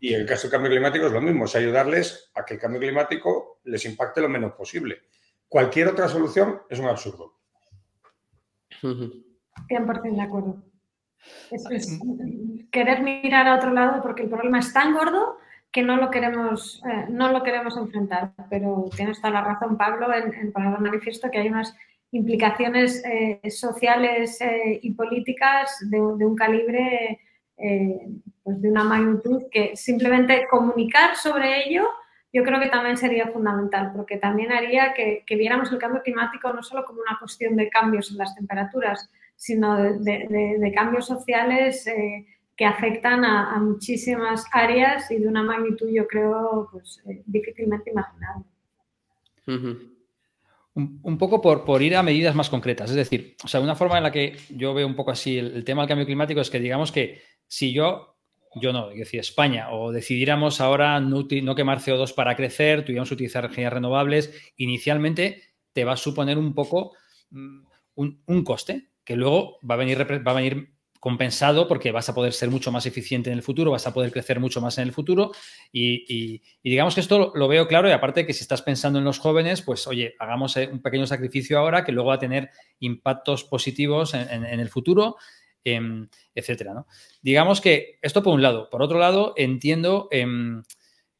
Y 0.00 0.14
en 0.14 0.22
el 0.22 0.26
caso 0.26 0.42
del 0.42 0.52
cambio 0.52 0.70
climático 0.70 1.06
es 1.06 1.12
lo 1.12 1.20
mismo, 1.20 1.44
es 1.44 1.54
ayudarles 1.54 2.30
a 2.34 2.44
que 2.44 2.54
el 2.54 2.60
cambio 2.60 2.80
climático 2.80 3.60
les 3.64 3.84
impacte 3.84 4.20
lo 4.20 4.28
menos 4.28 4.52
posible. 4.52 5.02
Cualquier 5.48 5.88
otra 5.88 6.08
solución 6.08 6.60
es 6.68 6.78
un 6.78 6.86
absurdo. 6.86 7.34
100% 8.82 10.14
de 10.14 10.22
acuerdo. 10.22 10.62
Es, 11.50 11.98
querer 12.70 13.02
mirar 13.02 13.48
a 13.48 13.56
otro 13.56 13.72
lado 13.72 14.02
porque 14.02 14.22
el 14.22 14.28
problema 14.28 14.58
es 14.58 14.72
tan 14.72 14.94
gordo 14.94 15.38
que 15.72 15.82
no 15.82 15.96
lo 15.96 16.10
queremos, 16.10 16.82
eh, 16.88 17.06
no 17.10 17.32
lo 17.32 17.42
queremos 17.42 17.76
enfrentar. 17.76 18.32
Pero 18.50 18.86
tienes 18.94 19.18
toda 19.20 19.30
la 19.30 19.44
razón, 19.44 19.76
Pablo, 19.76 20.12
en, 20.12 20.52
poner 20.52 20.74
el 20.74 20.80
manifiesto 20.80 21.30
que 21.30 21.38
hay 21.38 21.48
unas 21.48 21.74
implicaciones 22.12 23.02
eh, 23.04 23.40
sociales 23.50 24.40
eh, 24.40 24.78
y 24.82 24.92
políticas 24.92 25.78
de, 25.90 26.00
un 26.00 26.36
calibre, 26.36 27.20
pues 28.42 28.60
de 28.60 28.70
una 28.70 28.84
magnitud 28.84 29.44
que 29.50 29.74
simplemente 29.76 30.46
comunicar 30.48 31.16
sobre 31.16 31.66
ello 31.66 31.88
yo 32.32 32.44
creo 32.44 32.60
que 32.60 32.68
también 32.68 32.96
sería 32.96 33.28
fundamental, 33.28 33.92
porque 33.94 34.18
también 34.18 34.52
haría 34.52 34.92
que, 34.94 35.24
viéramos 35.36 35.72
el 35.72 35.78
cambio 35.78 36.02
climático 36.02 36.52
no 36.52 36.62
solo 36.62 36.84
como 36.84 37.00
una 37.00 37.18
cuestión 37.18 37.56
de 37.56 37.68
cambios 37.68 38.10
en 38.10 38.18
las 38.18 38.34
temperaturas, 38.34 39.10
sino 39.36 39.76
de, 39.76 40.72
cambios 40.74 41.06
sociales 41.06 41.86
eh, 41.86 42.26
que 42.56 42.64
afectan 42.64 43.24
a, 43.24 43.58
muchísimas 43.58 44.44
áreas 44.52 45.10
y 45.10 45.18
de 45.18 45.28
una 45.28 45.42
magnitud, 45.42 45.88
yo 45.92 46.06
creo, 46.06 46.68
pues, 46.72 47.02
eh, 47.08 47.22
difícilmente 47.26 47.90
imaginable. 47.90 48.44
un, 50.74 51.18
poco 51.18 51.40
por, 51.40 51.82
ir 51.82 51.96
a 51.96 52.02
medidas 52.02 52.34
más 52.34 52.50
concretas. 52.50 52.90
Es 52.90 52.96
decir, 52.96 53.36
o 53.44 53.48
sea, 53.48 53.60
una 53.60 53.76
forma 53.76 53.96
en 53.96 54.02
la 54.02 54.12
que 54.12 54.36
yo 54.50 54.74
veo 54.74 54.86
un 54.86 54.96
poco 54.96 55.10
así 55.10 55.38
el 55.38 55.64
tema 55.64 55.82
del 55.82 55.88
cambio 55.88 56.06
climático 56.06 56.40
es 56.40 56.50
que 56.50 56.60
digamos 56.60 56.92
que 56.92 57.22
si 57.46 57.72
yo 57.72 58.15
yo 58.58 58.72
no, 58.72 58.90
es 58.90 58.98
decir, 58.98 59.20
España, 59.20 59.70
o 59.70 59.92
decidiéramos 59.92 60.60
ahora 60.62 60.98
no, 60.98 61.26
quemar 61.28 61.78
CO2 61.78 62.14
para 62.14 62.34
crecer, 62.36 62.84
tuviéramos 62.84 63.10
que 63.10 63.14
utilizar 63.14 63.44
energías 63.44 63.72
renovables, 63.72 64.52
inicialmente 64.56 65.42
te 65.74 65.84
va 65.84 65.92
a 65.92 65.96
suponer 65.96 66.38
un 66.38 66.54
poco 66.54 66.92
mm, 67.30 67.66
un, 67.96 68.44
coste 68.44 68.88
que 69.04 69.14
luego 69.14 69.58
va 69.68 69.74
a, 69.74 69.78
venir, 69.78 69.98
va 70.26 70.30
a 70.30 70.34
venir 70.34 70.72
compensado 70.98 71.68
porque 71.68 71.92
vas 71.92 72.08
a 72.08 72.14
poder 72.14 72.32
ser 72.32 72.48
mucho 72.48 72.72
más 72.72 72.86
eficiente 72.86 73.30
en 73.30 73.36
el 73.36 73.42
futuro, 73.42 73.70
vas 73.70 73.86
a 73.86 73.92
poder 73.92 74.10
crecer 74.10 74.40
mucho 74.40 74.62
más 74.62 74.78
en 74.78 74.84
el 74.84 74.92
futuro 74.92 75.32
y, 75.70 76.42
digamos 76.64 76.94
que 76.94 77.02
esto 77.02 77.32
lo 77.34 77.48
veo 77.48 77.68
claro 77.68 77.88
y 77.90 77.92
aparte 77.92 78.26
que 78.26 78.32
si 78.32 78.40
estás 78.40 78.62
pensando 78.62 78.98
en 78.98 79.04
los 79.04 79.18
jóvenes, 79.18 79.60
pues 79.60 79.86
oye, 79.86 80.14
hagamos 80.18 80.56
eh, 80.56 80.68
un 80.72 80.80
pequeño 80.80 81.06
sacrificio 81.06 81.58
ahora 81.58 81.84
que 81.84 81.92
luego 81.92 82.08
va 82.08 82.14
a 82.14 82.18
tener 82.18 82.50
impactos 82.80 83.44
positivos 83.44 84.14
en 84.14 84.44
el 84.44 84.68
futuro 84.70 85.16
Em, 85.68 86.08
etcétera. 86.32 86.74
¿no? 86.74 86.86
Digamos 87.20 87.60
que 87.60 87.98
esto 88.00 88.22
por 88.22 88.32
un 88.34 88.40
lado. 88.40 88.70
Por 88.70 88.82
otro 88.82 89.00
lado, 89.00 89.34
entiendo 89.36 90.06
em, 90.12 90.62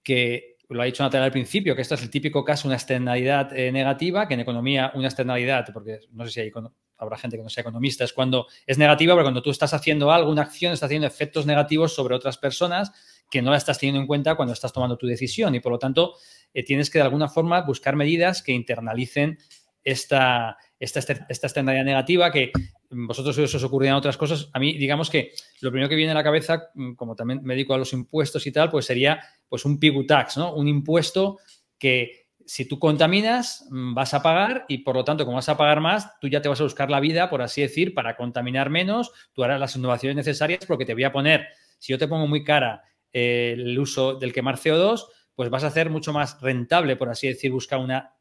que, 0.05 0.55
lo 0.69 0.81
ha 0.81 0.85
dicho 0.85 1.03
Natalia 1.03 1.25
al 1.25 1.33
principio, 1.33 1.75
que 1.75 1.83
esto 1.83 1.97
es 1.97 2.03
el 2.05 2.11
típico 2.11 2.45
caso, 2.45 2.69
una 2.69 2.77
externalidad 2.77 3.53
eh, 3.59 3.73
negativa, 3.73 4.29
que 4.29 4.35
en 4.35 4.41
economía 4.41 4.93
una 4.95 5.09
externalidad, 5.09 5.67
porque 5.75 5.99
no 6.13 6.25
sé 6.27 6.31
si 6.31 6.41
hay, 6.43 6.53
habrá 6.97 7.19
gente 7.19 7.37
que 7.37 7.43
no 7.43 7.49
sea 7.49 7.63
economista, 7.63 8.05
es 8.05 8.13
cuando 8.13 8.47
es 8.69 8.79
negativa, 8.79 9.15
pero 9.15 9.25
cuando 9.25 9.43
tú 9.43 9.51
estás 9.51 9.75
haciendo 9.75 10.13
algo, 10.13 10.31
una 10.31 10.43
acción, 10.43 10.73
estás 10.73 10.87
haciendo 10.87 11.09
efectos 11.09 11.45
negativos 11.45 11.93
sobre 11.93 12.15
otras 12.15 12.39
personas 12.39 12.93
que 13.29 13.43
no 13.43 13.51
la 13.51 13.57
estás 13.57 13.81
teniendo 13.81 14.01
en 14.01 14.07
cuenta 14.07 14.37
cuando 14.37 14.55
estás 14.55 14.73
tomando 14.73 14.97
tu 14.97 15.09
decisión 15.09 15.57
y 15.57 15.61
por 15.61 15.73
lo 15.73 15.81
tanto 15.81 16.15
eh, 16.55 16.63
tienes 16.63 16.89
que 16.89 17.01
de 17.01 17.05
alguna 17.05 17.29
forma 17.29 17.63
buscar 17.63 17.97
medidas 17.97 18.45
que 18.45 18.53
internalicen 18.53 19.39
esta, 19.83 20.57
esta, 20.79 21.01
esta 21.01 21.47
externalidad 21.49 21.85
negativa 21.85 22.31
que 22.31 22.53
vosotros 22.91 23.39
os 23.39 23.65
ocurrían 23.65 23.95
otras 23.95 24.17
cosas. 24.17 24.49
A 24.53 24.59
mí, 24.59 24.77
digamos 24.79 25.11
que 25.11 25.33
lo 25.61 25.71
primero 25.71 25.89
que 25.89 25.95
viene 25.95 26.13
a 26.13 26.15
la 26.15 26.25
cabeza, 26.25 26.71
mm, 26.75 26.95
como 26.95 27.15
también 27.15 27.41
me 27.43 27.55
dedico 27.55 27.75
a 27.75 27.79
los 27.79 27.93
impuestos 27.93 28.47
y 28.47 28.53
tal, 28.53 28.71
pues 28.71 28.87
sería 28.87 29.21
pues 29.49 29.65
un 29.65 29.79
pigu 29.79 30.07
tax, 30.07 30.37
¿no? 30.37 30.55
Un 30.55 30.69
impuesto 30.69 31.39
que 31.79 32.27
si 32.47 32.67
tú 32.67 32.79
contaminas, 32.79 33.67
mm, 33.71 33.95
vas 33.95 34.15
a 34.15 34.23
pagar 34.23 34.65
y 34.69 34.79
por 34.79 34.95
lo 34.95 35.05
tanto, 35.05 35.25
como 35.25 35.37
vas 35.37 35.49
a 35.49 35.57
pagar 35.57 35.81
más, 35.81 36.19
tú 36.21 36.29
ya 36.29 36.41
te 36.41 36.49
vas 36.49 36.61
a 36.61 36.65
buscar 36.65 36.91
la 36.91 37.01
vida, 37.01 37.29
por 37.29 37.43
así 37.43 37.61
decir, 37.61 37.93
para 37.93 38.17
contaminar 38.17 38.71
menos, 38.71 39.13
tú 39.33 39.43
harás 39.43 39.59
las 39.59 39.75
innovaciones 39.77 40.17
necesarias 40.17 40.65
porque 40.67 40.85
te 40.85 40.95
voy 40.95 41.05
a 41.05 41.13
poner, 41.13 41.49
si 41.79 41.93
yo 41.93 41.99
te 41.99 42.09
pongo 42.09 42.27
muy 42.27 42.45
cara 42.45 42.83
eh, 43.13 43.55
el 43.57 43.79
uso 43.79 44.15
del 44.15 44.33
quemar 44.33 44.57
CO2, 44.59 45.07
pues 45.35 45.51
vas 45.51 45.65
a 45.65 45.69
hacer 45.69 45.91
mucho 45.91 46.13
más 46.13 46.41
rentable, 46.41 46.97
por 46.97 47.09
así 47.09 47.29
decir, 47.29 47.51
buscar 47.51 47.81
una 47.81 48.15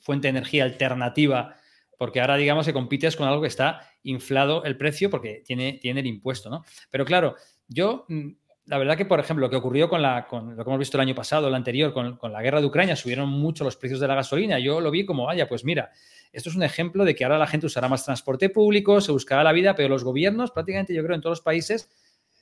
fuente 0.00 0.26
de 0.26 0.30
energía 0.30 0.64
alternativa 0.64 1.56
porque 2.00 2.22
ahora 2.22 2.38
digamos 2.38 2.64
que 2.64 2.72
compites 2.72 3.14
con 3.14 3.28
algo 3.28 3.42
que 3.42 3.48
está 3.48 3.86
inflado 4.04 4.64
el 4.64 4.78
precio 4.78 5.10
porque 5.10 5.42
tiene, 5.44 5.74
tiene 5.74 6.00
el 6.00 6.06
impuesto, 6.06 6.48
¿no? 6.48 6.64
Pero 6.88 7.04
claro, 7.04 7.36
yo, 7.68 8.06
mm, 8.08 8.28
la 8.64 8.78
verdad 8.78 8.96
que, 8.96 9.04
por 9.04 9.20
ejemplo, 9.20 9.44
lo 9.44 9.50
que 9.50 9.56
ocurrió 9.56 9.90
con, 9.90 10.00
con 10.26 10.56
lo 10.56 10.64
que 10.64 10.70
hemos 10.70 10.78
visto 10.78 10.96
el 10.96 11.02
año 11.02 11.14
pasado, 11.14 11.48
el 11.48 11.54
anterior, 11.54 11.92
con, 11.92 12.18
la 12.32 12.40
guerra 12.40 12.62
de 12.62 12.66
Ucrania, 12.66 12.96
subieron 12.96 13.28
mucho 13.28 13.64
los 13.64 13.76
precios 13.76 14.00
de 14.00 14.08
la 14.08 14.14
gasolina. 14.14 14.58
Yo 14.58 14.80
lo 14.80 14.90
vi 14.90 15.04
como, 15.04 15.26
vaya, 15.26 15.46
pues 15.46 15.62
mira, 15.62 15.90
esto 16.32 16.48
es 16.48 16.56
un 16.56 16.62
ejemplo 16.62 17.04
de 17.04 17.14
que 17.14 17.22
ahora 17.22 17.36
la 17.36 17.46
gente 17.46 17.66
usará 17.66 17.86
más 17.86 18.02
transporte 18.02 18.48
público, 18.48 19.02
se 19.02 19.12
buscará 19.12 19.44
la 19.44 19.52
vida, 19.52 19.74
pero 19.74 19.90
los 19.90 20.02
gobiernos, 20.02 20.52
prácticamente 20.52 20.94
yo 20.94 21.04
creo 21.04 21.16
en 21.16 21.20
todos 21.20 21.32
los 21.32 21.42
países, 21.42 21.90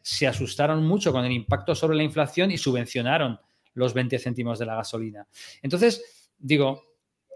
se 0.03 0.29
asustaron 0.29 0.87
mucho 0.87 1.11
con 1.11 1.25
el 1.25 1.33
impacto 1.33 1.75
sobre 1.75 1.97
la 1.97 2.05
inflación 2.05 2.53
y 2.53 2.59
subvencionaron 2.59 3.41
los 3.75 3.93
20 3.93 4.21
céntimos 4.21 4.61
de 4.61 4.67
la 4.67 4.77
gasolina. 4.77 5.27
Entonces, 5.63 6.31
digo, 6.39 6.85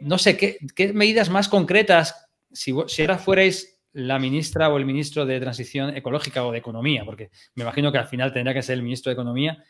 no 0.02 0.18
sé, 0.18 0.36
¿qué, 0.36 0.92
medidas 0.92 1.30
más 1.30 1.48
concretas, 1.48 2.28
si, 2.52 2.74
si, 2.86 3.02
ahora 3.02 3.18
fuerais 3.18 3.80
la 3.92 4.18
ministra 4.18 4.68
o 4.68 4.78
el 4.78 4.84
ministro 4.84 5.26
de 5.26 5.40
Transición 5.40 5.96
Ecológica 5.96 6.44
o 6.44 6.52
de 6.52 6.58
Economía, 6.58 7.04
porque 7.04 7.30
me 7.54 7.62
imagino 7.62 7.92
que 7.92 7.98
al 7.98 8.06
final 8.06 8.32
tendría 8.32 8.54
que 8.54 8.62
ser 8.62 8.74
el 8.74 8.82
ministro 8.82 9.10
de 9.10 9.14
Economía, 9.14 9.62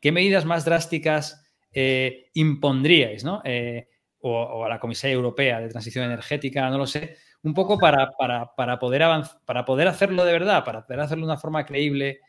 ¿qué 0.00 0.12
medidas 0.12 0.44
más 0.44 0.64
drásticas 0.64 1.44
eh, 1.72 2.30
impondríais, 2.34 3.24
¿no? 3.24 3.42
Eh, 3.44 3.88
o, 4.20 4.64
a 4.64 4.68
la 4.68 4.80
Comisaría 4.80 5.14
Europea 5.14 5.60
de 5.60 5.68
Transición 5.68 6.04
Energética, 6.04 6.68
no 6.70 6.78
lo 6.78 6.86
sé, 6.86 7.16
un 7.42 7.54
poco 7.54 7.78
para, 7.78 8.10
para, 8.16 8.78
poder, 8.78 9.02
para 9.44 9.64
poder 9.64 9.88
hacerlo 9.88 10.24
de 10.24 10.32
verdad, 10.32 10.64
para 10.64 10.84
poder 10.84 11.00
hacerlo 11.00 11.26
de 11.26 11.32
una 11.32 11.40
forma 11.40 11.64
creíble, 11.64 12.20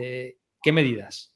eh, 0.00 0.38
¿qué 0.62 0.72
medidas? 0.72 1.31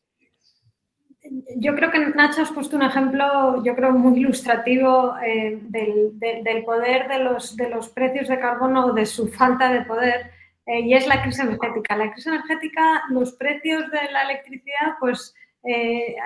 Yo 1.57 1.75
creo 1.75 1.91
que 1.91 1.99
Nacho 1.99 2.43
has 2.43 2.51
puesto 2.51 2.77
un 2.77 2.83
ejemplo, 2.83 3.63
yo 3.65 3.75
creo, 3.75 3.93
muy 3.93 4.21
ilustrativo 4.21 5.15
eh, 5.25 5.59
del, 5.63 6.65
poder 6.65 7.09
de 7.09 7.19
los, 7.21 7.89
precios 7.91 8.29
de 8.29 8.39
carbono 8.39 8.87
o 8.87 8.93
de 8.93 9.07
su 9.07 9.29
falta 9.29 9.73
de 9.73 9.83
poder, 9.83 10.31
eh, 10.67 10.81
y 10.81 10.95
es 10.95 11.07
la 11.07 11.23
crisis 11.23 11.41
energética. 11.41 11.97
La 11.97 12.13
crisis 12.13 12.27
energética, 12.27 13.03
los 13.11 13.33
precios 13.33 13.91
de 13.91 14.13
la 14.13 14.23
electricidad, 14.23 14.97
pues 15.01 15.35
eh, 15.63 16.17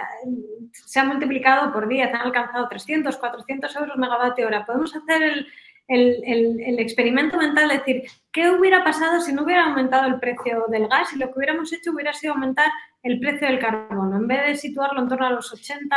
se 0.72 1.00
han 1.00 1.08
multiplicado 1.08 1.72
por 1.72 1.88
10, 1.88 2.14
han 2.14 2.20
alcanzado 2.22 2.68
300, 2.68 3.16
400 3.16 3.76
euros 3.76 3.96
megavatio 3.96 4.46
hora. 4.46 4.66
Podemos 4.66 4.94
hacer 4.94 5.22
el, 5.22 5.46
el, 5.90 6.78
experimento 6.78 7.36
mental, 7.36 7.68
de 7.68 7.78
decir, 7.78 8.02
¿qué 8.32 8.50
hubiera 8.50 8.84
pasado 8.84 9.20
si 9.20 9.32
no 9.32 9.42
hubiera 9.42 9.66
aumentado 9.66 10.06
el 10.06 10.20
precio 10.20 10.66
del 10.68 10.88
gas? 10.88 11.12
Y 11.12 11.18
lo 11.18 11.26
que 11.26 11.38
hubiéramos 11.38 11.72
hecho 11.72 11.92
hubiera 11.92 12.12
sido 12.12 12.34
aumentar 12.34 12.70
el 13.02 13.18
precio 13.18 13.48
del 13.48 13.58
carbono. 13.58 14.16
En 14.16 14.26
vez 14.26 14.46
de 14.46 14.56
situarlo 14.56 15.00
en 15.00 15.08
torno 15.08 15.26
a 15.26 15.30
los 15.30 15.52
80 15.52 15.96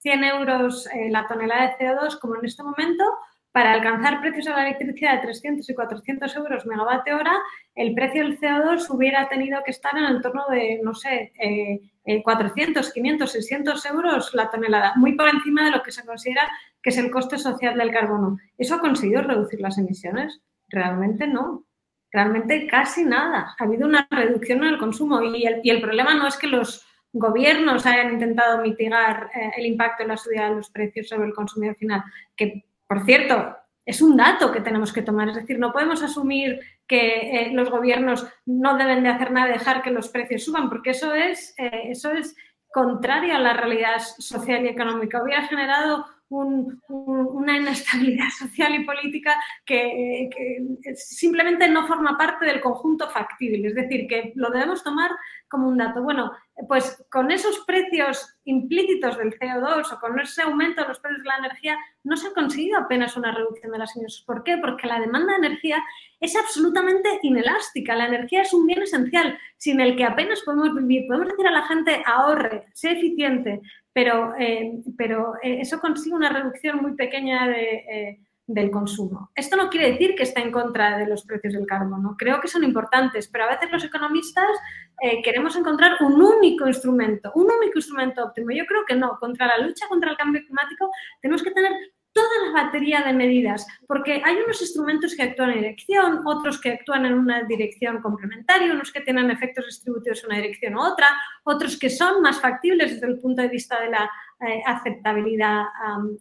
100 0.00 0.24
euros 0.24 0.88
la 1.10 1.26
tonelada 1.26 1.62
de 1.62 1.76
CO2 1.76 2.18
como 2.18 2.36
en 2.36 2.46
este 2.46 2.62
momento, 2.62 3.04
para 3.52 3.72
alcanzar 3.72 4.20
precios 4.20 4.44
de 4.44 4.52
la 4.52 4.68
electricidad 4.68 5.14
de 5.16 5.22
300 5.22 5.68
y 5.68 5.74
400 5.74 6.36
euros 6.36 6.66
megavatio 6.66 7.16
hora, 7.16 7.32
el 7.74 7.94
precio 7.94 8.22
del 8.22 8.38
CO2 8.38 8.86
hubiera 8.90 9.28
tenido 9.28 9.60
que 9.64 9.72
estar 9.72 9.96
en 9.96 10.04
el 10.04 10.22
torno 10.22 10.46
de, 10.48 10.80
no 10.82 10.94
sé, 10.94 11.32
400, 12.22 12.92
500, 12.92 13.32
600 13.32 13.86
euros 13.86 14.34
la 14.34 14.50
tonelada, 14.50 14.92
muy 14.96 15.16
por 15.16 15.28
encima 15.28 15.64
de 15.64 15.72
lo 15.72 15.82
que 15.82 15.90
se 15.90 16.04
considera 16.04 16.48
que 16.82 16.90
es 16.90 16.98
el 16.98 17.10
coste 17.10 17.38
social 17.38 17.76
del 17.76 17.92
carbono. 17.92 18.38
¿Eso 18.56 18.76
ha 18.76 18.80
conseguido 18.80 19.22
reducir 19.22 19.60
las 19.60 19.78
emisiones? 19.78 20.40
Realmente 20.68 21.26
no. 21.26 21.64
Realmente 22.12 22.66
casi 22.66 23.04
nada. 23.04 23.54
Ha 23.58 23.64
habido 23.64 23.86
una 23.86 24.06
reducción 24.10 24.64
en 24.64 24.74
el 24.74 24.78
consumo 24.78 25.22
y 25.22 25.46
el, 25.46 25.80
problema 25.80 26.14
no 26.14 26.26
es 26.26 26.36
que 26.36 26.48
los 26.48 26.86
gobiernos 27.12 27.86
hayan 27.86 28.12
intentado 28.14 28.62
mitigar 28.62 29.30
eh, 29.34 29.50
el 29.56 29.66
impacto 29.66 30.02
de 30.02 30.08
la 30.08 30.16
subida 30.16 30.48
de 30.48 30.56
los 30.56 30.70
precios 30.70 31.08
sobre 31.08 31.28
el 31.28 31.34
consumidor 31.34 31.76
final, 31.76 32.02
que 32.36 32.64
por 32.90 33.04
cierto, 33.04 33.56
es 33.86 34.02
un 34.02 34.16
dato 34.16 34.50
que 34.50 34.60
tenemos 34.60 34.92
que 34.92 35.02
tomar. 35.02 35.28
Es 35.28 35.36
decir, 35.36 35.60
no 35.60 35.72
podemos 35.72 36.02
asumir 36.02 36.58
que 36.88 37.18
eh, 37.20 37.50
los 37.52 37.70
gobiernos 37.70 38.26
no 38.46 38.76
deben 38.76 39.04
de 39.04 39.10
hacer 39.10 39.30
nada, 39.30 39.46
dejar 39.46 39.80
que 39.80 39.92
los 39.92 40.08
precios 40.08 40.42
suban, 40.42 40.68
porque 40.68 40.90
eso 40.90 41.14
es, 41.14 41.54
eh, 41.56 41.82
eso 41.84 42.10
es 42.10 42.34
contrario 42.72 43.36
a 43.36 43.38
la 43.38 43.52
realidad 43.52 44.00
social 44.18 44.64
y 44.64 44.70
económica. 44.70 45.22
Hubiera 45.22 45.46
generado 45.46 46.04
una 46.30 47.56
inestabilidad 47.56 48.28
social 48.36 48.74
y 48.74 48.84
política 48.84 49.40
que, 49.64 50.28
que, 50.32 50.96
simplemente 50.96 51.68
no 51.68 51.86
forma 51.86 52.18
parte 52.18 52.46
del 52.46 52.60
conjunto 52.60 53.08
factible. 53.08 53.68
Es 53.68 53.76
decir, 53.76 54.08
que 54.08 54.32
lo 54.34 54.50
debemos 54.50 54.82
tomar 54.82 55.12
como 55.46 55.68
un 55.68 55.78
dato. 55.78 56.02
Bueno, 56.02 56.32
pues 56.68 57.04
con 57.10 57.30
esos 57.30 57.60
precios 57.66 58.36
implícitos 58.44 59.16
del 59.18 59.38
CO2 59.38 59.92
o 59.92 60.00
con 60.00 60.18
ese 60.18 60.42
aumento 60.42 60.82
de 60.82 60.88
los 60.88 60.98
precios 61.00 61.22
de 61.22 61.28
la 61.28 61.38
energía, 61.38 61.78
no 62.04 62.16
se 62.16 62.28
ha 62.28 62.32
conseguido 62.32 62.78
apenas 62.78 63.16
una 63.16 63.32
reducción 63.32 63.72
de 63.72 63.78
las 63.78 63.96
emisiones. 63.96 64.24
¿Por 64.26 64.42
qué? 64.42 64.58
Porque 64.58 64.86
la 64.86 65.00
demanda 65.00 65.32
de 65.32 65.46
energía 65.46 65.82
es 66.18 66.36
absolutamente 66.36 67.08
inelástica. 67.22 67.94
La 67.94 68.06
energía 68.06 68.42
es 68.42 68.52
un 68.52 68.66
bien 68.66 68.82
esencial 68.82 69.38
sin 69.56 69.80
el 69.80 69.96
que 69.96 70.04
apenas 70.04 70.42
podemos 70.42 70.74
vivir. 70.74 71.06
Podemos 71.06 71.28
decir 71.28 71.46
a 71.46 71.52
la 71.52 71.62
gente 71.62 72.02
ahorre, 72.06 72.66
sea 72.72 72.92
eficiente, 72.92 73.60
pero, 73.92 74.34
eh, 74.38 74.72
pero 74.96 75.34
eh, 75.42 75.60
eso 75.60 75.80
consigue 75.80 76.14
una 76.14 76.30
reducción 76.30 76.78
muy 76.82 76.94
pequeña 76.94 77.46
de... 77.48 77.74
Eh, 77.90 78.20
del 78.52 78.70
consumo. 78.70 79.30
Esto 79.34 79.56
no 79.56 79.70
quiere 79.70 79.92
decir 79.92 80.14
que 80.16 80.24
esté 80.24 80.40
en 80.40 80.50
contra 80.50 80.98
de 80.98 81.06
los 81.06 81.24
precios 81.24 81.54
del 81.54 81.66
carbono. 81.66 82.16
Creo 82.18 82.40
que 82.40 82.48
son 82.48 82.64
importantes, 82.64 83.28
pero 83.28 83.44
a 83.44 83.50
veces 83.50 83.70
los 83.70 83.84
economistas 83.84 84.50
eh, 85.00 85.22
queremos 85.22 85.54
encontrar 85.56 85.96
un 86.00 86.20
único 86.20 86.66
instrumento, 86.66 87.30
un 87.34 87.46
único 87.50 87.78
instrumento 87.78 88.24
óptimo. 88.24 88.50
Yo 88.50 88.66
creo 88.66 88.84
que 88.86 88.96
no. 88.96 89.18
Contra 89.20 89.46
la 89.46 89.58
lucha 89.58 89.86
contra 89.88 90.10
el 90.10 90.16
cambio 90.16 90.42
climático 90.44 90.90
tenemos 91.20 91.42
que 91.42 91.52
tener 91.52 91.72
toda 92.12 92.28
la 92.46 92.64
batería 92.64 93.02
de 93.02 93.12
medidas, 93.12 93.64
porque 93.86 94.20
hay 94.24 94.36
unos 94.44 94.60
instrumentos 94.60 95.14
que 95.14 95.22
actúan 95.22 95.50
en 95.50 95.60
dirección, 95.60 96.22
otros 96.26 96.60
que 96.60 96.72
actúan 96.72 97.06
en 97.06 97.14
una 97.14 97.44
dirección 97.44 98.00
complementaria, 98.02 98.72
unos 98.72 98.90
que 98.90 99.00
tienen 99.00 99.30
efectos 99.30 99.66
distributivos 99.66 100.24
en 100.24 100.30
una 100.30 100.40
dirección 100.40 100.74
u 100.74 100.80
otra, 100.80 101.06
otros 101.44 101.78
que 101.78 101.88
son 101.88 102.20
más 102.20 102.40
factibles 102.40 102.94
desde 102.94 103.06
el 103.06 103.20
punto 103.20 103.42
de 103.42 103.48
vista 103.48 103.80
de 103.80 103.90
la 103.90 104.10
eh, 104.46 104.62
aceptabilidad 104.66 105.64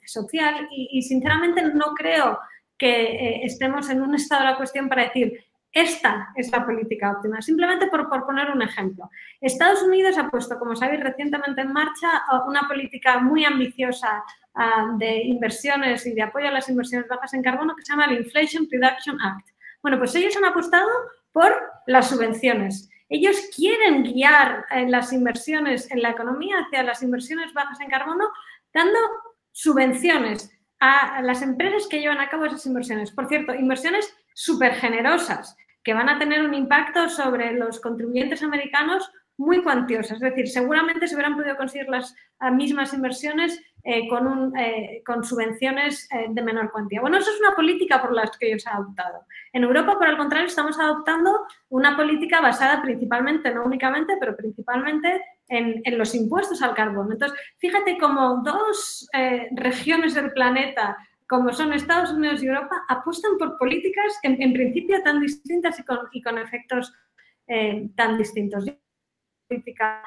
social 0.05 0.67
y, 0.71 1.01
sinceramente 1.01 1.61
no 1.73 1.93
creo 1.95 2.39
que 2.77 3.03
eh, 3.03 3.45
estemos 3.45 3.89
en 3.89 4.01
un 4.01 4.15
estado 4.15 4.41
de 4.41 4.51
la 4.51 4.57
cuestión 4.57 4.89
para 4.89 5.03
decir 5.03 5.45
esta 5.71 6.29
es 6.35 6.51
la 6.51 6.65
política 6.65 7.11
óptima. 7.11 7.41
Simplemente 7.41 7.87
por, 7.87 8.09
por, 8.09 8.25
poner 8.25 8.49
un 8.49 8.61
ejemplo. 8.61 9.09
Estados 9.39 9.83
Unidos 9.83 10.17
ha 10.17 10.29
puesto, 10.29 10.57
como 10.57 10.75
sabéis, 10.75 11.01
recientemente 11.01 11.61
en 11.61 11.71
marcha 11.71 12.23
una 12.47 12.67
política 12.67 13.19
muy 13.19 13.45
ambiciosa 13.45 14.23
de 14.97 15.23
inversiones 15.23 16.05
y 16.05 16.13
de 16.13 16.23
apoyo 16.23 16.47
a 16.47 16.51
las 16.51 16.67
inversiones 16.67 17.07
bajas 17.07 17.33
en 17.33 17.43
carbono 17.43 17.75
que 17.75 17.83
se 17.83 17.93
llama 17.93 18.05
el 18.05 18.17
Inflation 18.17 18.67
Reduction 18.69 19.21
Act. 19.21 19.47
Bueno, 19.81 19.97
pues 19.97 20.13
ellos 20.15 20.35
han 20.35 20.45
apostado 20.45 20.89
por 21.31 21.55
las 21.85 22.09
subvenciones. 22.09 22.89
Ellos 23.09 23.37
quieren 23.55 24.03
guiar 24.03 24.65
las 24.87 25.11
inversiones 25.11 25.89
en 25.91 26.01
la 26.01 26.11
economía 26.11 26.59
hacia 26.59 26.83
las 26.83 27.01
inversiones 27.01 27.53
bajas 27.53 27.81
en 27.81 27.89
carbono, 27.89 28.29
dando 28.73 28.99
subvenciones 29.51 30.51
a 30.79 31.21
las 31.23 31.41
empresas 31.41 31.87
que 31.87 31.99
llevan 31.99 32.19
a 32.19 32.29
cabo 32.29 32.45
esas 32.45 32.65
inversiones. 32.65 33.11
Por 33.11 33.27
cierto, 33.27 33.53
inversiones 33.55 34.15
súper 34.33 34.75
generosas 34.75 35.57
que 35.83 35.93
van 35.93 36.07
a 36.07 36.19
tener 36.19 36.43
un 36.43 36.53
impacto 36.53 37.09
sobre 37.09 37.53
los 37.53 37.79
contribuyentes 37.81 38.43
americanos 38.43 39.11
muy 39.39 39.63
cuantiosas. 39.63 40.17
Es 40.17 40.19
decir, 40.19 40.49
seguramente 40.49 41.07
se 41.07 41.15
hubieran 41.15 41.35
podido 41.35 41.55
conseguir 41.55 41.87
las 41.89 42.13
mismas 42.51 42.93
inversiones 42.93 43.59
eh, 43.85 44.09
con, 44.09 44.27
un, 44.27 44.57
eh, 44.57 45.01
con, 45.05 45.23
subvenciones 45.23 46.09
eh, 46.11 46.27
de 46.29 46.41
menor 46.41 46.69
cuantía. 46.69 46.99
Bueno, 46.99 47.17
eso 47.17 47.31
es 47.31 47.39
una 47.39 47.55
política 47.55 48.01
por 48.01 48.13
la 48.13 48.29
que 48.37 48.49
ellos 48.49 48.67
han 48.67 48.75
adoptado. 48.75 49.25
En 49.53 49.63
Europa, 49.63 49.97
por 49.97 50.09
el 50.09 50.17
contrario, 50.17 50.47
estamos 50.47 50.77
adoptando 50.77 51.47
una 51.69 51.95
política 51.95 52.41
basada 52.41 52.81
principalmente, 52.81 53.53
no 53.53 53.63
únicamente, 53.63 54.17
pero 54.19 54.35
principalmente 54.35 55.21
en, 55.47 55.81
en 55.85 55.97
los 55.97 56.13
impuestos 56.13 56.61
al 56.61 56.75
carbono. 56.75 57.13
Entonces, 57.13 57.39
fíjate 57.57 57.97
cómo 57.97 58.41
dos 58.43 59.07
regiones 59.51 60.13
del 60.13 60.31
planeta 60.31 60.97
como 61.27 61.53
son 61.53 61.71
Estados 61.73 62.11
Unidos 62.11 62.41
y 62.41 62.47
Europa, 62.47 62.83
apuestan 62.87 63.37
por 63.37 63.55
políticas 63.59 64.17
en, 64.23 64.41
en 64.41 64.51
principio 64.51 65.01
tan 65.03 65.19
distintas 65.21 65.79
y 65.79 65.83
con, 65.83 65.99
y 66.11 66.23
con 66.23 66.39
efectos 66.39 66.91
tan 67.95 68.17
distintos. 68.17 68.65
Política 69.49 70.03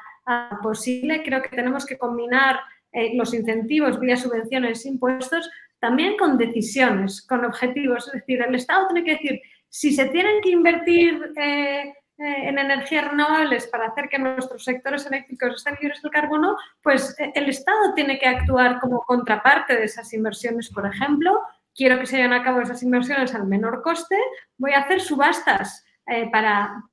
posible, 0.61 1.21
creo 1.23 1.41
que 1.41 1.49
tenemos 1.49 1.85
que 1.85 1.97
combinar 1.97 2.59
eh, 2.91 3.11
los 3.15 3.33
incentivos 3.33 3.99
vía 3.99 4.15
subvenciones, 4.15 4.85
impuestos, 4.85 5.49
también 5.79 6.15
con 6.17 6.37
decisiones, 6.37 7.25
con 7.27 7.43
objetivos. 7.43 8.07
Es 8.07 8.13
decir, 8.13 8.41
el 8.41 8.55
Estado 8.55 8.87
tiene 8.87 9.03
que 9.03 9.13
decir, 9.13 9.41
si 9.67 9.91
se 9.91 10.05
tienen 10.05 10.41
que 10.41 10.51
invertir 10.51 11.33
eh, 11.35 11.89
eh, 11.89 11.93
en 12.17 12.59
energías 12.59 13.09
renovables 13.09 13.67
para 13.67 13.87
hacer 13.87 14.07
que 14.07 14.19
nuestros 14.19 14.63
sectores 14.63 15.05
eléctricos 15.07 15.55
estén 15.55 15.75
libres 15.81 16.01
del 16.01 16.11
carbono, 16.11 16.55
pues 16.81 17.15
el 17.17 17.49
Estado 17.49 17.93
tiene 17.95 18.19
que 18.19 18.27
actuar 18.27 18.79
como 18.79 19.01
contraparte 19.01 19.75
de 19.75 19.85
esas 19.85 20.13
inversiones, 20.13 20.69
por 20.69 20.85
ejemplo. 20.85 21.41
Quiero 21.75 21.99
que 21.99 22.05
se 22.05 22.17
lleven 22.17 22.33
a 22.33 22.43
cabo 22.43 22.61
esas 22.61 22.83
inversiones 22.83 23.33
al 23.33 23.47
menor 23.47 23.81
coste, 23.81 24.15
voy 24.57 24.73
a 24.73 24.81
hacer 24.81 25.01
subastas 25.01 25.83
para, 26.31 26.83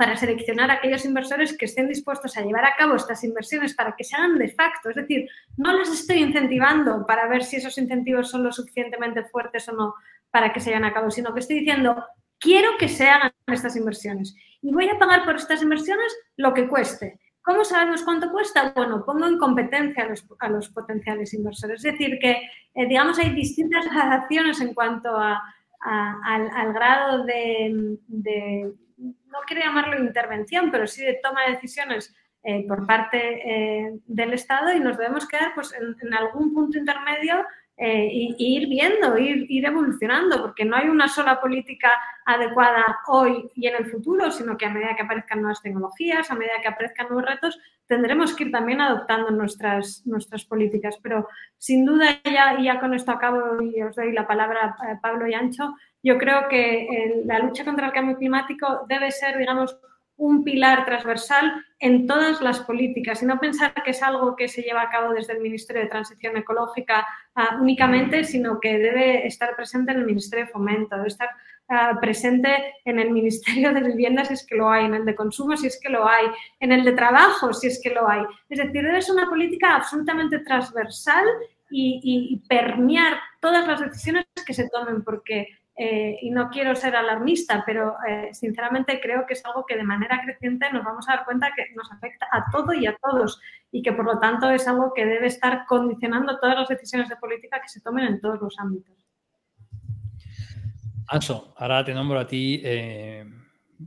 para 0.00 0.16
seleccionar 0.16 0.70
a 0.70 0.74
aquellos 0.76 1.04
inversores 1.04 1.54
que 1.58 1.66
estén 1.66 1.86
dispuestos 1.86 2.34
a 2.34 2.40
llevar 2.40 2.64
a 2.64 2.74
cabo 2.74 2.94
estas 2.94 3.22
inversiones 3.22 3.74
para 3.74 3.94
que 3.94 4.02
se 4.02 4.16
hagan 4.16 4.38
de 4.38 4.48
facto. 4.48 4.88
Es 4.88 4.96
decir, 4.96 5.28
no 5.58 5.76
les 5.76 5.90
estoy 5.90 6.22
incentivando 6.22 7.04
para 7.06 7.28
ver 7.28 7.44
si 7.44 7.56
esos 7.56 7.76
incentivos 7.76 8.30
son 8.30 8.42
lo 8.42 8.50
suficientemente 8.50 9.24
fuertes 9.24 9.68
o 9.68 9.72
no 9.72 9.94
para 10.30 10.54
que 10.54 10.60
se 10.60 10.70
lleven 10.70 10.86
a 10.86 10.94
cabo, 10.94 11.10
sino 11.10 11.34
que 11.34 11.40
estoy 11.40 11.58
diciendo, 11.58 12.02
quiero 12.38 12.78
que 12.78 12.88
se 12.88 13.10
hagan 13.10 13.30
estas 13.48 13.76
inversiones 13.76 14.34
y 14.62 14.72
voy 14.72 14.88
a 14.88 14.98
pagar 14.98 15.26
por 15.26 15.36
estas 15.36 15.62
inversiones 15.62 16.16
lo 16.38 16.54
que 16.54 16.66
cueste. 16.66 17.20
¿Cómo 17.42 17.62
sabemos 17.62 18.02
cuánto 18.02 18.32
cuesta? 18.32 18.72
Bueno, 18.74 19.04
pongo 19.04 19.26
en 19.26 19.36
competencia 19.36 20.08
a 20.38 20.48
los, 20.48 20.70
potenciales 20.70 21.34
inversores. 21.34 21.84
Es 21.84 21.92
decir, 21.92 22.18
que, 22.18 22.40
eh, 22.74 22.86
digamos, 22.88 23.18
hay 23.18 23.34
distintas 23.34 23.84
gradaciones 23.92 24.62
en 24.62 24.72
cuanto 24.72 25.14
a, 25.14 25.42
al, 25.82 26.72
grado 26.72 27.24
de 27.24 28.72
no 29.30 29.38
quiero 29.46 29.64
llamarlo 29.64 29.98
intervención, 29.98 30.70
pero 30.70 30.86
sí 30.86 31.04
de 31.04 31.20
toma 31.22 31.44
de 31.44 31.52
decisiones 31.52 32.14
eh, 32.42 32.64
por 32.66 32.86
parte 32.86 33.18
eh, 33.18 33.98
del 34.06 34.32
Estado 34.32 34.72
y 34.72 34.80
nos 34.80 34.96
debemos 34.96 35.28
quedar 35.28 35.54
pues, 35.54 35.74
en, 35.74 36.14
algún 36.14 36.54
punto 36.54 36.78
intermedio 36.78 37.44
eh, 37.76 38.08
y, 38.10 38.34
ir 38.38 38.68
viendo, 38.68 39.18
ir, 39.18 39.44
ir, 39.50 39.66
evolucionando, 39.66 40.40
porque 40.40 40.64
no 40.64 40.76
hay 40.76 40.88
una 40.88 41.06
sola 41.08 41.40
política 41.40 41.90
adecuada 42.24 42.98
hoy 43.08 43.50
y 43.54 43.66
en 43.66 43.76
el 43.76 43.90
futuro, 43.90 44.30
sino 44.30 44.56
que 44.56 44.66
a 44.66 44.70
medida 44.70 44.96
que 44.96 45.02
aparezcan 45.02 45.42
nuevas 45.42 45.62
tecnologías, 45.62 46.30
a 46.30 46.34
medida 46.34 46.60
que 46.62 46.68
aparezcan 46.68 47.08
nuevos 47.08 47.28
retos, 47.28 47.58
tendremos 47.90 48.36
que 48.36 48.44
ir 48.44 48.52
también 48.52 48.80
adoptando 48.80 49.32
nuestras, 49.32 50.06
nuestras 50.06 50.44
políticas. 50.44 50.96
Pero 51.02 51.26
sin 51.58 51.84
duda, 51.84 52.20
ya, 52.24 52.56
ya 52.62 52.78
con 52.78 52.94
esto 52.94 53.10
acabo 53.10 53.60
y 53.60 53.82
os 53.82 53.96
doy 53.96 54.12
la 54.12 54.28
palabra 54.28 54.76
a 54.78 55.00
Pablo 55.00 55.26
y 55.26 55.34
Ancho, 55.34 55.74
yo 56.00 56.16
creo 56.16 56.48
que 56.48 57.22
la 57.26 57.40
lucha 57.40 57.64
contra 57.64 57.88
el 57.88 57.92
cambio 57.92 58.16
climático 58.16 58.86
debe 58.88 59.10
ser, 59.10 59.36
digamos, 59.38 59.76
un 60.16 60.44
pilar 60.44 60.84
transversal 60.84 61.64
en 61.80 62.06
todas 62.06 62.40
las 62.40 62.60
políticas 62.60 63.22
y 63.22 63.26
no 63.26 63.40
pensar 63.40 63.74
que 63.82 63.90
es 63.90 64.02
algo 64.02 64.36
que 64.36 64.46
se 64.46 64.62
lleva 64.62 64.82
a 64.82 64.90
cabo 64.90 65.12
desde 65.12 65.32
el 65.32 65.40
Ministerio 65.40 65.82
de 65.82 65.88
Transición 65.88 66.36
Ecológica 66.36 67.04
ah, 67.34 67.58
únicamente, 67.60 68.22
sino 68.22 68.60
que 68.60 68.78
debe 68.78 69.26
estar 69.26 69.56
presente 69.56 69.90
en 69.90 69.98
el 69.98 70.04
Ministerio 70.04 70.44
de 70.44 70.52
Fomento, 70.52 70.94
debe 70.94 71.08
estar 71.08 71.30
presente 72.00 72.74
en 72.84 72.98
el 72.98 73.10
Ministerio 73.10 73.72
de 73.72 73.80
Vivienda 73.80 74.24
si 74.24 74.34
es 74.34 74.46
que 74.46 74.56
lo 74.56 74.70
hay, 74.70 74.86
en 74.86 74.94
el 74.94 75.04
de 75.04 75.14
Consumo 75.14 75.56
si 75.56 75.68
es 75.68 75.78
que 75.80 75.88
lo 75.88 76.08
hay, 76.08 76.26
en 76.58 76.72
el 76.72 76.84
de 76.84 76.92
Trabajo 76.92 77.52
si 77.52 77.68
es 77.68 77.80
que 77.82 77.90
lo 77.90 78.08
hay. 78.08 78.22
Es 78.48 78.58
decir, 78.58 79.02
ser 79.02 79.14
una 79.14 79.28
política 79.28 79.76
absolutamente 79.76 80.40
transversal 80.40 81.24
y, 81.70 82.00
y 82.02 82.48
permear 82.48 83.18
todas 83.40 83.66
las 83.66 83.80
decisiones 83.80 84.26
que 84.44 84.54
se 84.54 84.68
tomen, 84.68 85.04
porque 85.04 85.46
eh, 85.82 86.18
y 86.20 86.30
no 86.30 86.50
quiero 86.50 86.74
ser 86.74 86.94
alarmista, 86.94 87.62
pero 87.64 87.96
eh, 88.06 88.28
sinceramente 88.34 89.00
creo 89.00 89.24
que 89.24 89.32
es 89.32 89.42
algo 89.46 89.64
que 89.64 89.78
de 89.78 89.82
manera 89.82 90.20
creciente 90.22 90.70
nos 90.70 90.84
vamos 90.84 91.08
a 91.08 91.12
dar 91.12 91.24
cuenta 91.24 91.52
que 91.56 91.74
nos 91.74 91.90
afecta 91.90 92.26
a 92.30 92.50
todo 92.52 92.74
y 92.74 92.86
a 92.86 92.94
todos 92.98 93.40
y 93.72 93.80
que 93.80 93.92
por 93.92 94.04
lo 94.04 94.18
tanto 94.20 94.50
es 94.50 94.68
algo 94.68 94.92
que 94.92 95.06
debe 95.06 95.28
estar 95.28 95.64
condicionando 95.66 96.38
todas 96.38 96.56
las 96.56 96.68
decisiones 96.68 97.08
de 97.08 97.16
política 97.16 97.62
que 97.62 97.68
se 97.70 97.80
tomen 97.80 98.04
en 98.04 98.20
todos 98.20 98.42
los 98.42 98.58
ámbitos. 98.58 98.99
Anso, 101.10 101.52
ahora 101.56 101.84
te 101.84 101.92
nombro 101.92 102.20
a 102.20 102.26
ti 102.26 102.62
eh, 102.64 103.24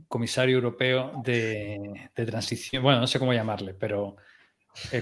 comisario 0.08 0.56
europeo 0.56 1.22
de, 1.24 2.10
transición, 2.14 2.82
bueno, 2.82 3.00
no 3.00 3.06
sé 3.06 3.18
cómo 3.18 3.32
llamarle, 3.32 3.72
pero 3.72 4.16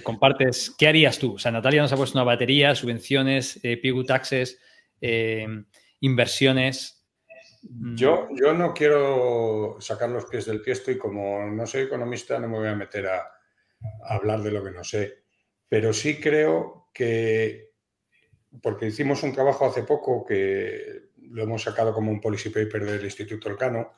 compartes, 0.05 0.73
¿qué 0.79 0.87
harías 0.87 1.19
tú? 1.19 1.35
O 1.35 1.39
sea, 1.39 1.51
Natalia 1.51 1.83
nos 1.83 1.93
ha 1.93 1.97
puesto 1.97 2.17
una 2.17 2.25
batería, 2.25 2.77
subvenciones, 2.77 3.59
eh, 3.65 3.77
PIGU 3.77 4.05
taxes, 4.05 4.61
inversiones. 5.99 7.05
Mm. 7.63 7.97
Yo, 7.97 8.29
yo 8.37 8.55
no 8.55 8.73
quiero 8.73 9.79
sacar 9.81 10.09
los 10.11 10.27
pies 10.27 10.47
del 10.47 10.63
tiesto 10.63 10.93
y 10.93 10.99
como 10.99 11.45
no 11.51 11.67
soy 11.67 11.83
economista 11.83 12.39
no 12.39 12.49
me 12.49 12.59
voy 12.59 12.69
a 12.69 12.77
meter 12.77 13.09
a, 13.09 13.33
hablar 14.05 14.43
de 14.43 14.53
lo 14.53 14.63
que 14.63 14.71
no 14.71 14.85
sé. 14.85 15.25
Pero 15.69 15.93
sí 15.93 16.21
creo 16.21 16.89
que, 16.95 17.73
porque 18.63 18.87
hicimos 18.87 19.25
un 19.25 19.33
trabajo 19.33 19.67
hace 19.67 19.83
poco 19.83 20.25
que 20.25 21.11
lo 21.31 21.43
hemos 21.43 21.63
sacado 21.63 21.93
como 21.93 22.11
un 22.11 22.21
policy 22.21 22.51
paper 22.51 22.85
del 22.85 23.05
Instituto 23.05 23.49
Elcano, 23.49 23.93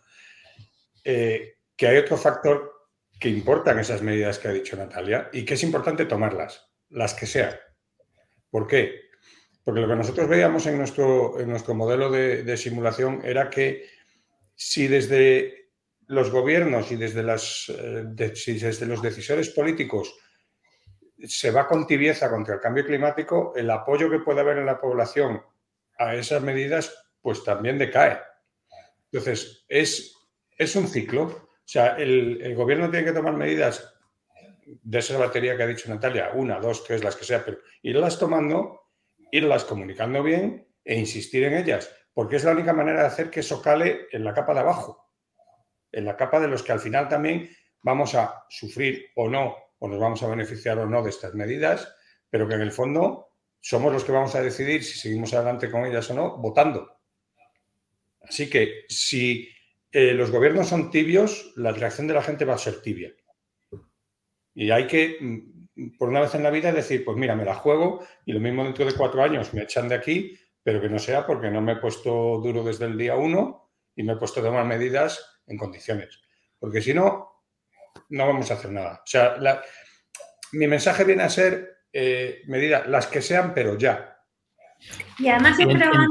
eh, 1.03 1.59
que 1.77 1.87
hay 1.87 1.97
otro 1.99 2.17
factor 2.17 2.73
que 3.19 3.29
importa 3.29 3.73
en 3.73 3.79
esas 3.79 4.03
medidas 4.03 4.39
que 4.39 4.49
ha 4.49 4.53
dicho 4.53 4.77
Natalia 4.77 5.31
y 5.33 5.45
que 5.45 5.55
es 5.55 5.63
importante 5.63 6.07
tomarlas, 6.07 6.71
las 6.91 7.15
que 7.15 7.27
sean. 7.27 7.55
¿Por 8.51 8.67
qué? 8.67 9.05
Porque 9.65 9.81
lo 9.81 9.89
que 9.89 9.97
nosotros 9.97 10.29
veíamos 10.29 10.67
en 10.67 10.79
nuestro, 10.79 11.41
en 11.41 11.49
nuestro 11.49 11.75
modelo 11.75 12.11
de, 12.11 12.57
simulación 12.57 13.21
era 13.25 13.49
que 13.51 13.87
si 14.55 14.89
desde 14.89 15.71
los 16.07 16.31
gobiernos 16.31 16.93
y 16.93 16.97
desde, 16.97 17.23
las, 17.23 17.71
eh, 17.71 18.05
desde 18.07 18.87
los 18.87 19.01
decisores 19.01 19.51
políticos 19.51 20.15
se 21.27 21.51
va 21.51 21.67
con 21.67 21.87
tibieza 21.87 22.31
contra 22.31 22.55
el 22.55 22.61
cambio 22.61 22.85
climático, 22.85 23.55
el 23.57 23.71
apoyo 23.71 24.11
que 24.11 24.19
puede 24.19 24.41
haber 24.41 24.59
en 24.59 24.67
la 24.67 24.81
población 24.81 25.43
a 25.99 26.15
esas 26.15 26.43
medidas, 26.43 27.04
pues 27.25 27.43
también 27.43 27.79
decae. 27.79 28.21
Entonces, 29.11 29.65
es, 29.67 30.15
es 30.59 30.77
un 30.77 30.87
ciclo. 30.87 31.23
O 31.23 31.49
sea, 31.65 31.97
el, 31.97 32.43
el, 32.43 32.55
gobierno 32.55 32.91
tiene 32.91 33.07
que 33.07 33.13
tomar 33.13 33.33
medidas 33.33 33.91
de 34.67 34.99
esa 34.99 35.17
batería 35.17 35.57
que 35.57 35.63
ha 35.63 35.67
dicho 35.67 35.89
Natalia, 35.89 36.33
una, 36.35 36.61
dos, 36.61 36.85
tres, 36.85 37.03
las 37.03 37.17
que 37.17 37.25
sea, 37.25 37.43
pero 37.43 37.59
irlas 37.83 38.19
tomando 38.19 38.85
irlas 39.35 39.65
comunicando 39.65 40.23
bien 40.23 40.65
e 40.85 40.97
insistir 40.97 41.43
en 41.43 41.55
ellas, 41.55 41.91
porque 42.13 42.37
es 42.37 42.45
la 42.45 42.53
única 42.53 42.73
manera 42.73 43.01
de 43.01 43.07
hacer 43.09 43.31
que 43.31 43.41
eso 43.41 43.61
cale 43.61 44.07
en 44.13 44.23
la 44.23 44.33
capa 44.33 44.55
de 44.55 44.61
abajo, 44.61 45.11
en 45.91 46.05
la 46.05 46.17
capa 46.17 46.39
de 46.39 46.47
los 46.47 46.63
que 46.63 46.71
al 46.71 46.79
final 46.79 47.09
también 47.09 47.51
vamos 47.83 48.15
a 48.15 48.45
sufrir 48.49 49.07
o 49.17 49.29
no, 49.29 49.57
o 49.81 49.89
nos 49.89 49.99
vamos 49.99 50.23
a 50.23 50.29
beneficiar 50.29 50.79
o 50.79 50.87
no 50.87 51.03
de 51.03 51.11
estas 51.11 51.35
medidas, 51.35 51.93
pero 52.31 52.47
que 52.47 52.55
en 52.55 52.61
el 52.61 52.71
fondo 52.71 53.31
somos 53.61 53.93
los 53.93 54.05
que 54.05 54.13
vamos 54.13 54.37
a 54.37 54.41
decidir 54.41 54.85
si 54.85 54.99
seguimos 55.01 55.35
adelante 55.35 55.69
con 55.69 55.85
ellas 55.85 56.09
o 56.11 56.15
no, 56.15 56.37
votando. 56.37 57.01
Así 58.29 58.49
que 58.49 58.85
si 58.89 59.49
eh, 59.93 60.13
los 60.15 60.31
gobiernos 60.31 60.69
son 60.69 60.91
tibios, 60.91 61.53
la 61.57 61.73
reacción 61.73 62.07
de 62.07 62.15
la 62.15 62.23
gente 62.23 62.45
va 62.45 62.55
a 62.55 62.59
ser 62.59 62.81
tibia. 62.83 63.13
Y 64.55 64.71
hay 64.71 64.87
que 64.87 65.19
mm, 65.21 65.55
por 65.99 66.09
una 66.09 66.21
vez 66.21 66.35
en 66.35 66.43
la 66.43 66.51
vida 66.51 66.73
decir, 66.73 67.05
pues 67.05 67.17
mira, 67.17 67.35
me 67.35 67.45
la 67.45 67.55
juego 67.55 68.05
y 68.25 68.33
lo 68.33 68.41
mismo 68.41 68.65
dentro 68.65 68.85
de 68.85 68.95
cuatro 68.95 69.23
años 69.23 69.53
me 69.55 69.63
echan 69.63 69.89
de 69.89 69.97
aquí, 69.97 70.39
pero 70.63 70.81
que 70.81 70.89
no 70.89 70.99
sea 70.99 71.27
porque 71.27 71.51
no 71.51 71.61
me 71.61 71.73
he 71.73 71.77
puesto 71.77 72.11
duro 72.43 72.63
desde 72.63 72.87
el 72.87 72.97
día 72.97 73.17
uno 73.17 73.73
y 73.95 74.03
me 74.03 74.13
he 74.13 74.17
puesto 74.17 74.41
a 74.41 74.45
tomar 74.45 74.65
medidas 74.65 75.43
en 75.47 75.59
condiciones. 75.59 76.21
Porque 76.59 76.81
si 76.81 76.95
no, 76.95 77.43
no 78.11 78.27
vamos 78.27 78.51
a 78.51 78.55
hacer 78.55 78.71
nada. 78.71 79.03
O 79.05 79.07
sea, 79.07 79.37
mi 80.53 80.67
mensaje 80.67 81.05
viene 81.05 81.25
a 81.25 81.29
ser 81.29 81.85
eh, 81.93 82.43
medidas, 82.47 82.87
las 82.89 83.07
que 83.07 83.21
sean, 83.21 83.53
pero 83.53 83.77
ya. 83.77 84.19
Y 85.19 85.29
además 85.29 85.57
siempre 85.57 85.79
van 85.79 86.09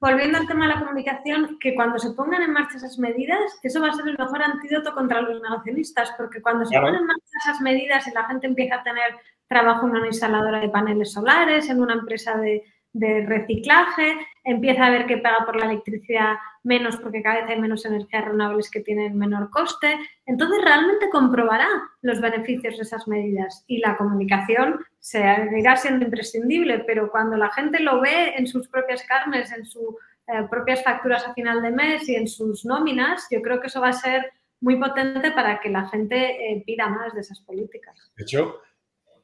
volviendo 0.00 0.38
al 0.38 0.46
tema 0.46 0.66
de 0.66 0.74
la 0.74 0.80
comunicación, 0.80 1.58
que 1.58 1.74
cuando 1.74 1.98
se 1.98 2.10
pongan 2.12 2.42
en 2.42 2.52
marcha 2.52 2.78
esas 2.78 2.98
medidas, 2.98 3.58
eso 3.62 3.80
va 3.80 3.88
a 3.88 3.92
ser 3.92 4.08
el 4.08 4.18
mejor 4.18 4.42
antídoto 4.42 4.94
contra 4.94 5.20
los 5.20 5.40
negacionistas, 5.42 6.12
porque 6.16 6.40
cuando 6.40 6.64
se 6.64 6.78
ponen 6.78 6.96
en 6.96 7.06
marcha 7.06 7.38
esas 7.44 7.60
medidas 7.60 8.06
y 8.06 8.12
la 8.12 8.24
gente 8.24 8.46
empieza 8.46 8.76
a 8.76 8.82
tener 8.82 9.16
trabajo 9.46 9.86
en 9.86 9.96
una 9.96 10.06
instaladora 10.06 10.60
de 10.60 10.68
paneles 10.68 11.12
solares, 11.12 11.68
en 11.68 11.80
una 11.80 11.94
empresa 11.94 12.36
de, 12.36 12.64
de 12.92 13.24
reciclaje, 13.26 14.16
empieza 14.44 14.86
a 14.86 14.90
ver 14.90 15.06
que 15.06 15.18
paga 15.18 15.44
por 15.46 15.56
la 15.56 15.66
electricidad 15.66 16.36
menos 16.62 16.96
porque 16.96 17.22
cada 17.22 17.40
vez 17.40 17.50
hay 17.50 17.60
menos 17.60 17.84
energías 17.84 18.24
renovables 18.24 18.70
que 18.70 18.80
tienen 18.80 19.16
menor 19.16 19.50
coste. 19.50 19.96
Entonces 20.26 20.62
realmente 20.62 21.08
comprobará 21.10 21.68
los 22.02 22.20
beneficios 22.20 22.76
de 22.76 22.82
esas 22.82 23.06
medidas 23.06 23.64
y 23.66 23.78
la 23.78 23.96
comunicación 23.96 24.80
seguirá 24.98 25.76
siendo 25.76 26.04
imprescindible, 26.04 26.80
pero 26.80 27.10
cuando 27.10 27.36
la 27.36 27.50
gente 27.50 27.80
lo 27.80 28.00
ve 28.00 28.34
en 28.36 28.46
sus 28.46 28.68
propias 28.68 29.02
carnes, 29.04 29.52
en 29.52 29.64
sus 29.64 29.94
eh, 30.26 30.46
propias 30.50 30.82
facturas 30.82 31.26
a 31.26 31.34
final 31.34 31.62
de 31.62 31.70
mes 31.70 32.08
y 32.08 32.16
en 32.16 32.26
sus 32.26 32.64
nóminas, 32.64 33.26
yo 33.30 33.40
creo 33.40 33.60
que 33.60 33.68
eso 33.68 33.80
va 33.80 33.88
a 33.88 33.92
ser 33.92 34.32
muy 34.60 34.76
potente 34.76 35.32
para 35.32 35.58
que 35.60 35.70
la 35.70 35.88
gente 35.88 36.16
eh, 36.52 36.62
pida 36.66 36.88
más 36.88 37.14
de 37.14 37.20
esas 37.20 37.40
políticas. 37.40 38.12
De 38.16 38.24
hecho, 38.24 38.60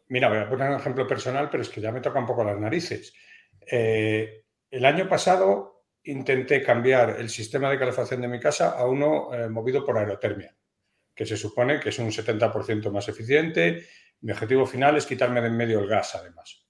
mira, 0.09 0.29
voy 0.29 0.39
a 0.39 0.49
poner 0.49 0.71
un 0.71 0.77
ejemplo 0.77 1.07
personal, 1.07 1.51
pero 1.51 1.63
es 1.63 1.69
que 1.69 1.81
ya 1.81 1.93
me 1.93 2.01
toca 2.01 2.19
un 2.19 2.27
poco 2.27 2.45
las 2.45 2.59
narices. 2.59 3.13
Eh, 3.67 4.45
el 4.71 4.85
año 4.85 5.09
pasado 5.09 5.85
intenté 6.05 6.63
cambiar 6.63 7.17
el 7.19 7.29
sistema 7.29 7.71
de 7.71 7.79
calefacción 7.79 8.21
de 8.21 8.29
mi 8.29 8.39
casa 8.39 8.79
a 8.79 8.87
uno 8.87 9.35
eh, 9.35 9.49
movido 9.49 9.85
por 9.85 9.99
aerotermia, 9.99 10.57
que 11.15 11.27
se 11.27 11.37
supone 11.37 11.81
que 11.81 11.89
es 11.89 11.99
un 11.99 12.11
70% 12.11 12.91
más 12.91 13.09
eficiente. 13.09 13.87
Mi 14.21 14.33
objetivo 14.33 14.67
final 14.67 14.97
es 14.97 15.07
quitarme 15.07 15.41
de 15.41 15.49
en 15.49 15.57
medio 15.57 15.81
el 15.81 15.89
gas, 15.89 16.15
además. 16.15 16.67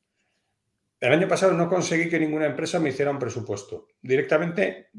El 0.99 1.13
año 1.13 1.29
pasado 1.29 1.53
no 1.53 1.69
conseguí 1.69 2.09
que 2.09 2.19
ninguna 2.19 2.47
empresa 2.47 2.81
me 2.81 2.89
hiciera 2.89 3.11
un 3.11 3.19
presupuesto. 3.19 3.89
Directamente 4.01 4.91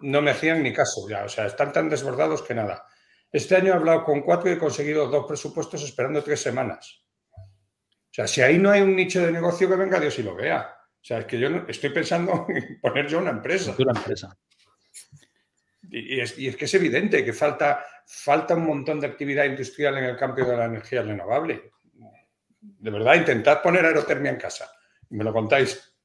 no 0.00 0.20
me 0.20 0.32
hacían 0.32 0.62
ni 0.62 0.72
caso 0.72 1.08
ya, 1.08 1.24
o 1.24 1.28
sea, 1.28 1.46
están 1.46 1.72
tan 1.72 1.88
desbordados 1.88 2.42
que 2.42 2.54
nada. 2.54 2.84
Este 3.30 3.56
año 3.56 3.72
he 3.72 3.76
hablado 3.76 4.04
con 4.04 4.22
cuatro 4.22 4.50
y 4.50 4.54
he 4.54 4.58
conseguido 4.58 5.08
dos 5.08 5.26
presupuestos 5.26 5.82
esperando 5.84 6.22
tres 6.24 6.40
semanas. 6.40 7.04
O 7.32 8.10
sea, 8.10 8.26
si 8.26 8.40
ahí 8.40 8.58
no 8.58 8.70
hay 8.70 8.80
un 8.80 8.96
nicho 8.96 9.24
de 9.24 9.30
negocio 9.30 9.68
que 9.68 9.76
venga 9.76 10.00
Dios 10.00 10.18
y 10.18 10.22
lo 10.22 10.34
vea. 10.34 10.77
O 11.00 11.04
sea, 11.08 11.18
es 11.20 11.26
que 11.26 11.38
yo 11.38 11.48
estoy 11.68 11.90
pensando 11.90 12.46
en 12.50 12.80
poner 12.80 13.06
yo 13.06 13.18
una 13.18 13.30
empresa. 13.30 13.74
Una 13.78 13.98
empresa. 13.98 14.36
Y 15.90 16.20
es, 16.20 16.34
que 16.34 16.64
es 16.66 16.74
evidente 16.74 17.24
que 17.24 17.32
falta, 17.32 17.82
falta 18.06 18.54
un 18.54 18.66
montón 18.66 19.00
de 19.00 19.06
actividad 19.06 19.44
industrial 19.44 19.96
en 19.96 20.04
el 20.04 20.16
campo 20.16 20.44
de 20.44 20.56
la 20.56 20.66
energía 20.66 21.02
renovable. 21.02 21.70
De 22.60 22.90
verdad, 22.90 23.14
intentad 23.14 23.62
poner 23.62 23.86
aerotermia 23.86 24.30
en 24.30 24.36
casa. 24.36 24.70
Me 25.10 25.24
lo 25.24 25.32
contáis. 25.32 25.96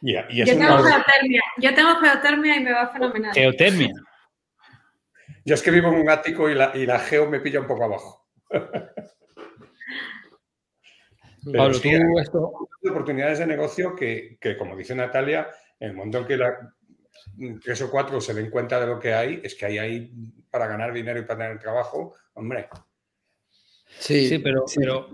yo, 0.00 0.22
tengo 0.28 0.78
geotermia. 0.78 1.42
yo 1.58 1.74
tengo 1.74 1.96
geotermia 1.96 2.56
y 2.56 2.64
me 2.64 2.72
va 2.72 2.88
fenomenal. 2.88 3.34
Geotermia. 3.34 3.92
Yo 5.44 5.54
es 5.54 5.62
que 5.62 5.70
vivo 5.70 5.88
en 5.88 6.00
un 6.00 6.08
ático 6.08 6.48
y 6.48 6.54
la, 6.54 6.72
y 6.74 6.86
la 6.86 6.98
geo 6.98 7.28
me 7.28 7.40
pilla 7.40 7.60
un 7.60 7.66
poco 7.66 7.84
abajo. 7.84 8.26
Pablo, 11.52 11.80
tú 11.80 12.18
esto... 12.18 12.68
oportunidades 12.88 13.38
de 13.38 13.46
negocio 13.46 13.94
que, 13.94 14.38
como 14.58 14.76
dice 14.76 14.94
Natalia, 14.94 15.48
en 15.78 15.90
el 15.90 15.96
momento 15.96 16.18
en 16.18 16.26
que 16.26 16.36
la, 16.36 16.74
tres 17.62 17.82
o 17.82 17.90
cuatro 17.90 18.20
se 18.20 18.34
den 18.34 18.50
cuenta 18.50 18.80
de 18.80 18.86
lo 18.86 18.98
que 18.98 19.12
hay, 19.12 19.40
es 19.42 19.54
que 19.54 19.66
hay 19.66 19.78
ahí 19.78 20.12
para 20.50 20.66
ganar 20.66 20.92
dinero 20.92 21.20
y 21.20 21.24
para 21.24 21.40
tener 21.40 21.58
trabajo, 21.58 22.14
hombre. 22.34 22.68
Sí, 23.98 24.28
sí 24.28 24.38
pero, 24.38 24.64
pero 24.74 25.08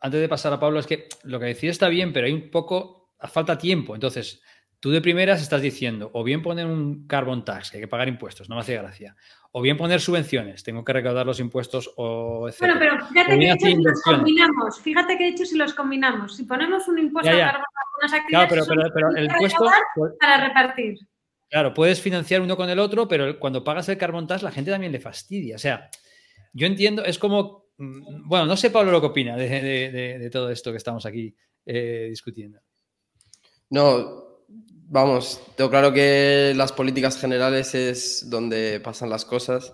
antes 0.00 0.20
de 0.20 0.28
pasar 0.28 0.52
a 0.52 0.60
Pablo, 0.60 0.80
es 0.80 0.86
que 0.86 1.08
lo 1.24 1.38
que 1.38 1.46
decía 1.46 1.70
está 1.70 1.88
bien, 1.88 2.12
pero 2.12 2.26
hay 2.26 2.32
un 2.32 2.50
poco, 2.50 3.14
falta 3.20 3.58
tiempo. 3.58 3.94
Entonces, 3.94 4.42
tú 4.80 4.90
de 4.90 5.00
primeras 5.00 5.42
estás 5.42 5.62
diciendo, 5.62 6.10
o 6.12 6.22
bien 6.24 6.42
poner 6.42 6.66
un 6.66 7.06
carbon 7.06 7.44
tax, 7.44 7.70
que 7.70 7.78
hay 7.78 7.82
que 7.82 7.88
pagar 7.88 8.08
impuestos, 8.08 8.48
no 8.48 8.56
me 8.56 8.60
hace 8.60 8.76
gracia, 8.76 9.16
o 9.52 9.62
bien 9.62 9.76
poner 9.76 10.00
subvenciones, 10.00 10.62
tengo 10.62 10.84
que 10.84 10.92
recaudar 10.92 11.26
los 11.26 11.40
impuestos 11.40 11.92
o 11.96 12.48
Bueno, 12.60 12.74
pero 12.78 13.06
fíjate 13.06 13.38
que 13.38 13.44
he 13.46 13.52
dicho 13.52 13.66
si 13.66 13.82
los 13.82 14.02
combinamos, 14.02 14.80
fíjate 14.80 15.18
que 15.18 15.24
he 15.24 15.30
dicho 15.30 15.46
si 15.46 15.56
los 15.56 15.74
combinamos, 15.74 16.36
si 16.36 16.44
ponemos 16.44 16.86
un 16.88 16.98
impuesto 16.98 17.30
a 17.30 17.38
carbono 17.38 17.64
a 17.64 17.98
unas 18.00 18.12
actividades, 18.12 18.48
claro, 18.48 18.66
pero, 18.68 18.90
pero, 18.94 19.16
el 19.16 19.24
impuesto 19.24 19.64
para 20.20 20.48
repartir. 20.48 20.98
Claro, 21.48 21.72
puedes 21.72 22.00
financiar 22.00 22.40
uno 22.40 22.56
con 22.56 22.68
el 22.68 22.78
otro, 22.78 23.06
pero 23.06 23.38
cuando 23.38 23.62
pagas 23.62 23.88
el 23.88 23.98
carbon 23.98 24.26
tax 24.26 24.42
la 24.42 24.50
gente 24.50 24.70
también 24.70 24.92
le 24.92 25.00
fastidia. 25.00 25.56
O 25.56 25.58
sea, 25.58 25.88
yo 26.52 26.66
entiendo, 26.66 27.04
es 27.04 27.18
como, 27.18 27.68
mm, 27.78 28.28
bueno, 28.28 28.46
no 28.46 28.56
sé 28.56 28.70
Pablo 28.70 28.90
lo 28.90 29.00
que 29.00 29.06
opina 29.06 29.36
de, 29.36 30.28
todo 30.32 30.50
esto 30.50 30.72
que 30.72 30.78
estamos 30.78 31.06
aquí 31.06 31.34
eh, 31.64 32.08
discutiendo. 32.10 32.60
No, 33.70 34.25
vamos, 34.88 35.40
tengo 35.56 35.70
claro 35.70 35.92
que 35.92 36.52
las 36.56 36.72
políticas 36.72 37.18
generales 37.18 37.74
es 37.74 38.28
donde 38.28 38.80
pasan 38.80 39.10
las 39.10 39.24
cosas. 39.24 39.72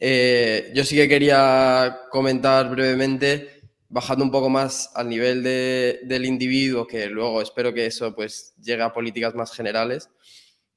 Eh, 0.00 0.70
yo 0.74 0.84
sí 0.84 0.96
que 0.96 1.08
quería 1.08 2.00
comentar 2.10 2.70
brevemente 2.70 3.58
bajando 3.88 4.24
un 4.24 4.30
poco 4.30 4.50
más 4.50 4.90
al 4.94 5.08
nivel 5.08 5.42
del 5.42 6.24
individuo, 6.24 6.86
que 6.86 7.06
luego 7.06 7.40
espero 7.40 7.72
que 7.72 7.86
eso 7.86 8.14
pues 8.14 8.54
llegue 8.62 8.82
a 8.82 8.92
políticas 8.92 9.34
más 9.34 9.52
generales, 9.52 10.10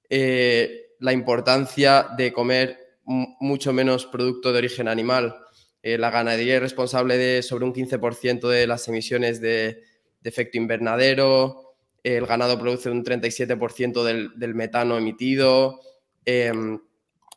eh, 0.09 0.93
la 0.99 1.11
importancia 1.11 2.07
de 2.15 2.32
comer 2.32 2.78
mucho 3.03 3.74
menos 3.74 4.05
producto 4.05 4.51
de 4.51 4.59
origen 4.59 4.88
animal. 4.88 5.36
Eh, 5.84 5.97
la 5.97 6.11
ganadería 6.11 6.55
es 6.55 6.61
responsable 6.61 7.17
de 7.17 7.41
sobre 7.41 7.65
un 7.65 7.74
15% 7.74 8.47
de 8.47 8.67
las 8.67 8.88
emisiones 8.88 9.41
de, 9.41 9.84
efecto 10.24 10.57
invernadero, 10.59 11.70
el 12.04 12.26
ganado 12.26 12.60
produce 12.60 12.89
un 12.89 13.04
37% 13.04 14.04
del, 14.04 14.32
del, 14.38 14.56
metano 14.56 14.97
emitido, 14.97 15.82
em, 16.26 16.80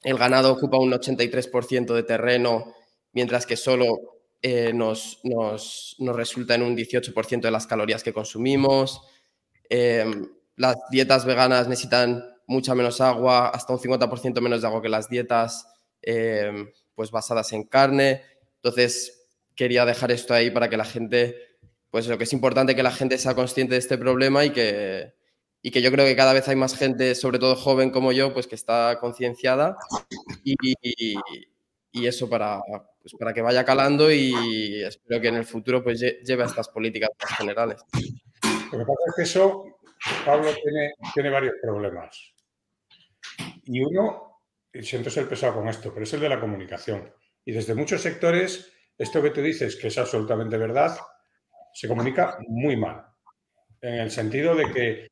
el 0.03 0.19
ganado 0.19 0.53
ocupa 0.53 0.79
un 0.79 0.93
83% 0.93 1.95
de 1.95 2.03
terreno, 2.03 2.75
mientras 3.13 3.47
que 3.47 3.57
solo 3.57 4.15
eh, 4.43 4.73
nos, 4.75 5.21
nos, 5.25 5.97
nos, 5.99 6.17
resulta 6.17 6.55
en 6.55 6.63
un 6.63 6.77
18% 6.77 7.41
de 7.41 7.51
las 7.51 7.67
calorías 7.67 8.03
que 8.03 8.13
consumimos. 8.13 9.01
Em, 9.71 10.29
las 10.57 10.77
dietas 10.91 11.25
veganas 11.25 11.67
necesitan 11.67 12.23
mucha 12.47 12.75
menos 12.75 13.01
agua, 13.01 13.49
hasta 13.49 13.73
un 13.73 13.79
50% 13.79 14.41
menos 14.43 14.61
de 14.61 14.67
agua 14.67 14.83
que 14.83 14.91
las 14.91 15.09
dietas 15.09 15.67
em, 16.03 16.71
pues 16.95 17.11
basadas 17.11 17.53
en 17.55 17.65
carne. 17.65 18.23
Entonces, 18.57 19.27
quería 19.55 19.85
dejar 19.87 20.13
esto 20.13 20.35
ahí 20.35 20.51
para 20.51 20.69
que 20.69 20.77
la 20.77 20.85
gente, 20.85 21.37
pues 21.95 22.09
lo 22.09 22.19
que 22.19 22.25
es 22.25 22.33
importante 22.33 22.75
que 22.75 22.83
la 22.83 22.91
gente 22.91 23.19
sea 23.19 23.37
consciente 23.37 23.75
de 23.75 23.79
este 23.79 23.97
problema 23.97 24.45
y 24.45 24.51
que, 24.51 25.15
y 25.63 25.71
que 25.71 25.81
yo 25.81 25.93
creo 25.93 26.05
que 26.05 26.17
cada 26.17 26.33
vez 26.33 26.49
hay 26.49 26.57
más 26.57 26.77
gente, 26.77 27.15
sobre 27.15 27.39
todo 27.39 27.55
joven 27.55 27.91
como 27.91 28.11
yo, 28.11 28.35
pues 28.35 28.49
que 28.49 28.57
está 28.57 28.99
concienciada 29.01 29.77
y, 30.43 30.57
y, 30.83 31.15
eso 32.05 32.29
para, 32.29 32.61
pues 33.01 33.15
para 33.17 33.33
que 33.33 33.43
vaya 33.43 33.65
calando 33.65 34.11
y 34.11 34.83
espero 34.83 35.21
que 35.21 35.29
en 35.29 35.37
el 35.37 35.45
futuro 35.45 35.85
pues 35.85 36.01
lleve 36.01 36.43
a 36.43 36.47
estas 36.47 36.69
políticas 36.69 37.11
más 37.23 37.39
generales. 37.39 37.81
Lo 38.73 38.79
que 38.79 38.85
pasa 38.85 39.05
es 39.11 39.15
que 39.15 39.23
eso, 39.23 39.65
Pablo, 40.27 40.51
tiene, 40.53 40.95
tiene 41.15 41.31
varios 41.31 41.55
problemas. 41.63 42.35
Y 43.67 43.85
uno, 43.85 44.41
y 44.73 44.83
siento 44.83 45.11
ser 45.11 45.29
pesado 45.29 45.55
con 45.55 45.69
esto, 45.69 45.95
pero 45.95 46.03
es 46.03 46.13
el 46.13 46.19
de 46.19 46.29
la 46.29 46.41
comunicación. 46.41 47.15
Y 47.45 47.53
desde 47.53 47.77
muchos 47.77 48.03
sectores, 48.03 48.73
esto 48.99 49.23
que 49.23 49.31
tú 49.31 49.43
dices, 49.43 49.77
que 49.77 49.87
es 49.87 49.97
absolutamente 49.97 50.57
verdad, 50.57 50.99
se 51.75 51.89
comunica 51.89 52.39
muy 52.49 52.77
mal. 52.77 53.05
En 53.81 53.95
el 53.95 54.11
sentido 54.11 54.55
de 54.55 54.71
que 54.71 55.09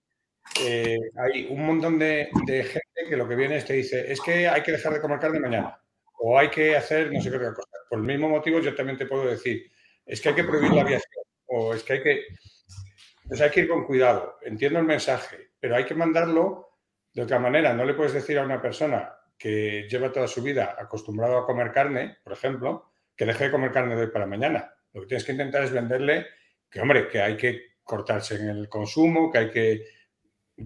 eh, 0.60 0.98
hay 1.16 1.46
un 1.50 1.66
montón 1.66 1.98
de, 1.98 2.30
gente 2.46 3.08
que 3.08 3.16
lo 3.16 3.28
que 3.28 3.34
viene 3.34 3.56
es 3.56 3.64
te 3.64 3.74
dice, 3.74 4.10
es 4.10 4.20
que 4.20 4.48
hay 4.48 4.62
que 4.62 4.72
dejar 4.72 4.94
de 4.94 5.00
comer 5.00 5.18
carne 5.18 5.40
mañana, 5.40 5.78
o 6.20 6.38
hay 6.38 6.48
que 6.48 6.76
hacer 6.76 7.12
no 7.12 7.20
sé 7.20 7.30
qué 7.30 7.36
otra 7.36 7.52
cosa. 7.52 7.78
Por 7.90 7.98
el 7.98 8.04
mismo 8.04 8.28
motivo 8.28 8.60
yo 8.60 8.74
también 8.74 8.96
te 8.96 9.06
puedo 9.06 9.26
decir, 9.26 9.70
es 10.06 10.20
que 10.20 10.28
hay 10.28 10.34
que 10.36 10.44
prohibir 10.44 10.72
la 10.72 10.82
aviación, 10.82 11.24
o 11.46 11.74
es 11.74 11.82
que 11.82 11.92
hay 11.94 12.02
que... 12.02 12.22
Pues 13.26 13.40
hay 13.40 13.50
que 13.50 13.60
ir 13.60 13.68
con 13.68 13.84
cuidado. 13.84 14.38
Entiendo 14.42 14.78
el 14.78 14.84
mensaje, 14.84 15.52
pero 15.58 15.76
hay 15.76 15.84
que 15.84 15.94
mandarlo 15.94 16.80
de 17.14 17.22
otra 17.22 17.38
manera. 17.38 17.72
No 17.72 17.84
le 17.84 17.94
puedes 17.94 18.12
decir 18.12 18.38
a 18.38 18.44
una 18.44 18.60
persona 18.60 19.14
que 19.38 19.86
lleva 19.88 20.12
toda 20.12 20.26
su 20.26 20.42
vida 20.42 20.76
acostumbrado 20.78 21.38
a 21.38 21.46
comer 21.46 21.72
carne, 21.72 22.18
por 22.22 22.32
ejemplo, 22.32 22.92
que 23.16 23.24
deje 23.24 23.44
de 23.44 23.50
comer 23.50 23.72
carne 23.72 23.94
de 23.94 24.02
hoy 24.02 24.10
para 24.10 24.26
mañana. 24.26 24.74
Lo 24.92 25.02
que 25.02 25.06
tienes 25.06 25.24
que 25.24 25.32
intentar 25.32 25.62
es 25.62 25.72
venderle 25.72 26.26
que, 26.72 26.80
hombre, 26.80 27.06
que 27.06 27.20
hay 27.20 27.36
que 27.36 27.74
cortarse 27.84 28.36
en 28.36 28.48
el 28.48 28.68
consumo, 28.68 29.30
que 29.30 29.38
hay 29.38 29.50
que 29.50 29.82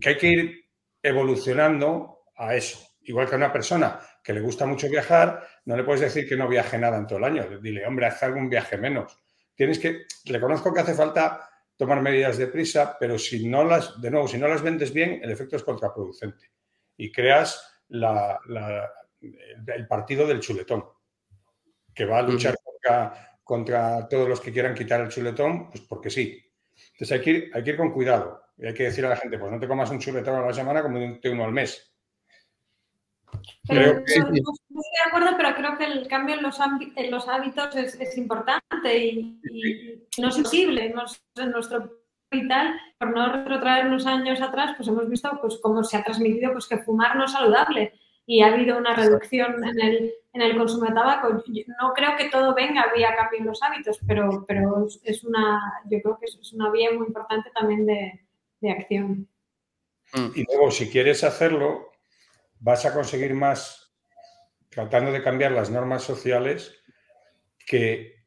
que 0.00 0.08
hay 0.08 0.16
que 0.16 0.28
ir 0.28 0.64
evolucionando 1.02 2.24
a 2.36 2.54
eso. 2.54 2.78
Igual 3.02 3.28
que 3.28 3.34
a 3.34 3.38
una 3.38 3.52
persona 3.52 4.00
que 4.22 4.32
le 4.32 4.40
gusta 4.40 4.66
mucho 4.66 4.88
viajar, 4.88 5.46
no 5.64 5.76
le 5.76 5.84
puedes 5.84 6.00
decir 6.00 6.28
que 6.28 6.36
no 6.36 6.48
viaje 6.48 6.78
nada 6.78 6.96
en 6.96 7.06
todo 7.06 7.18
el 7.18 7.24
año. 7.24 7.60
Dile, 7.60 7.86
hombre, 7.86 8.06
haz 8.06 8.22
algún 8.24 8.48
viaje 8.48 8.76
menos. 8.76 9.18
Tienes 9.54 9.78
que, 9.78 10.06
reconozco 10.24 10.74
que 10.74 10.80
hace 10.80 10.94
falta 10.94 11.48
tomar 11.76 12.02
medidas 12.02 12.36
de 12.36 12.48
prisa, 12.48 12.96
pero 12.98 13.18
si 13.18 13.48
no 13.48 13.64
las, 13.64 14.00
de 14.00 14.10
nuevo, 14.10 14.26
si 14.26 14.38
no 14.38 14.48
las 14.48 14.62
vendes 14.62 14.92
bien, 14.92 15.20
el 15.22 15.30
efecto 15.30 15.56
es 15.56 15.62
contraproducente. 15.62 16.50
Y 16.96 17.12
creas 17.12 17.80
la, 17.88 18.40
el 19.20 19.86
partido 19.86 20.26
del 20.26 20.40
chuletón, 20.40 20.84
que 21.94 22.04
va 22.04 22.18
a 22.18 22.22
luchar 22.22 22.56
contra, 22.62 23.35
contra, 23.46 24.08
todos 24.08 24.28
los 24.28 24.40
que 24.40 24.52
quieran 24.52 24.74
quitar 24.74 25.00
el 25.00 25.08
chuletón, 25.08 25.70
pues 25.70 25.80
porque 25.82 26.10
sí. 26.10 26.36
Entonces 26.92 27.12
hay 27.12 27.20
que 27.20 27.30
ir, 27.30 27.50
hay 27.54 27.62
que 27.62 27.70
ir 27.70 27.76
con 27.76 27.92
cuidado. 27.92 28.42
Y 28.58 28.66
hay 28.66 28.74
que 28.74 28.82
decir 28.82 29.06
a 29.06 29.10
la 29.10 29.16
gente, 29.16 29.38
pues 29.38 29.52
no 29.52 29.60
te 29.60 29.68
comas 29.68 29.88
un 29.90 30.00
chuletón 30.00 30.34
a 30.34 30.46
la 30.46 30.52
semana, 30.52 30.82
como 30.82 30.98
uno 30.98 31.44
al 31.44 31.52
mes. 31.52 31.94
Pero, 33.68 34.02
estoy 34.04 34.32
de 34.32 34.42
acuerdo, 35.06 35.36
pero 35.36 35.54
creo 35.54 35.78
que 35.78 35.84
el 35.84 36.08
cambio 36.08 36.34
en 36.34 36.42
los, 36.42 36.58
en 36.96 37.10
los 37.10 37.28
hábitos 37.28 37.76
es, 37.76 38.18
importante 38.18 38.98
y, 38.98 40.02
no 40.18 40.28
es 40.28 40.38
posible. 40.38 40.92
en 41.36 41.50
nuestro 41.52 42.00
vital, 42.28 42.74
por 42.98 43.14
no 43.14 43.32
retrotraer 43.32 43.86
unos 43.86 44.06
años 44.06 44.40
atrás, 44.40 44.72
pues 44.76 44.88
hemos 44.88 45.08
visto 45.08 45.38
pues, 45.40 45.58
cómo 45.62 45.84
se 45.84 45.98
ha 45.98 46.02
transmitido 46.02 46.52
pues, 46.52 46.66
que 46.66 46.78
fumar 46.78 47.14
no 47.14 47.26
es 47.26 47.32
saludable 47.32 47.92
y 48.26 48.42
ha 48.42 48.48
habido 48.48 48.76
una 48.76 48.94
reducción 48.94 49.64
en 49.64 49.80
el, 49.80 50.14
en 50.32 50.42
el 50.42 50.56
consumo 50.56 50.86
de 50.86 50.94
tabaco. 50.94 51.28
no 51.30 51.92
creo 51.94 52.16
que 52.16 52.28
todo 52.28 52.54
venga 52.54 52.92
vía 52.94 53.14
cambio 53.16 53.40
en 53.40 53.46
los 53.46 53.62
hábitos, 53.62 54.00
pero, 54.06 54.44
pero 54.46 54.86
es 55.04 55.24
una, 55.24 55.80
yo 55.88 56.02
creo 56.02 56.18
que 56.18 56.26
es 56.26 56.52
una 56.52 56.70
vía 56.70 56.90
muy 56.92 57.06
importante 57.06 57.50
también 57.54 57.86
de, 57.86 58.26
de 58.60 58.70
acción. 58.70 59.28
Mm. 60.12 60.28
Y 60.34 60.44
luego, 60.44 60.70
si 60.70 60.90
quieres 60.90 61.24
hacerlo, 61.24 61.92
vas 62.60 62.84
a 62.84 62.92
conseguir 62.92 63.34
más 63.34 63.94
tratando 64.70 65.12
de 65.12 65.22
cambiar 65.22 65.52
las 65.52 65.70
normas 65.70 66.02
sociales 66.02 66.74
que, 67.64 68.26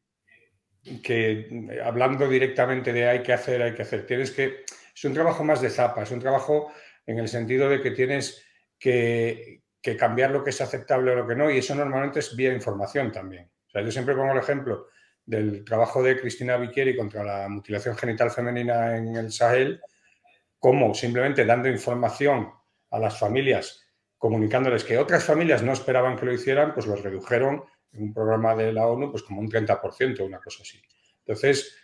que 1.02 1.80
hablando 1.84 2.28
directamente 2.28 2.92
de 2.92 3.08
hay 3.08 3.22
que 3.22 3.32
hacer, 3.32 3.62
hay 3.62 3.74
que 3.74 3.82
hacer. 3.82 4.06
Tienes 4.06 4.30
que. 4.30 4.64
Es 4.94 5.04
un 5.04 5.14
trabajo 5.14 5.44
más 5.44 5.60
de 5.60 5.70
zapa, 5.70 6.02
es 6.02 6.10
un 6.10 6.20
trabajo 6.20 6.72
en 7.06 7.18
el 7.18 7.28
sentido 7.28 7.68
de 7.68 7.80
que 7.80 7.92
tienes 7.92 8.44
que, 8.78 9.62
que 9.82 9.96
cambiar 9.96 10.30
lo 10.30 10.44
que 10.44 10.50
es 10.50 10.60
aceptable 10.60 11.12
o 11.12 11.16
lo 11.16 11.26
que 11.26 11.34
no, 11.34 11.50
y 11.50 11.58
eso 11.58 11.74
normalmente 11.74 12.18
es 12.18 12.36
vía 12.36 12.52
información 12.52 13.10
también. 13.10 13.50
O 13.66 13.70
sea, 13.70 13.82
yo 13.82 13.90
siempre 13.90 14.14
pongo 14.14 14.32
el 14.32 14.38
ejemplo 14.38 14.88
del 15.24 15.64
trabajo 15.64 16.02
de 16.02 16.20
Cristina 16.20 16.56
Vicchieri 16.56 16.96
contra 16.96 17.22
la 17.22 17.48
mutilación 17.48 17.96
genital 17.96 18.30
femenina 18.30 18.96
en 18.96 19.16
el 19.16 19.32
Sahel, 19.32 19.80
como 20.58 20.92
simplemente 20.94 21.44
dando 21.44 21.68
información 21.68 22.50
a 22.90 22.98
las 22.98 23.18
familias, 23.18 23.86
comunicándoles 24.18 24.84
que 24.84 24.98
otras 24.98 25.24
familias 25.24 25.62
no 25.62 25.72
esperaban 25.72 26.16
que 26.16 26.26
lo 26.26 26.34
hicieran, 26.34 26.74
pues 26.74 26.86
los 26.86 27.02
redujeron 27.02 27.64
en 27.92 28.02
un 28.02 28.14
programa 28.14 28.54
de 28.54 28.72
la 28.72 28.86
ONU 28.86 29.10
pues 29.10 29.22
como 29.22 29.40
un 29.40 29.48
30%, 29.48 30.26
una 30.26 30.40
cosa 30.40 30.62
así. 30.62 30.82
Entonces, 31.24 31.76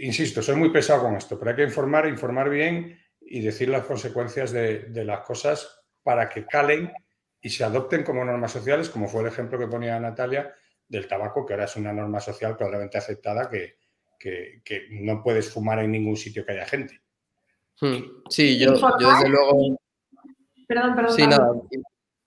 insisto, 0.00 0.42
soy 0.42 0.56
muy 0.56 0.70
pesado 0.70 1.02
con 1.02 1.16
esto, 1.16 1.38
pero 1.38 1.52
hay 1.52 1.56
que 1.56 1.62
informar, 1.62 2.06
informar 2.06 2.50
bien 2.50 2.98
y 3.20 3.40
decir 3.40 3.68
las 3.68 3.84
consecuencias 3.84 4.52
de 4.52 5.04
las 5.04 5.20
cosas 5.20 5.75
para 6.06 6.28
que 6.28 6.46
calen 6.46 6.92
y 7.40 7.50
se 7.50 7.64
adopten 7.64 8.04
como 8.04 8.24
normas 8.24 8.52
sociales, 8.52 8.88
como 8.88 9.08
fue 9.08 9.22
el 9.22 9.26
ejemplo 9.26 9.58
que 9.58 9.66
ponía 9.66 9.98
Natalia 9.98 10.54
del 10.86 11.08
tabaco, 11.08 11.44
que 11.44 11.54
ahora 11.54 11.64
es 11.64 11.74
una 11.74 11.92
norma 11.92 12.20
social 12.20 12.56
probablemente 12.56 12.96
aceptada 12.96 13.50
que, 13.50 13.78
que, 14.16 14.86
no 14.90 15.20
puedes 15.20 15.50
fumar 15.50 15.80
en 15.80 15.90
ningún 15.90 16.16
sitio 16.16 16.46
que 16.46 16.52
haya 16.52 16.64
gente. 16.64 17.00
Hmm. 17.80 18.22
Sí, 18.30 18.56
yo, 18.56 18.74
desde 18.74 19.28
luego... 19.28 19.80
Perdón, 20.68 20.94
perdón. 20.94 21.16
Sí, 21.16 21.26
nada, 21.26 21.50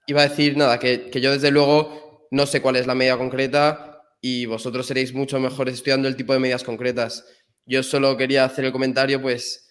iba 0.08 0.24
a 0.24 0.28
decir 0.28 0.58
nada, 0.58 0.78
que, 0.78 1.10
yo 1.14 1.32
desde 1.32 1.50
luego 1.50 2.28
no 2.32 2.46
sé 2.46 2.62
cuál 2.62 2.76
es 2.76 2.86
la 2.86 2.96
medida 2.96 3.18
concreta 3.18 4.04
y 4.20 4.46
vosotros 4.46 4.88
seréis 4.88 5.14
mucho 5.14 5.40
mejores 5.40 5.76
estudiando 5.76 6.10
el 6.10 6.18
tipo 6.18 6.34
de 6.34 6.40
medidas 6.40 6.66
concretas. 6.66 7.26
Yo 7.66 7.82
solo 7.82 8.18
quería 8.18 8.44
hacer 8.44 8.66
el 8.66 8.74
comentario, 8.74 9.22
pues, 9.22 9.69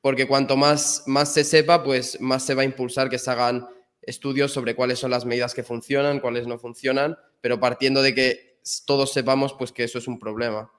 porque 0.00 0.28
cuanto 0.28 0.56
más, 0.56 1.04
más 1.06 1.32
se 1.32 1.44
sepa, 1.44 1.82
pues 1.82 2.20
más 2.20 2.44
se 2.44 2.54
va 2.54 2.62
a 2.62 2.66
impulsar 2.66 3.08
que 3.08 3.18
se 3.18 3.30
hagan 3.30 3.66
estudios 4.02 4.52
sobre 4.52 4.74
cuáles 4.74 4.98
son 4.98 5.10
las 5.10 5.24
medidas 5.24 5.54
que 5.54 5.62
funcionan, 5.62 6.20
cuáles 6.20 6.46
no 6.46 6.58
funcionan, 6.58 7.16
pero 7.40 7.60
partiendo 7.60 8.02
de 8.02 8.14
que 8.14 8.58
todos 8.86 9.12
sepamos, 9.12 9.54
pues 9.54 9.72
que 9.72 9.84
eso 9.84 9.98
es 9.98 10.08
un 10.08 10.18
problema. 10.18 10.70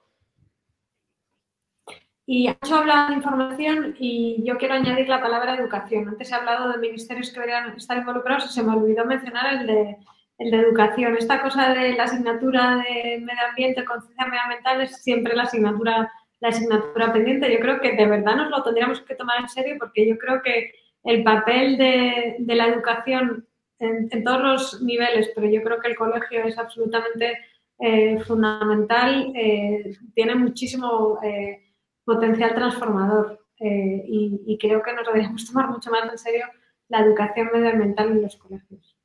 Y 2.32 2.48
has 2.48 2.72
hablado 2.72 3.10
de 3.10 3.16
información 3.16 3.96
y 3.98 4.44
yo 4.46 4.58
quiero 4.58 4.76
añadir 4.76 5.10
la 5.10 5.20
palabra 5.20 5.56
educación. 5.56 6.08
Antes 6.08 6.32
he 6.32 6.36
hablado 6.36 6.72
de 6.72 6.78
ministerios 6.78 7.30
que 7.32 7.40
deberían 7.40 7.76
estar 7.76 7.98
involucrados 7.98 8.46
y 8.46 8.54
se 8.54 8.62
me 8.62 8.74
olvidó 8.74 9.04
mencionar 9.04 9.62
el 9.62 9.66
de, 9.66 9.98
el 10.38 10.52
de 10.52 10.58
educación. 10.58 11.18
Esta 11.18 11.42
cosa 11.42 11.74
de 11.74 11.94
la 11.94 12.04
asignatura 12.04 12.76
de 12.78 13.20
medio 13.20 13.48
ambiente, 13.50 13.84
conciencia 13.84 14.28
medioambiental 14.28 14.82
es 14.82 15.02
siempre 15.02 15.36
la 15.36 15.44
asignatura, 15.44 16.12
la 16.40 16.50
asignatura 16.50 17.12
pendiente. 17.14 17.52
Yo 17.52 17.60
creo 17.60 17.80
que 17.80 17.96
de 17.96 18.08
verdad 18.08 18.36
nos 18.36 18.50
lo 18.50 18.64
tendríamos 18.64 19.02
que 19.02 19.16
tomar 19.16 19.42
en 19.42 19.50
serio 19.50 19.76
porque 19.80 20.08
yo 20.08 20.18
creo 20.18 20.42
que 20.42 20.74
el 21.04 21.24
papel 21.24 21.78
de, 21.78 22.56
la 22.56 22.68
educación 22.68 23.48
en, 23.80 24.24
todos 24.24 24.42
los 24.42 24.82
niveles, 24.82 25.32
pero 25.34 25.48
yo 25.50 25.62
creo 25.64 25.80
que 25.80 25.90
el 25.90 25.96
colegio 25.96 26.44
es 26.44 26.58
absolutamente 26.58 27.38
eh, 27.80 28.20
fundamental, 28.20 29.32
eh, 29.36 29.96
tiene 30.14 30.36
muchísimo... 30.36 31.20
Eh, 31.24 31.66
potencial 32.10 32.56
transformador 32.56 33.46
eh, 33.60 34.04
y, 34.08 34.58
creo 34.58 34.82
que 34.82 34.94
nos 34.94 35.06
deberíamos 35.06 35.46
tomar 35.46 35.70
mucho 35.70 35.92
más 35.92 36.10
en 36.10 36.18
serio 36.18 36.46
la 36.88 37.02
educación 37.02 37.50
medioambiental 37.54 38.10
en 38.10 38.22
los 38.24 38.36
colegios. 38.36 38.98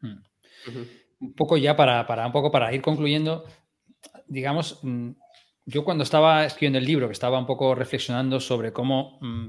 Hmm. 0.00 0.20
Un 1.20 1.34
poco 1.34 1.56
ya 1.56 1.74
para, 1.74 2.26
un 2.26 2.32
poco 2.32 2.50
para 2.50 2.74
ir 2.74 2.82
concluyendo, 2.82 3.44
digamos, 4.26 4.80
mm, 4.82 5.12
yo 5.66 5.84
cuando 5.84 6.04
estaba 6.04 6.44
escribiendo 6.44 6.78
el 6.78 6.84
libro, 6.84 7.06
que 7.06 7.12
estaba 7.12 7.38
un 7.38 7.46
poco 7.46 7.74
reflexionando 7.74 8.40
sobre 8.40 8.72
cómo 8.72 9.18
mm, 9.20 9.48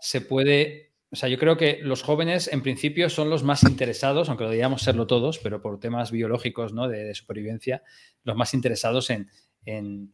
se 0.00 0.20
puede, 0.20 0.92
o 1.10 1.16
sea, 1.16 1.28
yo 1.28 1.38
creo 1.38 1.56
que 1.56 1.80
los 1.82 2.02
jóvenes 2.02 2.48
en 2.52 2.62
principio 2.62 3.10
son 3.10 3.30
los 3.30 3.42
más 3.42 3.64
interesados, 3.64 4.28
aunque 4.28 4.44
lo 4.44 4.50
deberíamos 4.50 4.82
serlo 4.82 5.06
todos, 5.06 5.38
pero 5.38 5.60
por 5.60 5.80
temas 5.80 6.10
biológicos, 6.10 6.72
¿no? 6.72 6.88
De, 6.88 7.14
supervivencia, 7.14 7.82
los 8.22 8.36
más 8.36 8.54
interesados 8.54 9.10
en, 9.10 9.30
en, 9.64 10.12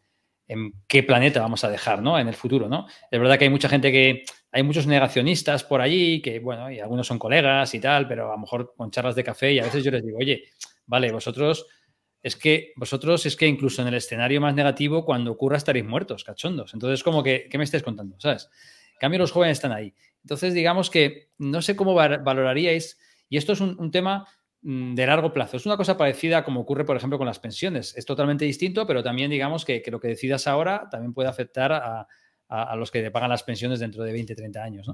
qué 0.86 1.02
planeta 1.02 1.40
vamos 1.40 1.64
a 1.64 1.70
dejar, 1.70 2.02
¿no? 2.02 2.18
En 2.18 2.28
el 2.28 2.34
futuro, 2.34 2.68
¿no? 2.68 2.86
Es 3.10 3.18
verdad 3.18 3.38
que 3.38 3.44
hay 3.44 3.50
mucha 3.50 3.68
gente 3.68 3.90
que, 3.90 4.24
hay 4.52 4.62
muchos 4.62 4.86
negacionistas 4.86 5.64
por 5.64 5.80
allí, 5.80 6.20
que, 6.20 6.38
bueno, 6.38 6.70
y 6.70 6.78
algunos 6.78 7.06
son 7.06 7.18
colegas 7.18 7.74
y 7.74 7.80
tal, 7.80 8.06
pero 8.06 8.28
a 8.30 8.34
lo 8.34 8.38
mejor 8.38 8.74
con 8.76 8.90
charlas 8.90 9.14
de 9.14 9.24
café 9.24 9.52
y 9.52 9.58
a 9.58 9.64
veces 9.64 9.82
yo 9.82 9.90
les 9.90 10.04
digo, 10.04 10.18
oye, 10.18 10.44
vale, 10.86 11.10
vosotros 11.10 11.66
es 12.22 12.36
que 12.36 12.72
vosotros 12.76 13.26
es 13.26 13.36
que 13.36 13.46
incluso 13.46 13.82
en 13.82 13.88
el 13.88 13.94
escenario 13.94 14.40
más 14.40 14.54
negativo, 14.54 15.04
cuando 15.04 15.32
ocurra 15.32 15.56
estaréis 15.56 15.84
muertos, 15.84 16.22
cachondos. 16.22 16.72
Entonces, 16.72 17.02
como 17.02 17.22
que, 17.22 17.48
¿qué 17.50 17.58
me 17.58 17.64
estáis 17.64 17.82
contando? 17.82 18.18
¿Sabes? 18.20 18.48
En 18.92 18.98
cambio, 19.00 19.18
los 19.18 19.32
jóvenes 19.32 19.58
están 19.58 19.72
ahí. 19.72 19.92
Entonces, 20.22 20.54
digamos 20.54 20.88
que 20.88 21.30
no 21.38 21.60
sé 21.62 21.74
cómo 21.74 21.94
valoraríais, 21.94 22.98
y 23.28 23.38
esto 23.38 23.54
es 23.54 23.60
un, 23.60 23.90
tema 23.90 24.28
mm, 24.60 24.94
de 24.94 25.06
largo 25.06 25.32
plazo. 25.32 25.56
Es 25.56 25.66
una 25.66 25.76
cosa 25.76 25.96
parecida 25.96 26.44
como 26.44 26.60
ocurre, 26.60 26.84
por 26.84 26.96
ejemplo, 26.96 27.18
con 27.18 27.26
las 27.26 27.40
pensiones. 27.40 27.96
Es 27.96 28.06
totalmente 28.06 28.44
distinto, 28.44 28.86
pero 28.86 29.02
también 29.02 29.30
digamos 29.30 29.64
que, 29.64 29.82
lo 29.90 29.98
que 29.98 30.08
decidas 30.08 30.46
ahora 30.46 30.88
también 30.90 31.12
puede 31.12 31.28
afectar 31.28 31.72
a, 31.72 32.06
los 32.76 32.90
que 32.90 33.00
te 33.00 33.10
pagan 33.10 33.30
las 33.30 33.42
pensiones 33.42 33.80
dentro 33.80 34.04
de 34.04 34.12
20, 34.12 34.34
30 34.34 34.62
años. 34.62 34.90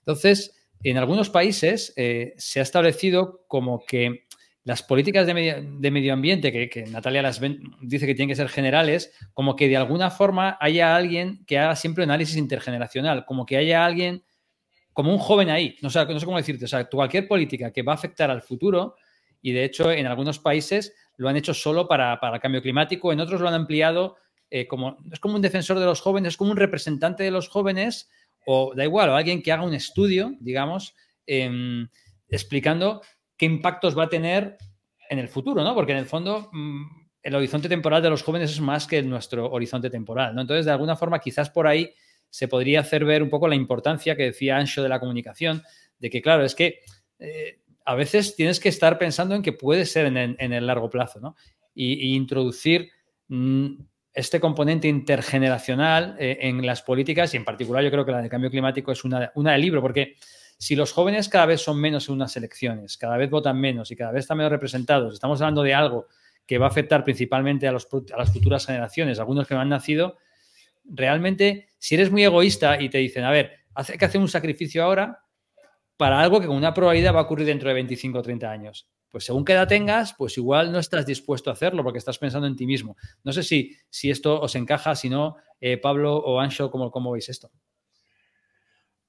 Entonces, 0.00 0.54
en 0.82 0.98
algunos 0.98 1.30
países 1.30 1.94
eh, 1.96 2.34
se 2.36 2.60
ha 2.60 2.62
establecido 2.62 3.44
como 3.48 3.84
que 3.86 4.26
las 4.70 4.84
políticas 4.84 5.26
de 5.26 5.34
medio, 5.90 6.14
ambiente, 6.14 6.52
que, 6.52 6.84
Natalia 6.84 7.28
dice 7.80 8.06
que 8.06 8.14
tienen 8.14 8.28
que 8.28 8.36
ser 8.36 8.48
generales, 8.48 9.12
como 9.34 9.56
que 9.56 9.66
de 9.66 9.76
alguna 9.76 10.12
forma 10.12 10.56
haya 10.60 10.94
alguien 10.94 11.44
que 11.44 11.58
haga 11.58 11.74
siempre 11.74 12.04
análisis 12.04 12.36
intergeneracional, 12.36 13.24
como 13.24 13.44
que 13.44 13.56
haya 13.56 13.84
alguien, 13.84 14.22
como 14.92 15.12
un 15.12 15.18
joven 15.18 15.50
ahí, 15.50 15.76
no 15.82 15.90
sé, 15.90 16.06
no 16.06 16.20
sé 16.20 16.24
cómo 16.24 16.36
decirte, 16.36 16.66
o 16.66 16.68
sea, 16.68 16.84
cualquier 16.84 17.26
política 17.26 17.72
que 17.72 17.82
va 17.82 17.94
a 17.94 17.96
afectar 17.96 18.30
al 18.30 18.42
futuro, 18.42 18.94
y 19.42 19.50
de 19.50 19.64
hecho 19.64 19.90
en 19.90 20.06
algunos 20.06 20.38
países 20.38 20.94
lo 21.16 21.28
han 21.28 21.36
hecho 21.36 21.52
solo 21.52 21.88
para, 21.88 22.20
el 22.22 22.40
cambio 22.40 22.62
climático, 22.62 23.12
en 23.12 23.18
otros 23.18 23.40
lo 23.40 23.48
han 23.48 23.54
ampliado 23.54 24.18
eh, 24.50 24.68
como, 24.68 24.98
es 25.10 25.18
como 25.18 25.34
un 25.34 25.42
defensor 25.42 25.80
de 25.80 25.86
los 25.86 26.00
jóvenes, 26.00 26.34
es 26.34 26.36
como 26.36 26.52
un 26.52 26.56
representante 26.56 27.24
de 27.24 27.32
los 27.32 27.48
jóvenes, 27.48 28.08
o 28.46 28.72
da 28.76 28.84
igual, 28.84 29.08
o 29.08 29.16
alguien 29.16 29.42
que 29.42 29.50
haga 29.50 29.64
un 29.64 29.74
estudio, 29.74 30.36
digamos, 30.38 30.94
em, 31.26 31.88
explicando 32.28 33.02
qué 33.40 33.46
impactos 33.46 33.98
va 33.98 34.04
a 34.04 34.08
tener 34.10 34.58
en 35.08 35.18
el 35.18 35.26
futuro, 35.26 35.64
¿no? 35.64 35.74
Porque 35.74 35.92
en 35.92 35.98
el 35.98 36.04
fondo 36.04 36.50
mm, 36.52 36.82
el 37.22 37.34
horizonte 37.34 37.70
temporal 37.70 38.02
de 38.02 38.10
los 38.10 38.22
jóvenes 38.22 38.50
es 38.50 38.60
más 38.60 38.86
que 38.86 39.02
nuestro 39.02 39.50
horizonte 39.50 39.88
temporal, 39.88 40.34
¿no? 40.34 40.42
Entonces, 40.42 40.66
de 40.66 40.72
alguna 40.72 40.94
forma, 40.94 41.20
quizás 41.20 41.48
por 41.48 41.66
ahí 41.66 41.90
se 42.28 42.48
podría 42.48 42.80
hacer 42.80 43.02
ver 43.06 43.22
un 43.22 43.30
poco 43.30 43.48
la 43.48 43.54
importancia 43.54 44.14
que 44.14 44.24
decía 44.24 44.58
Ancho 44.58 44.82
de 44.82 44.90
la 44.90 45.00
comunicación, 45.00 45.62
de 45.98 46.10
que, 46.10 46.20
claro, 46.20 46.44
es 46.44 46.54
que 46.54 46.80
eh, 47.18 47.60
a 47.86 47.94
veces 47.94 48.36
tienes 48.36 48.60
que 48.60 48.68
estar 48.68 48.98
pensando 48.98 49.34
en 49.34 49.40
que 49.40 49.54
puede 49.54 49.86
ser 49.86 50.04
en 50.04 50.52
el, 50.52 50.66
largo 50.66 50.90
plazo, 50.90 51.18
¿no? 51.18 51.34
Y, 51.74 52.14
introducir 52.14 52.90
mm, 53.28 53.68
este 54.12 54.38
componente 54.38 54.86
intergeneracional 54.86 56.14
eh, 56.20 56.36
en 56.42 56.66
las 56.66 56.82
políticas 56.82 57.32
y 57.32 57.38
en 57.38 57.46
particular 57.46 57.82
yo 57.82 57.90
creo 57.90 58.04
que 58.04 58.12
la 58.12 58.20
de 58.20 58.28
cambio 58.28 58.50
climático 58.50 58.92
es 58.92 59.02
una, 59.02 59.32
una 59.34 59.52
del 59.52 59.62
libro, 59.62 59.80
porque 59.80 60.16
si 60.60 60.76
los 60.76 60.92
jóvenes 60.92 61.30
cada 61.30 61.46
vez 61.46 61.62
son 61.62 61.80
menos 61.80 62.08
en 62.08 62.16
unas 62.16 62.36
elecciones, 62.36 62.98
cada 62.98 63.16
vez 63.16 63.30
votan 63.30 63.58
menos 63.58 63.90
y 63.90 63.96
cada 63.96 64.12
vez 64.12 64.24
están 64.24 64.36
menos 64.36 64.52
representados, 64.52 65.14
estamos 65.14 65.40
hablando 65.40 65.62
de 65.62 65.72
algo 65.72 66.06
que 66.46 66.58
va 66.58 66.66
a 66.66 66.68
afectar 66.68 67.02
principalmente 67.02 67.66
a, 67.66 67.72
las 67.72 67.86
futuras 67.86 68.66
generaciones, 68.66 69.18
algunos 69.18 69.48
que 69.48 69.54
no 69.54 69.60
han 69.60 69.70
nacido, 69.70 70.18
realmente, 70.84 71.70
si 71.78 71.94
eres 71.94 72.10
muy 72.10 72.24
egoísta 72.24 72.78
y 72.78 72.90
te 72.90 72.98
dicen, 72.98 73.24
a 73.24 73.30
ver, 73.30 73.52
hay 73.74 73.96
que 73.96 74.04
hacer 74.04 74.20
un 74.20 74.28
sacrificio 74.28 74.84
ahora 74.84 75.24
para 75.96 76.20
algo 76.20 76.42
que 76.42 76.46
con 76.46 76.56
una 76.56 76.74
probabilidad 76.74 77.14
va 77.14 77.20
a 77.20 77.22
ocurrir 77.22 77.46
dentro 77.46 77.68
de 77.70 77.74
25 77.76 78.18
o 78.18 78.22
30 78.22 78.50
años. 78.50 78.86
Pues 79.08 79.24
según 79.24 79.46
qué 79.46 79.54
edad 79.54 79.66
tengas, 79.66 80.12
pues 80.12 80.36
igual 80.36 80.70
no 80.72 80.78
estás 80.78 81.06
dispuesto 81.06 81.48
a 81.48 81.54
hacerlo 81.54 81.82
porque 81.82 81.98
estás 81.98 82.18
pensando 82.18 82.46
en 82.46 82.54
ti 82.54 82.66
mismo. 82.66 82.98
No 83.24 83.32
sé 83.32 83.42
si, 83.42 83.74
si 83.88 84.10
esto 84.10 84.38
os 84.38 84.54
encaja, 84.56 84.94
si 84.94 85.08
no, 85.08 85.36
eh, 85.58 85.78
Pablo 85.78 86.16
o 86.18 86.38
Ancho, 86.38 86.70
¿cómo, 86.70 86.90
¿cómo 86.90 87.12
veis 87.12 87.30
esto? 87.30 87.50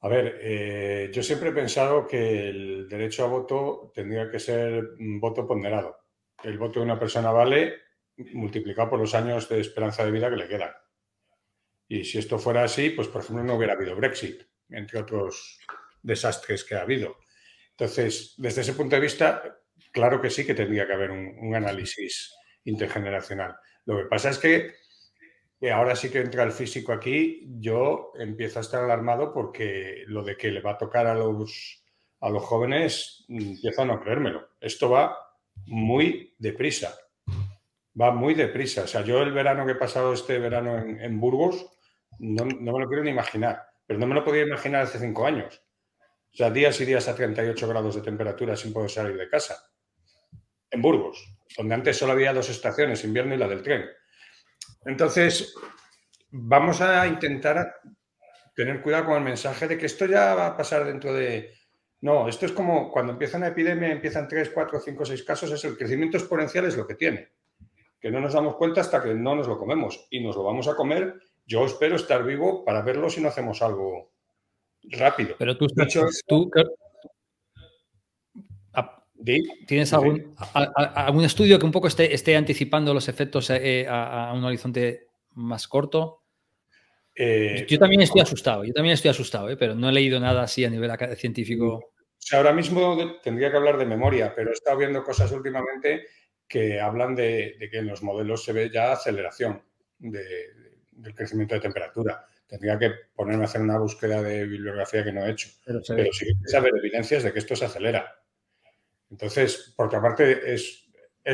A 0.04 0.08
ver, 0.08 0.40
eh, 0.42 1.12
yo 1.14 1.22
siempre 1.22 1.50
he 1.50 1.54
pensado 1.54 2.08
que 2.08 2.50
el 2.50 2.90
derecho 2.90 3.24
a 3.24 3.28
voto 3.28 3.92
tendría 3.94 4.30
que 4.32 4.40
ser 4.40 4.96
un 5.00 5.20
voto 5.20 5.48
ponderado. 5.48 5.96
El 6.44 6.58
voto 6.58 6.80
de 6.80 6.86
una 6.86 7.00
persona 7.00 7.32
vale 7.32 7.76
multiplicado 8.34 8.90
por 8.90 9.00
los 9.00 9.14
años 9.14 9.48
de 9.48 9.60
esperanza 9.60 10.04
de 10.04 10.12
vida 10.12 10.30
que 10.30 10.38
le 10.38 10.48
quedan. 10.48 10.72
Y 11.88 12.04
si 12.04 12.18
esto 12.18 12.40
fuera 12.40 12.64
así, 12.64 12.90
pues 12.90 13.10
por 13.10 13.22
ejemplo 13.22 13.44
no 13.44 13.56
hubiera 13.56 13.74
habido 13.74 13.96
Brexit, 13.96 14.42
entre 14.70 15.00
otros 15.00 15.60
desastres 16.02 16.64
que 16.64 16.76
ha 16.76 16.82
habido. 16.82 17.18
Entonces, 17.72 18.34
desde 18.38 18.62
ese 18.62 18.74
punto 18.74 18.96
de 18.96 19.02
vista, 19.02 19.60
claro 19.92 20.20
que 20.20 20.32
sí 20.32 20.46
que 20.46 20.56
tendría 20.56 20.88
que 20.88 20.94
haber 20.94 21.12
un 21.12 21.56
análisis 21.56 22.34
intergeneracional. 22.64 23.56
Lo 23.86 23.98
que 23.98 24.06
pasa 24.06 24.30
es 24.30 24.38
que 24.40 24.74
y 25.62 25.70
ahora 25.70 25.96
sí 25.96 26.10
que 26.10 26.20
entra 26.20 26.42
el 26.42 26.52
físico 26.52 26.92
aquí, 26.92 27.46
yo 27.60 28.14
empiezo 28.16 28.58
a 28.58 28.64
estar 28.64 28.84
alarmado 28.84 29.32
porque 29.32 30.04
lo 30.08 30.24
de 30.24 30.36
que 30.36 30.50
le 30.50 30.60
va 30.60 30.72
a 30.72 30.78
tocar 30.80 31.06
a 31.06 31.14
los, 31.14 31.84
a 32.20 32.32
los 32.32 32.42
jóvenes, 32.42 33.24
empiezo 33.30 33.84
a 33.84 33.86
no 33.86 34.02
creérmelo. 34.02 34.50
Esto 34.60 34.90
va 34.90 35.16
muy 35.68 36.34
deprisa. 36.40 36.98
Va 38.00 38.12
muy 38.12 38.34
deprisa. 38.34 38.86
O 38.86 38.88
sea, 38.88 39.04
yo 39.04 39.22
el 39.22 39.34
verano 39.34 39.64
que 39.64 39.74
he 39.74 39.76
pasado 39.76 40.14
este 40.14 40.40
verano 40.40 40.80
en, 40.80 41.20
Burgos, 41.20 41.70
no, 42.18 42.44
no, 42.44 42.74
me 42.74 42.80
lo 42.80 42.88
quiero 42.88 43.04
ni 43.04 43.12
imaginar, 43.12 43.62
pero 43.86 44.00
no 44.00 44.08
me 44.08 44.16
lo 44.16 44.24
podía 44.24 44.42
imaginar 44.42 44.82
hace 44.82 44.98
cinco 44.98 45.28
años. 45.28 45.62
O 46.34 46.38
sea, 46.38 46.50
días 46.50 46.82
y 46.82 46.86
días 46.86 47.08
a 47.08 47.16
38 47.16 47.68
grados 47.68 47.94
de 47.94 48.02
temperatura 48.02 48.56
sin 48.56 48.74
poder 48.74 48.90
salir 48.90 49.16
de 49.16 49.30
casa. 49.30 49.64
En 50.72 50.82
Burgos, 50.82 51.24
donde 51.56 51.76
antes 51.76 51.98
solo 51.98 52.14
había 52.14 52.34
dos 52.34 52.50
estaciones, 52.50 53.04
invierno 53.04 53.36
y 53.36 53.38
la 53.38 53.48
del 53.48 53.62
tren. 53.62 53.86
Entonces, 54.86 55.56
vamos 56.32 56.82
a 56.82 57.08
intentar 57.08 57.76
tener 58.56 58.82
cuidado 58.82 59.06
con 59.06 59.18
el 59.18 59.24
mensaje 59.24 59.68
de 59.68 59.78
que 59.78 59.86
esto 59.86 60.06
ya 60.06 60.36
va 60.36 60.48
a 60.48 60.58
pasar 60.58 60.86
dentro 60.86 61.14
de... 61.14 61.54
No, 62.02 62.28
esto 62.28 62.46
es 62.46 62.52
como 62.52 62.92
cuando 62.92 63.14
empieza 63.14 63.38
una 63.38 63.48
epidemia, 63.48 63.92
empiezan 63.92 64.28
3, 64.28 64.50
4, 64.54 64.80
5, 64.80 65.06
6 65.06 65.24
casos, 65.24 65.52
es 65.52 65.64
el 65.66 65.78
crecimiento 65.78 66.18
exponencial 66.18 66.66
es 66.66 66.76
lo 66.76 66.88
que 66.88 66.96
tiene. 66.96 67.30
Que 68.00 68.10
no 68.10 68.20
nos 68.20 68.34
damos 68.34 68.56
cuenta 68.56 68.82
hasta 68.82 69.04
que 69.04 69.14
no 69.14 69.36
nos 69.36 69.48
lo 69.48 69.60
comemos. 69.60 70.08
Y 70.10 70.24
nos 70.24 70.36
lo 70.36 70.44
vamos 70.44 70.68
a 70.68 70.76
comer. 70.76 71.22
Yo 71.46 71.64
espero 71.66 71.96
estar 71.96 72.24
vivo 72.24 72.66
para 72.66 72.82
verlo 72.82 73.10
si 73.10 73.22
no 73.22 73.30
hacemos 73.30 73.62
algo 73.62 74.12
rápido. 74.84 75.36
Pero 75.38 75.56
tú, 75.58 75.68
tú, 76.28 76.52
¿Tienes 79.68 79.94
algún, 79.94 80.36
algún, 80.54 81.24
estudio 81.24 81.60
que 81.60 81.66
un 81.66 81.72
poco 81.72 81.88
esté, 81.88 82.14
esté 82.14 82.36
anticipando 82.36 82.94
los 82.94 83.08
efectos 83.08 83.50
eh, 83.50 83.86
a, 83.88 84.32
un 84.36 84.44
horizonte 84.44 85.08
más 85.34 85.68
corto? 85.68 86.24
Eh, 87.16 87.66
yo 87.68 87.78
también 87.78 88.02
estoy 88.02 88.22
asustado, 88.22 88.64
yo 88.64 88.74
también 88.74 88.94
estoy 88.94 89.12
asustado, 89.12 89.50
eh, 89.50 89.58
pero 89.58 89.76
no 89.76 89.90
he 89.90 89.92
leído 89.92 90.20
nada 90.20 90.44
así 90.44 90.64
a 90.66 90.70
nivel 90.70 90.92
científico. 91.18 91.94
ahora 92.32 92.54
mismo 92.54 93.20
tendría 93.22 93.52
que 93.52 93.58
hablar 93.58 93.78
de 93.78 93.86
memoria, 93.86 94.34
pero 94.36 94.50
he 94.50 94.54
estado 94.54 94.78
viendo 94.78 95.04
cosas 95.04 95.32
últimamente 95.32 96.08
que 96.48 96.80
hablan 96.80 97.16
de, 97.16 97.58
que 97.72 97.78
en 97.78 97.88
los 97.88 98.04
modelos 98.04 98.44
se 98.44 98.54
ve 98.54 98.70
ya 98.74 98.92
aceleración 98.92 99.62
del 100.00 101.16
crecimiento 101.16 101.56
de 101.56 101.62
temperatura. 101.62 102.26
Tendría 102.46 102.78
que 102.78 102.92
ponerme 103.16 103.44
a 103.44 103.46
hacer 103.46 103.62
una 103.62 103.78
búsqueda 103.78 104.22
de 104.22 104.46
bibliografía 104.46 105.06
que 105.06 105.14
no 105.14 105.26
he 105.26 105.32
hecho. 105.32 105.50
Pero, 105.66 105.82
sí 106.12 106.26
que 106.26 106.50
saber 106.50 106.74
evidencias 106.76 107.24
de 107.24 107.32
que 107.32 107.40
esto 107.40 107.56
se 107.56 107.64
acelera. 107.64 108.21
Entonces, 109.12 109.74
por 109.76 109.88
otra 109.88 110.02
parte, 110.02 110.54
es, 110.54 110.88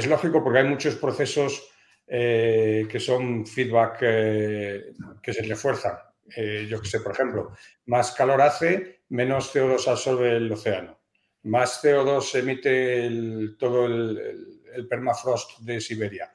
lógico 0.07 0.43
porque 0.43 0.59
hay 0.59 0.67
muchos 0.67 0.95
procesos 0.95 1.69
eh, 2.07 2.87
que 2.89 2.99
son 2.99 3.45
feedback 3.45 3.99
eh, 4.01 4.93
que 5.21 5.33
se 5.33 5.43
refuerzan. 5.43 5.97
Eh, 6.35 6.67
yo 6.69 6.81
que 6.81 6.87
sé, 6.89 6.99
por 6.99 7.13
ejemplo, 7.13 7.53
más 7.85 8.11
calor 8.11 8.41
hace, 8.41 9.03
menos 9.09 9.55
CO2 9.55 9.87
absorbe 9.87 10.35
el 10.35 10.51
océano. 10.51 10.99
Más 11.43 11.81
CO2 11.81 12.39
emite 12.39 13.55
todo 13.57 13.85
el, 13.85 14.61
el, 14.73 14.87
permafrost 14.87 15.59
de 15.59 15.79
Siberia. 15.79 16.33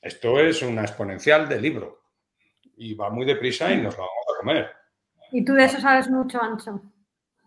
Esto 0.00 0.38
es 0.38 0.62
una 0.62 0.82
exponencial 0.82 1.48
de 1.48 1.60
libro 1.60 2.04
y 2.76 2.94
va 2.94 3.10
muy 3.10 3.26
deprisa 3.26 3.70
y 3.72 3.78
nos 3.78 3.94
lo 3.96 4.04
vamos 4.04 4.24
a 4.32 4.38
comer. 4.38 4.70
Y 5.32 5.44
tú 5.44 5.52
de 5.52 5.64
eso 5.64 5.80
sabes 5.80 6.08
mucho, 6.08 6.40
Ancho. 6.40 6.80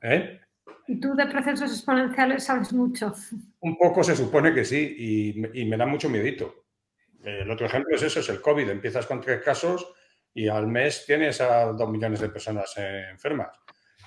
¿Eh? 0.01 0.39
Y 0.87 0.99
tú 0.99 1.13
de 1.15 1.25
procesos 1.27 1.71
exponenciales 1.71 2.45
sabes 2.45 2.71
mucho. 2.71 3.13
Un 3.59 3.77
poco 3.77 4.03
se 4.03 4.15
supone 4.15 4.53
que 4.53 4.63
sí, 4.63 5.35
y, 5.53 5.65
me 5.65 5.77
da 5.77 5.85
mucho 5.85 6.09
miedito. 6.09 6.65
El 7.23 7.51
otro 7.51 7.65
ejemplo 7.65 7.95
es 7.95 8.03
eso, 8.03 8.21
es 8.21 8.29
el 8.29 8.41
COVID. 8.41 8.69
Empiezas 8.69 9.05
con 9.05 9.19
tres 9.19 9.41
casos 9.43 9.93
y 10.33 10.47
al 10.47 10.67
mes 10.67 11.03
tienes 11.05 11.41
a 11.41 11.73
dos 11.73 11.89
millones 11.89 12.21
de 12.21 12.29
personas 12.29 12.73
enfermas. 12.77 13.49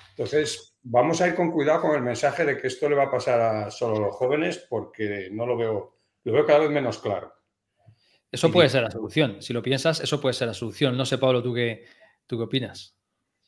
Entonces, 0.09 0.77
vamos 0.81 1.21
a 1.21 1.27
ir 1.27 1.35
con 1.35 1.51
cuidado 1.51 1.81
con 1.81 1.95
el 1.95 2.01
mensaje 2.01 2.45
de 2.45 2.57
que 2.57 2.67
esto 2.67 2.89
le 2.89 2.95
va 2.95 3.03
a 3.03 3.11
pasar 3.11 3.39
a 3.39 3.71
solo 3.71 3.99
los 3.99 4.15
jóvenes 4.15 4.65
porque 4.69 5.29
no 5.31 5.45
lo 5.45 5.55
veo, 5.55 5.97
lo 6.23 6.33
veo 6.33 6.45
cada 6.45 6.59
vez 6.59 6.71
menos 6.71 6.97
claro. 6.97 7.31
Eso 8.31 8.51
puede 8.51 8.69
ser 8.69 8.83
la 8.83 8.91
solución. 8.91 9.41
Si 9.41 9.53
lo 9.53 9.61
piensas, 9.61 9.99
eso 9.99 10.21
puede 10.21 10.33
ser 10.33 10.47
la 10.47 10.53
solución. 10.53 10.97
No 10.97 11.05
sé, 11.05 11.17
Pablo, 11.17 11.43
¿tú 11.43 11.53
qué, 11.53 11.85
tú 12.25 12.37
qué 12.37 12.43
opinas? 12.43 13.00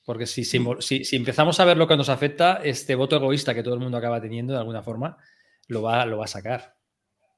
Porque 0.06 0.28
si, 0.28 0.44
si, 0.44 0.60
si, 1.06 1.16
empezamos 1.16 1.60
a 1.60 1.66
ver 1.66 1.78
lo 1.78 1.88
que 1.88 1.96
nos 1.96 2.10
afecta, 2.10 2.60
este 2.64 2.96
voto 2.96 3.16
egoísta 3.16 3.54
que 3.54 3.64
todo 3.64 3.76
el 3.76 3.80
mundo 3.80 3.98
acaba 3.98 4.22
teniendo 4.22 4.54
de 4.54 4.60
alguna 4.60 4.84
forma, 4.84 5.18
lo 5.68 5.82
va, 5.82 6.06
lo 6.06 6.18
va 6.18 6.26
a 6.26 6.28
sacar. 6.28 6.76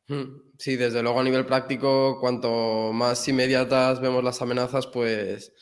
Hmm. 0.08 0.40
Sí, 0.58 0.76
desde 0.76 1.04
luego 1.04 1.20
a 1.20 1.24
nivel 1.24 1.46
práctico, 1.46 2.20
cuanto 2.20 2.92
más 2.92 3.28
inmediatas 3.28 4.02
vemos 4.02 4.24
las 4.24 4.42
amenazas, 4.42 4.88
pues, 4.88 5.54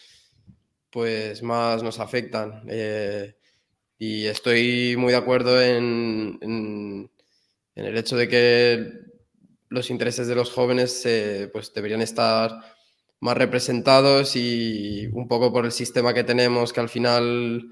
pues 0.90 1.44
más 1.44 1.84
nos 1.84 2.00
afectan. 2.00 2.64
Eh, 2.70 3.36
y 3.98 4.26
estoy 4.26 4.96
muy 4.98 5.12
de 5.12 5.18
acuerdo 5.18 5.62
en, 5.62 6.38
en, 6.42 7.10
el 7.76 7.98
hecho 7.98 8.16
de 8.18 8.28
que 8.28 8.92
los 9.70 9.90
intereses 9.90 10.28
de 10.28 10.36
los 10.36 10.52
jóvenes 10.52 11.06
eh, 11.06 11.50
pues 11.52 11.74
deberían 11.74 12.02
estar 12.02 12.52
más 13.24 13.38
representados 13.38 14.36
y 14.36 15.08
un 15.14 15.30
poco 15.30 15.54
por 15.54 15.64
el 15.64 15.72
sistema 15.72 16.14
que 16.14 16.26
tenemos, 16.26 16.74
que 16.74 16.82
al 16.82 16.90
final 16.90 17.70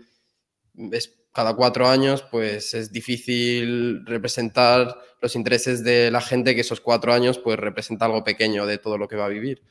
es 0.94 1.14
cada 1.34 1.56
cuatro 1.56 1.90
años, 1.90 2.24
pues 2.32 2.74
es 2.74 2.94
difícil 2.94 4.06
representar 4.06 4.98
los 5.22 5.36
intereses 5.36 5.84
de 5.84 6.10
la 6.10 6.22
gente 6.22 6.56
que 6.56 6.62
esos 6.62 6.80
cuatro 6.80 7.12
años 7.12 7.38
pues 7.38 7.60
representa 7.60 8.06
algo 8.06 8.24
pequeño 8.24 8.66
de 8.66 8.78
todo 8.78 8.98
lo 8.98 9.10
que 9.10 9.18
va 9.18 9.26
a 9.26 9.30
vivir. 9.30 9.62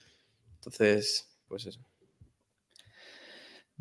Entonces, 0.57 1.31
pues 1.49 1.65
eso. 1.65 1.81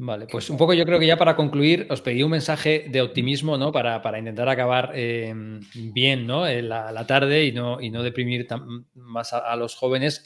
Vale, 0.02 0.28
pues 0.28 0.50
un 0.50 0.56
poco 0.56 0.74
yo 0.74 0.86
creo 0.86 0.98
que 0.98 1.06
ya 1.06 1.18
para 1.18 1.36
concluir 1.36 1.86
os 1.90 2.02
pedí 2.02 2.24
un 2.24 2.32
mensaje 2.32 2.86
de 2.90 3.02
optimismo, 3.02 3.58
¿no? 3.58 3.74
Para, 3.74 4.18
intentar 4.18 4.48
acabar 4.48 4.94
eh, 4.96 5.36
bien, 5.76 6.26
¿no? 6.26 6.46
La, 6.48 7.06
tarde 7.06 7.44
y 7.44 7.52
no, 7.52 7.82
y 7.82 7.90
no 7.90 8.02
deprimir 8.02 8.48
más 8.94 9.34
a, 9.34 9.54
los 9.58 9.76
jóvenes 9.76 10.24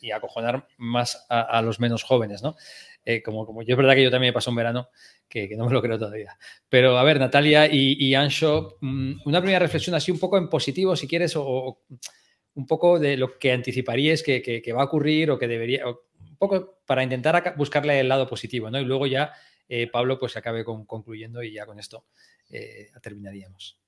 y, 0.00 0.12
acojonar 0.12 0.68
más 0.76 1.26
a, 1.28 1.60
los 1.62 1.80
menos 1.80 2.04
jóvenes, 2.04 2.44
¿no? 2.44 2.54
Eh, 3.04 3.20
como, 3.20 3.44
como 3.44 3.62
yo 3.62 3.72
es 3.72 3.76
verdad 3.76 3.94
que 3.96 4.04
yo 4.04 4.10
también 4.12 4.30
he 4.30 4.34
pasado 4.34 4.52
un 4.52 4.58
verano 4.58 4.88
que, 5.28 5.48
no 5.56 5.66
me 5.66 5.72
lo 5.72 5.82
creo 5.82 5.98
todavía. 5.98 6.38
Pero 6.68 6.96
a 6.96 7.02
ver, 7.02 7.18
Natalia 7.18 7.66
y, 7.66 7.96
y 7.98 8.14
Ancho, 8.14 8.76
mm, 8.80 9.22
una 9.24 9.40
primera 9.40 9.58
reflexión 9.58 9.96
así 9.96 10.12
un 10.12 10.20
poco 10.20 10.38
en 10.38 10.48
positivo, 10.48 10.94
si 10.94 11.08
quieres, 11.08 11.34
o, 11.34 11.80
un 12.54 12.66
poco 12.66 13.00
de 13.00 13.16
lo 13.16 13.36
que 13.36 13.50
anticiparíais 13.52 14.22
que, 14.22 14.42
que, 14.42 14.72
va 14.72 14.82
a 14.82 14.86
ocurrir 14.86 15.30
o 15.32 15.38
que 15.38 15.48
debería 15.48 15.84
poco 16.38 16.78
para 16.86 17.02
intentar 17.02 17.54
buscarle 17.56 18.00
el 18.00 18.08
lado 18.08 18.28
positivo, 18.28 18.70
¿no? 18.70 18.78
Y 18.78 18.84
luego 18.84 19.06
ya 19.06 19.32
eh, 19.68 19.90
Pablo 19.90 20.18
pues 20.18 20.36
acabe 20.36 20.64
concluyendo 20.64 21.42
y 21.42 21.52
ya 21.52 21.66
con 21.66 21.78
esto 21.78 22.06
eh, 22.50 22.90
terminaríamos. 23.02 23.80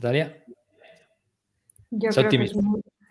Dalia. 0.00 0.44
Yo 1.90 2.10
creo, 2.10 2.28
que 2.28 2.44
es 2.44 2.52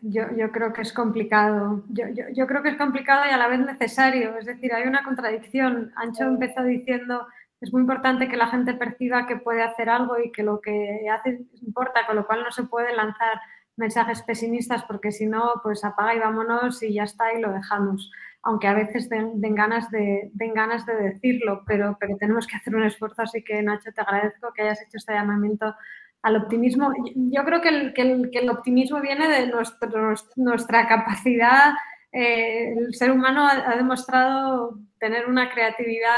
yo, 0.02 0.52
creo, 0.52 0.74
que 0.74 0.82
es 0.82 0.94
complicado. 0.94 1.84
Yo, 1.90 2.48
creo 2.48 2.64
que 2.64 2.70
es 2.70 2.78
complicado 2.78 3.26
y 3.28 3.34
a 3.34 3.38
la 3.38 3.48
vez 3.48 3.60
necesario. 3.60 4.38
Es 4.38 4.46
decir, 4.46 4.74
hay 4.74 4.88
una 4.88 5.04
contradicción. 5.04 5.92
Ancho 5.96 6.24
empezó 6.24 6.64
diciendo 6.64 7.28
es 7.62 7.74
muy 7.74 7.82
importante 7.82 8.30
que 8.30 8.38
la 8.38 8.48
gente 8.48 8.74
perciba 8.74 9.28
que 9.28 9.36
puede 9.36 9.62
hacer 9.62 9.90
algo 9.90 10.18
y 10.20 10.32
que 10.32 10.44
lo 10.44 10.62
que 10.62 11.08
hace 11.12 11.42
importa, 11.62 12.06
con 12.08 12.16
lo 12.16 12.26
cual 12.26 12.44
no 12.44 12.52
se 12.52 12.64
puede 12.64 12.96
lanzar 12.96 13.40
mensajes 13.80 14.22
pesimistas 14.22 14.84
porque 14.84 15.12
si 15.12 15.26
no, 15.26 15.54
pues 15.64 15.84
apaga 15.84 16.14
y 16.14 16.20
vámonos 16.20 16.84
y 16.84 16.94
ya 16.94 17.04
está 17.04 17.34
y 17.34 17.42
lo 17.42 17.52
dejamos. 17.52 18.12
Aunque 18.44 18.68
a 18.68 18.74
veces 18.74 19.10
den, 19.10 19.42
ganas, 19.56 19.90
de, 19.92 20.30
den 20.34 20.54
ganas 20.54 20.86
de 20.86 20.96
decirlo, 20.96 21.64
pero, 21.66 21.98
pero 22.00 22.16
tenemos 22.18 22.48
que 22.48 22.56
hacer 22.56 22.76
un 22.76 22.84
esfuerzo. 22.84 23.24
Así 23.24 23.44
que 23.44 23.62
Nacho, 23.62 23.92
te 23.94 24.02
agradezco 24.02 24.54
que 24.54 24.62
hayas 24.62 24.82
hecho 24.82 24.98
este 24.98 25.14
llamamiento 25.14 25.76
al 26.22 26.36
optimismo. 26.36 26.94
Yo 27.16 27.44
creo 27.44 27.62
que 27.62 27.70
el, 27.70 27.94
que 27.94 28.40
el, 28.40 28.50
optimismo 28.50 29.02
viene 29.02 29.28
de 29.28 29.48
nuestro, 29.48 30.14
nuestra 30.36 30.88
capacidad. 30.88 31.74
Eh, 32.12 32.74
el 32.78 32.94
ser 32.94 33.12
humano 33.12 33.48
ha, 33.48 33.76
demostrado 33.76 34.80
tener 35.00 35.28
una 35.28 35.52
creatividad 35.52 36.16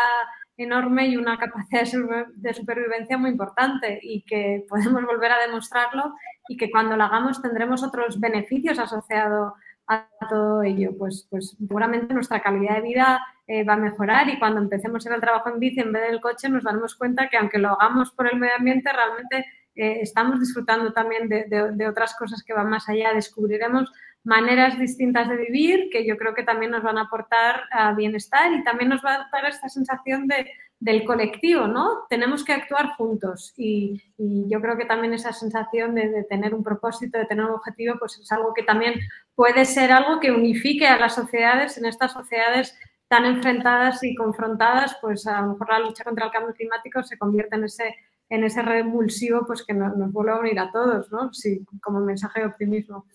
enorme 0.58 1.08
y 1.08 1.18
una 1.18 1.38
capacidad 1.38 1.86
de 2.34 2.54
supervivencia 2.54 3.18
muy 3.18 3.32
importante 3.32 4.00
y 4.02 4.24
que 4.24 4.66
podemos 4.70 5.04
volver 5.04 5.32
a 5.32 5.42
demostrarlo 5.42 6.14
y 6.48 6.58
que 6.58 6.70
cuando 6.70 6.96
lo 6.98 7.04
hagamos 7.04 7.42
tendremos 7.42 7.84
otros 7.84 8.20
beneficios 8.20 8.80
asociados 8.80 9.54
a 9.88 10.08
todo 10.30 10.64
ello. 10.64 10.92
Pues, 10.98 11.28
pues 11.30 11.56
seguramente 11.58 12.14
nuestra 12.14 12.42
calidad 12.42 12.76
de 12.76 12.82
vida 12.82 13.22
eh, 13.48 13.64
va 13.64 13.74
a 13.74 13.78
mejorar 13.78 14.30
y 14.30 14.40
cuando 14.40 14.62
empecemos 14.62 15.06
ir 15.06 15.12
al 15.12 15.22
trabajo 15.22 15.50
en 15.50 15.60
bici 15.60 15.80
en 15.80 15.92
vez 15.92 16.04
del 16.10 16.22
coche 16.22 16.50
nos 16.50 16.64
daremos 16.64 16.96
cuenta 16.96 17.28
que 17.30 17.38
aunque 17.38 17.58
lo 17.58 17.70
hagamos 17.70 18.12
por 18.12 18.32
el 18.32 18.40
medio 18.40 18.56
ambiente 18.56 18.92
realmente 18.92 19.46
eh, 19.76 20.00
estamos 20.02 20.40
disfrutando 20.40 20.92
también 20.92 21.30
de, 21.30 21.46
de, 21.46 21.88
otras 21.88 22.14
cosas 22.16 22.44
que 22.44 22.54
van 22.54 22.70
más 22.70 22.90
allá. 22.90 23.14
Descubriremos 23.14 23.92
maneras 24.24 24.78
distintas 24.78 25.28
de 25.30 25.38
vivir 25.38 25.90
que 25.92 26.06
yo 26.06 26.18
creo 26.18 26.36
que 26.36 26.44
también 26.44 26.72
nos 26.72 26.84
van 26.84 26.98
a 26.98 27.04
aportar 27.04 27.62
a 27.72 27.94
bienestar 27.94 28.54
y 28.54 28.64
también 28.64 28.90
nos 28.90 29.04
va 29.04 29.16
a 29.16 29.30
dar 29.32 29.46
esta 29.46 29.68
sensación 29.68 30.28
de, 30.28 30.48
del 30.82 31.06
colectivo, 31.06 31.68
¿no? 31.68 32.06
Tenemos 32.10 32.44
que 32.44 32.54
actuar 32.54 32.90
juntos 32.98 33.54
y, 33.56 34.02
yo 34.18 34.62
creo 34.62 34.78
que 34.78 34.86
también 34.86 35.14
esa 35.14 35.32
sensación 35.32 35.96
de, 35.96 36.26
tener 36.30 36.54
un 36.54 36.64
propósito, 36.64 37.18
de 37.18 37.26
tener 37.26 37.46
un 37.46 37.52
objetivo, 37.52 37.96
pues 37.98 38.20
es 38.20 38.32
algo 38.32 38.54
que 38.54 38.64
también 38.64 38.96
puede 39.34 39.66
ser 39.66 39.92
algo 39.92 40.20
que 40.20 40.32
unifique 40.32 40.88
a 40.88 41.00
las 41.00 41.16
sociedades 41.16 41.78
en 41.78 41.86
estas 41.86 42.12
sociedades 42.12 42.78
tan 43.08 43.26
enfrentadas 43.26 44.04
y 44.04 44.16
confrontadas, 44.16 44.98
pues 45.02 45.26
a 45.28 45.42
lo 45.42 45.54
mejor 45.54 45.70
la 45.70 45.80
lucha 45.80 46.04
contra 46.04 46.26
el 46.26 46.32
cambio 46.32 46.54
climático 46.54 47.04
se 47.04 47.18
convierte 47.18 47.56
en 47.56 47.64
ese 47.64 47.96
en 48.30 48.46
ese 48.46 48.62
revulsivo 48.62 49.46
pues 49.46 49.64
que 49.64 49.74
nos, 49.74 49.98
nos 49.98 50.12
vuelve 50.12 50.32
a 50.32 50.40
unir 50.40 50.60
a 50.60 50.72
todos, 50.72 51.12
¿no? 51.12 51.34
Sí, 51.34 51.66
como 51.82 52.00
mensaje 52.00 52.40
de 52.40 52.46
optimismo. 52.46 53.06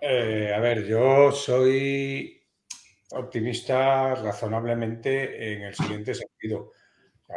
Eh, 0.00 0.52
a 0.54 0.60
ver, 0.60 0.86
yo 0.86 1.32
soy 1.32 2.40
optimista 3.10 4.14
razonablemente 4.14 5.52
en 5.52 5.62
el 5.62 5.74
siguiente 5.74 6.14
sentido. 6.14 6.72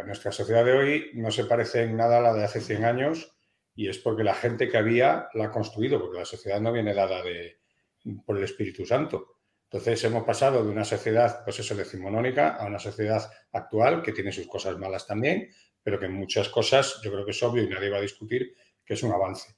nuestra 0.06 0.32
sociedad 0.32 0.64
de 0.64 0.74
hoy 0.74 1.12
no 1.16 1.32
se 1.32 1.46
parece 1.46 1.84
en 1.84 1.98
nada 1.98 2.20
a 2.20 2.22
la 2.22 2.34
de 2.34 2.44
hace 2.44 2.62
100 2.62 2.86
años 2.86 3.36
y 3.74 3.90
es 3.90 3.98
porque 3.98 4.24
la 4.24 4.36
gente 4.36 4.70
que 4.70 4.78
había 4.78 5.30
la 5.34 5.46
ha 5.46 5.52
construido, 5.52 6.00
porque 6.00 6.20
la 6.20 6.26
sociedad 6.26 6.62
no 6.62 6.72
viene 6.72 6.94
dada 6.94 7.24
de, 7.24 7.58
por 8.26 8.38
el 8.38 8.44
Espíritu 8.44 8.86
Santo. 8.86 9.38
Entonces 9.64 10.04
hemos 10.04 10.24
pasado 10.24 10.64
de 10.64 10.70
una 10.70 10.86
sociedad, 10.86 11.44
pues 11.44 11.60
eso, 11.60 11.76
decimonónica 11.76 12.56
a 12.56 12.68
una 12.68 12.80
sociedad 12.80 13.30
actual 13.52 14.02
que 14.02 14.14
tiene 14.14 14.32
sus 14.32 14.48
cosas 14.48 14.78
malas 14.78 15.08
también, 15.08 15.50
pero 15.82 16.00
que 16.00 16.06
en 16.06 16.14
muchas 16.14 16.50
cosas 16.50 17.02
yo 17.04 17.12
creo 17.12 17.26
que 17.26 17.32
es 17.32 17.42
obvio 17.42 17.64
y 17.64 17.70
nadie 17.70 17.90
va 17.90 17.98
a 17.98 18.02
discutir 18.02 18.56
que 18.86 18.94
es 18.94 19.02
un 19.02 19.12
avance. 19.12 19.57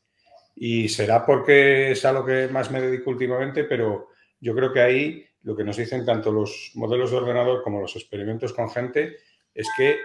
Y 0.61 0.89
será 0.89 1.25
porque 1.25 1.91
es 1.91 2.03
a 2.03 2.11
lo 2.11 2.25
que 2.25 2.49
más 2.49 2.69
me 2.69 2.81
dedico 2.81 3.11
últimamente, 3.11 3.63
pero 3.63 4.09
yo 4.41 4.53
creo 4.53 4.73
que 4.73 4.81
ahí 4.81 5.25
lo 5.43 5.55
que 5.55 5.63
nos 5.63 5.77
dicen 5.77 6.05
tanto 6.05 6.33
los 6.33 6.71
modelos 6.75 7.11
de 7.11 7.17
ordenador 7.17 7.63
como 7.63 7.79
los 7.79 7.95
experimentos 7.95 8.51
con 8.51 8.69
gente 8.69 9.15
es 9.53 9.69
que 9.77 9.97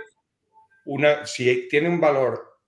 una, 0.87 1.27
si 1.27 1.69
tiene 1.69 1.89
un 1.89 2.01
valor 2.01 2.61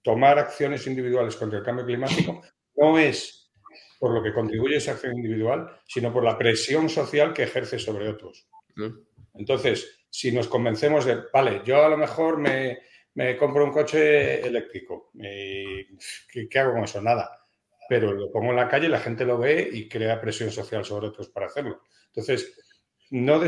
tomar 0.00 0.38
acciones 0.38 0.86
individuales 0.86 1.36
contra 1.36 1.58
el 1.58 1.64
cambio 1.64 1.84
climático, 1.84 2.40
no 2.76 2.98
es 2.98 3.52
por 4.00 4.14
lo 4.14 4.22
que 4.22 4.32
contribuye 4.32 4.76
esa 4.76 4.92
acción 4.92 5.14
individual, 5.14 5.78
sino 5.86 6.10
por 6.10 6.24
la 6.24 6.38
presión 6.38 6.88
social 6.88 7.34
que 7.34 7.42
ejerce 7.42 7.78
sobre 7.78 8.08
otros. 8.08 8.48
Entonces, 9.34 10.00
si 10.08 10.32
nos 10.32 10.48
convencemos 10.48 11.04
de, 11.04 11.18
vale, 11.30 11.60
yo 11.66 11.84
a 11.84 11.88
lo 11.90 11.98
mejor 11.98 12.38
me, 12.38 12.78
compro 13.38 13.64
un 13.64 13.72
coche 13.72 14.46
eléctrico, 14.46 15.10
¿qué, 15.12 16.58
hago 16.58 16.72
con 16.72 16.84
eso? 16.84 17.00
Nada. 17.00 17.30
Pero 17.88 18.12
lo 18.12 18.30
pongo 18.30 18.50
en 18.50 18.56
la 18.56 18.68
calle, 18.68 18.88
la 18.88 19.00
gente 19.00 19.24
lo 19.24 19.38
ve 19.38 19.68
y 19.70 19.88
crea 19.88 20.20
presión 20.20 20.50
social 20.50 20.84
sobre 20.84 21.08
otros 21.08 21.28
para 21.28 21.46
hacerlo. 21.46 21.82
Entonces, 22.06 22.54
no, 23.10 23.40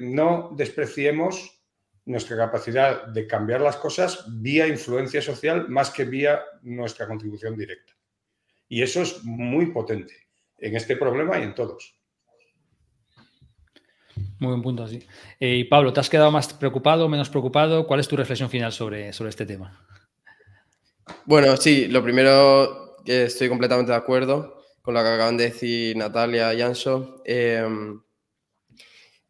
no 0.00 0.50
despreciemos 0.56 1.62
nuestra 2.04 2.36
capacidad 2.36 3.06
de 3.06 3.26
cambiar 3.26 3.60
las 3.60 3.76
cosas 3.76 4.24
vía 4.40 4.66
influencia 4.66 5.22
social 5.22 5.68
más 5.68 5.90
que 5.90 6.04
vía 6.04 6.42
nuestra 6.62 7.06
contribución 7.06 7.56
directa. 7.56 7.92
Y 8.68 8.82
eso 8.82 9.02
es 9.02 9.22
muy 9.22 9.66
potente 9.66 10.28
en 10.58 10.74
este 10.74 10.96
problema 10.96 11.38
y 11.38 11.42
en 11.42 11.54
todos. 11.54 12.01
Muy 14.42 14.48
buen 14.48 14.62
punto, 14.62 14.88
sí. 14.88 14.98
Eh, 15.38 15.68
Pablo, 15.70 15.92
¿te 15.92 16.00
has 16.00 16.10
quedado 16.10 16.32
más 16.32 16.52
preocupado 16.52 17.08
menos 17.08 17.30
preocupado? 17.30 17.86
¿Cuál 17.86 18.00
es 18.00 18.08
tu 18.08 18.16
reflexión 18.16 18.50
final 18.50 18.72
sobre, 18.72 19.12
sobre 19.12 19.30
este 19.30 19.46
tema? 19.46 19.86
Bueno, 21.26 21.56
sí, 21.56 21.86
lo 21.86 22.02
primero, 22.02 22.96
que 23.04 23.26
estoy 23.26 23.48
completamente 23.48 23.92
de 23.92 23.98
acuerdo 23.98 24.64
con 24.82 24.94
lo 24.94 25.00
que 25.00 25.08
acaban 25.10 25.36
de 25.36 25.44
decir 25.44 25.96
Natalia 25.96 26.52
y 26.54 26.60
Anso. 26.60 27.22
Em, 27.24 28.02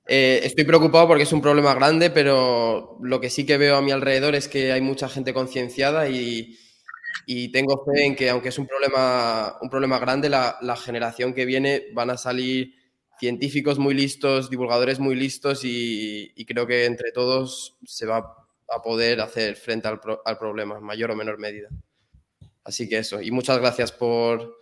eh, 0.06 0.40
estoy 0.44 0.64
preocupado 0.64 1.06
porque 1.08 1.24
es 1.24 1.32
un 1.34 1.42
problema 1.42 1.74
grande, 1.74 2.08
pero 2.08 2.96
lo 3.02 3.20
que 3.20 3.28
sí 3.28 3.44
que 3.44 3.58
veo 3.58 3.76
a 3.76 3.82
mi 3.82 3.90
alrededor 3.90 4.34
es 4.34 4.48
que 4.48 4.72
hay 4.72 4.80
mucha 4.80 5.10
gente 5.10 5.34
concienciada 5.34 6.08
y 6.08 6.56
tengo 7.52 7.84
fe 7.84 8.06
en 8.06 8.16
que, 8.16 8.30
aunque 8.30 8.48
es 8.48 8.58
un 8.58 8.66
problema, 8.66 9.58
un 9.60 9.68
problema 9.68 9.98
grande, 9.98 10.30
la, 10.30 10.76
generación 10.82 11.34
que 11.34 11.44
viene 11.44 11.88
van 11.92 12.08
a 12.08 12.16
salir 12.16 12.81
científicos 13.22 13.78
muy 13.78 13.94
listos, 13.94 14.50
divulgadores 14.50 14.98
muy 14.98 15.14
listos 15.14 15.60
y, 15.62 16.34
creo 16.44 16.66
que 16.66 16.86
entre 16.86 17.12
todos 17.12 17.78
se 17.84 18.04
va 18.04 18.36
a 18.68 18.82
poder 18.82 19.20
hacer 19.20 19.54
frente 19.54 19.86
al, 19.86 20.00
problema, 20.00 20.76
en 20.76 20.82
mayor 20.82 21.12
o 21.12 21.14
menor 21.14 21.38
medida. 21.38 21.68
Así 22.64 22.88
que 22.88 22.98
eso, 22.98 23.22
y 23.22 23.30
muchas 23.30 23.60
gracias 23.60 23.92
por, 23.92 24.56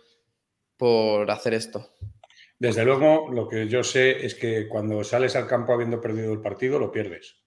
por 0.77 1.31
hacer 1.31 1.55
esto. 1.55 1.89
Desde 2.59 2.85
luego, 2.85 3.31
lo 3.31 3.49
que 3.49 3.67
yo 3.67 3.83
sé 3.83 4.23
es 4.23 4.35
que 4.35 4.67
cuando 4.67 5.03
sales 5.03 5.35
al 5.35 5.47
campo 5.47 5.73
habiendo 5.73 5.99
perdido 5.99 6.31
el 6.31 6.41
partido, 6.41 6.77
lo 6.77 6.91
pierdes. 6.91 7.37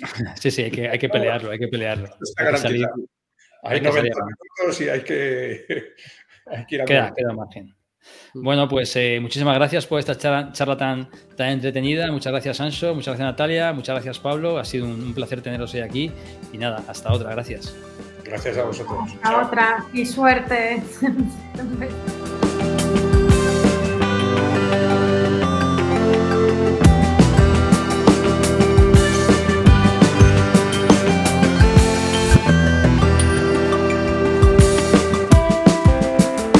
Sí, 0.40 0.52
sí, 0.52 0.62
hay 0.62 0.70
que, 0.70 0.88
hay 0.88 0.98
que 1.00 1.08
pelearlo, 1.08 1.50
hay 1.50 1.58
que 1.58 1.68
pelearlo. 1.68 2.06
Está 2.06 2.44
Hay 2.44 2.52
que 2.52 2.58
salir-. 2.58 2.86
Hay 3.64 3.74
hay 3.74 3.80
que 3.80 3.88
90 3.88 4.14
salir. 4.14 4.36
minutos 4.58 4.80
y 4.80 4.88
hay 4.88 5.00
que, 5.02 5.94
hay 6.46 6.66
que 6.66 6.74
ir 6.76 6.82
a 6.82 6.84
Queda, 6.84 7.12
queda 7.16 7.32
margen. 7.32 7.74
Bueno, 8.34 8.68
pues 8.68 8.94
eh, 8.96 9.18
muchísimas 9.20 9.54
gracias 9.54 9.86
por 9.86 9.98
esta 9.98 10.16
charla, 10.16 10.52
charla 10.52 10.76
tan, 10.76 11.08
tan 11.36 11.48
entretenida. 11.48 12.10
Muchas 12.10 12.32
gracias, 12.32 12.60
Anso. 12.60 12.94
Muchas 12.94 13.14
gracias, 13.14 13.26
Natalia. 13.26 13.72
Muchas 13.72 13.94
gracias, 13.94 14.18
Pablo. 14.18 14.58
Ha 14.58 14.64
sido 14.64 14.86
un, 14.86 15.02
un 15.02 15.14
placer 15.14 15.42
teneros 15.42 15.72
hoy 15.74 15.80
aquí. 15.80 16.10
Y 16.52 16.58
nada, 16.58 16.82
hasta 16.88 17.12
otra. 17.12 17.30
Gracias. 17.30 17.74
Gracias 18.24 18.56
a 18.56 18.64
vosotros. 18.64 18.98
Hasta 19.22 19.46
otra 19.46 19.84
y 19.92 20.06
suerte. 20.06 20.82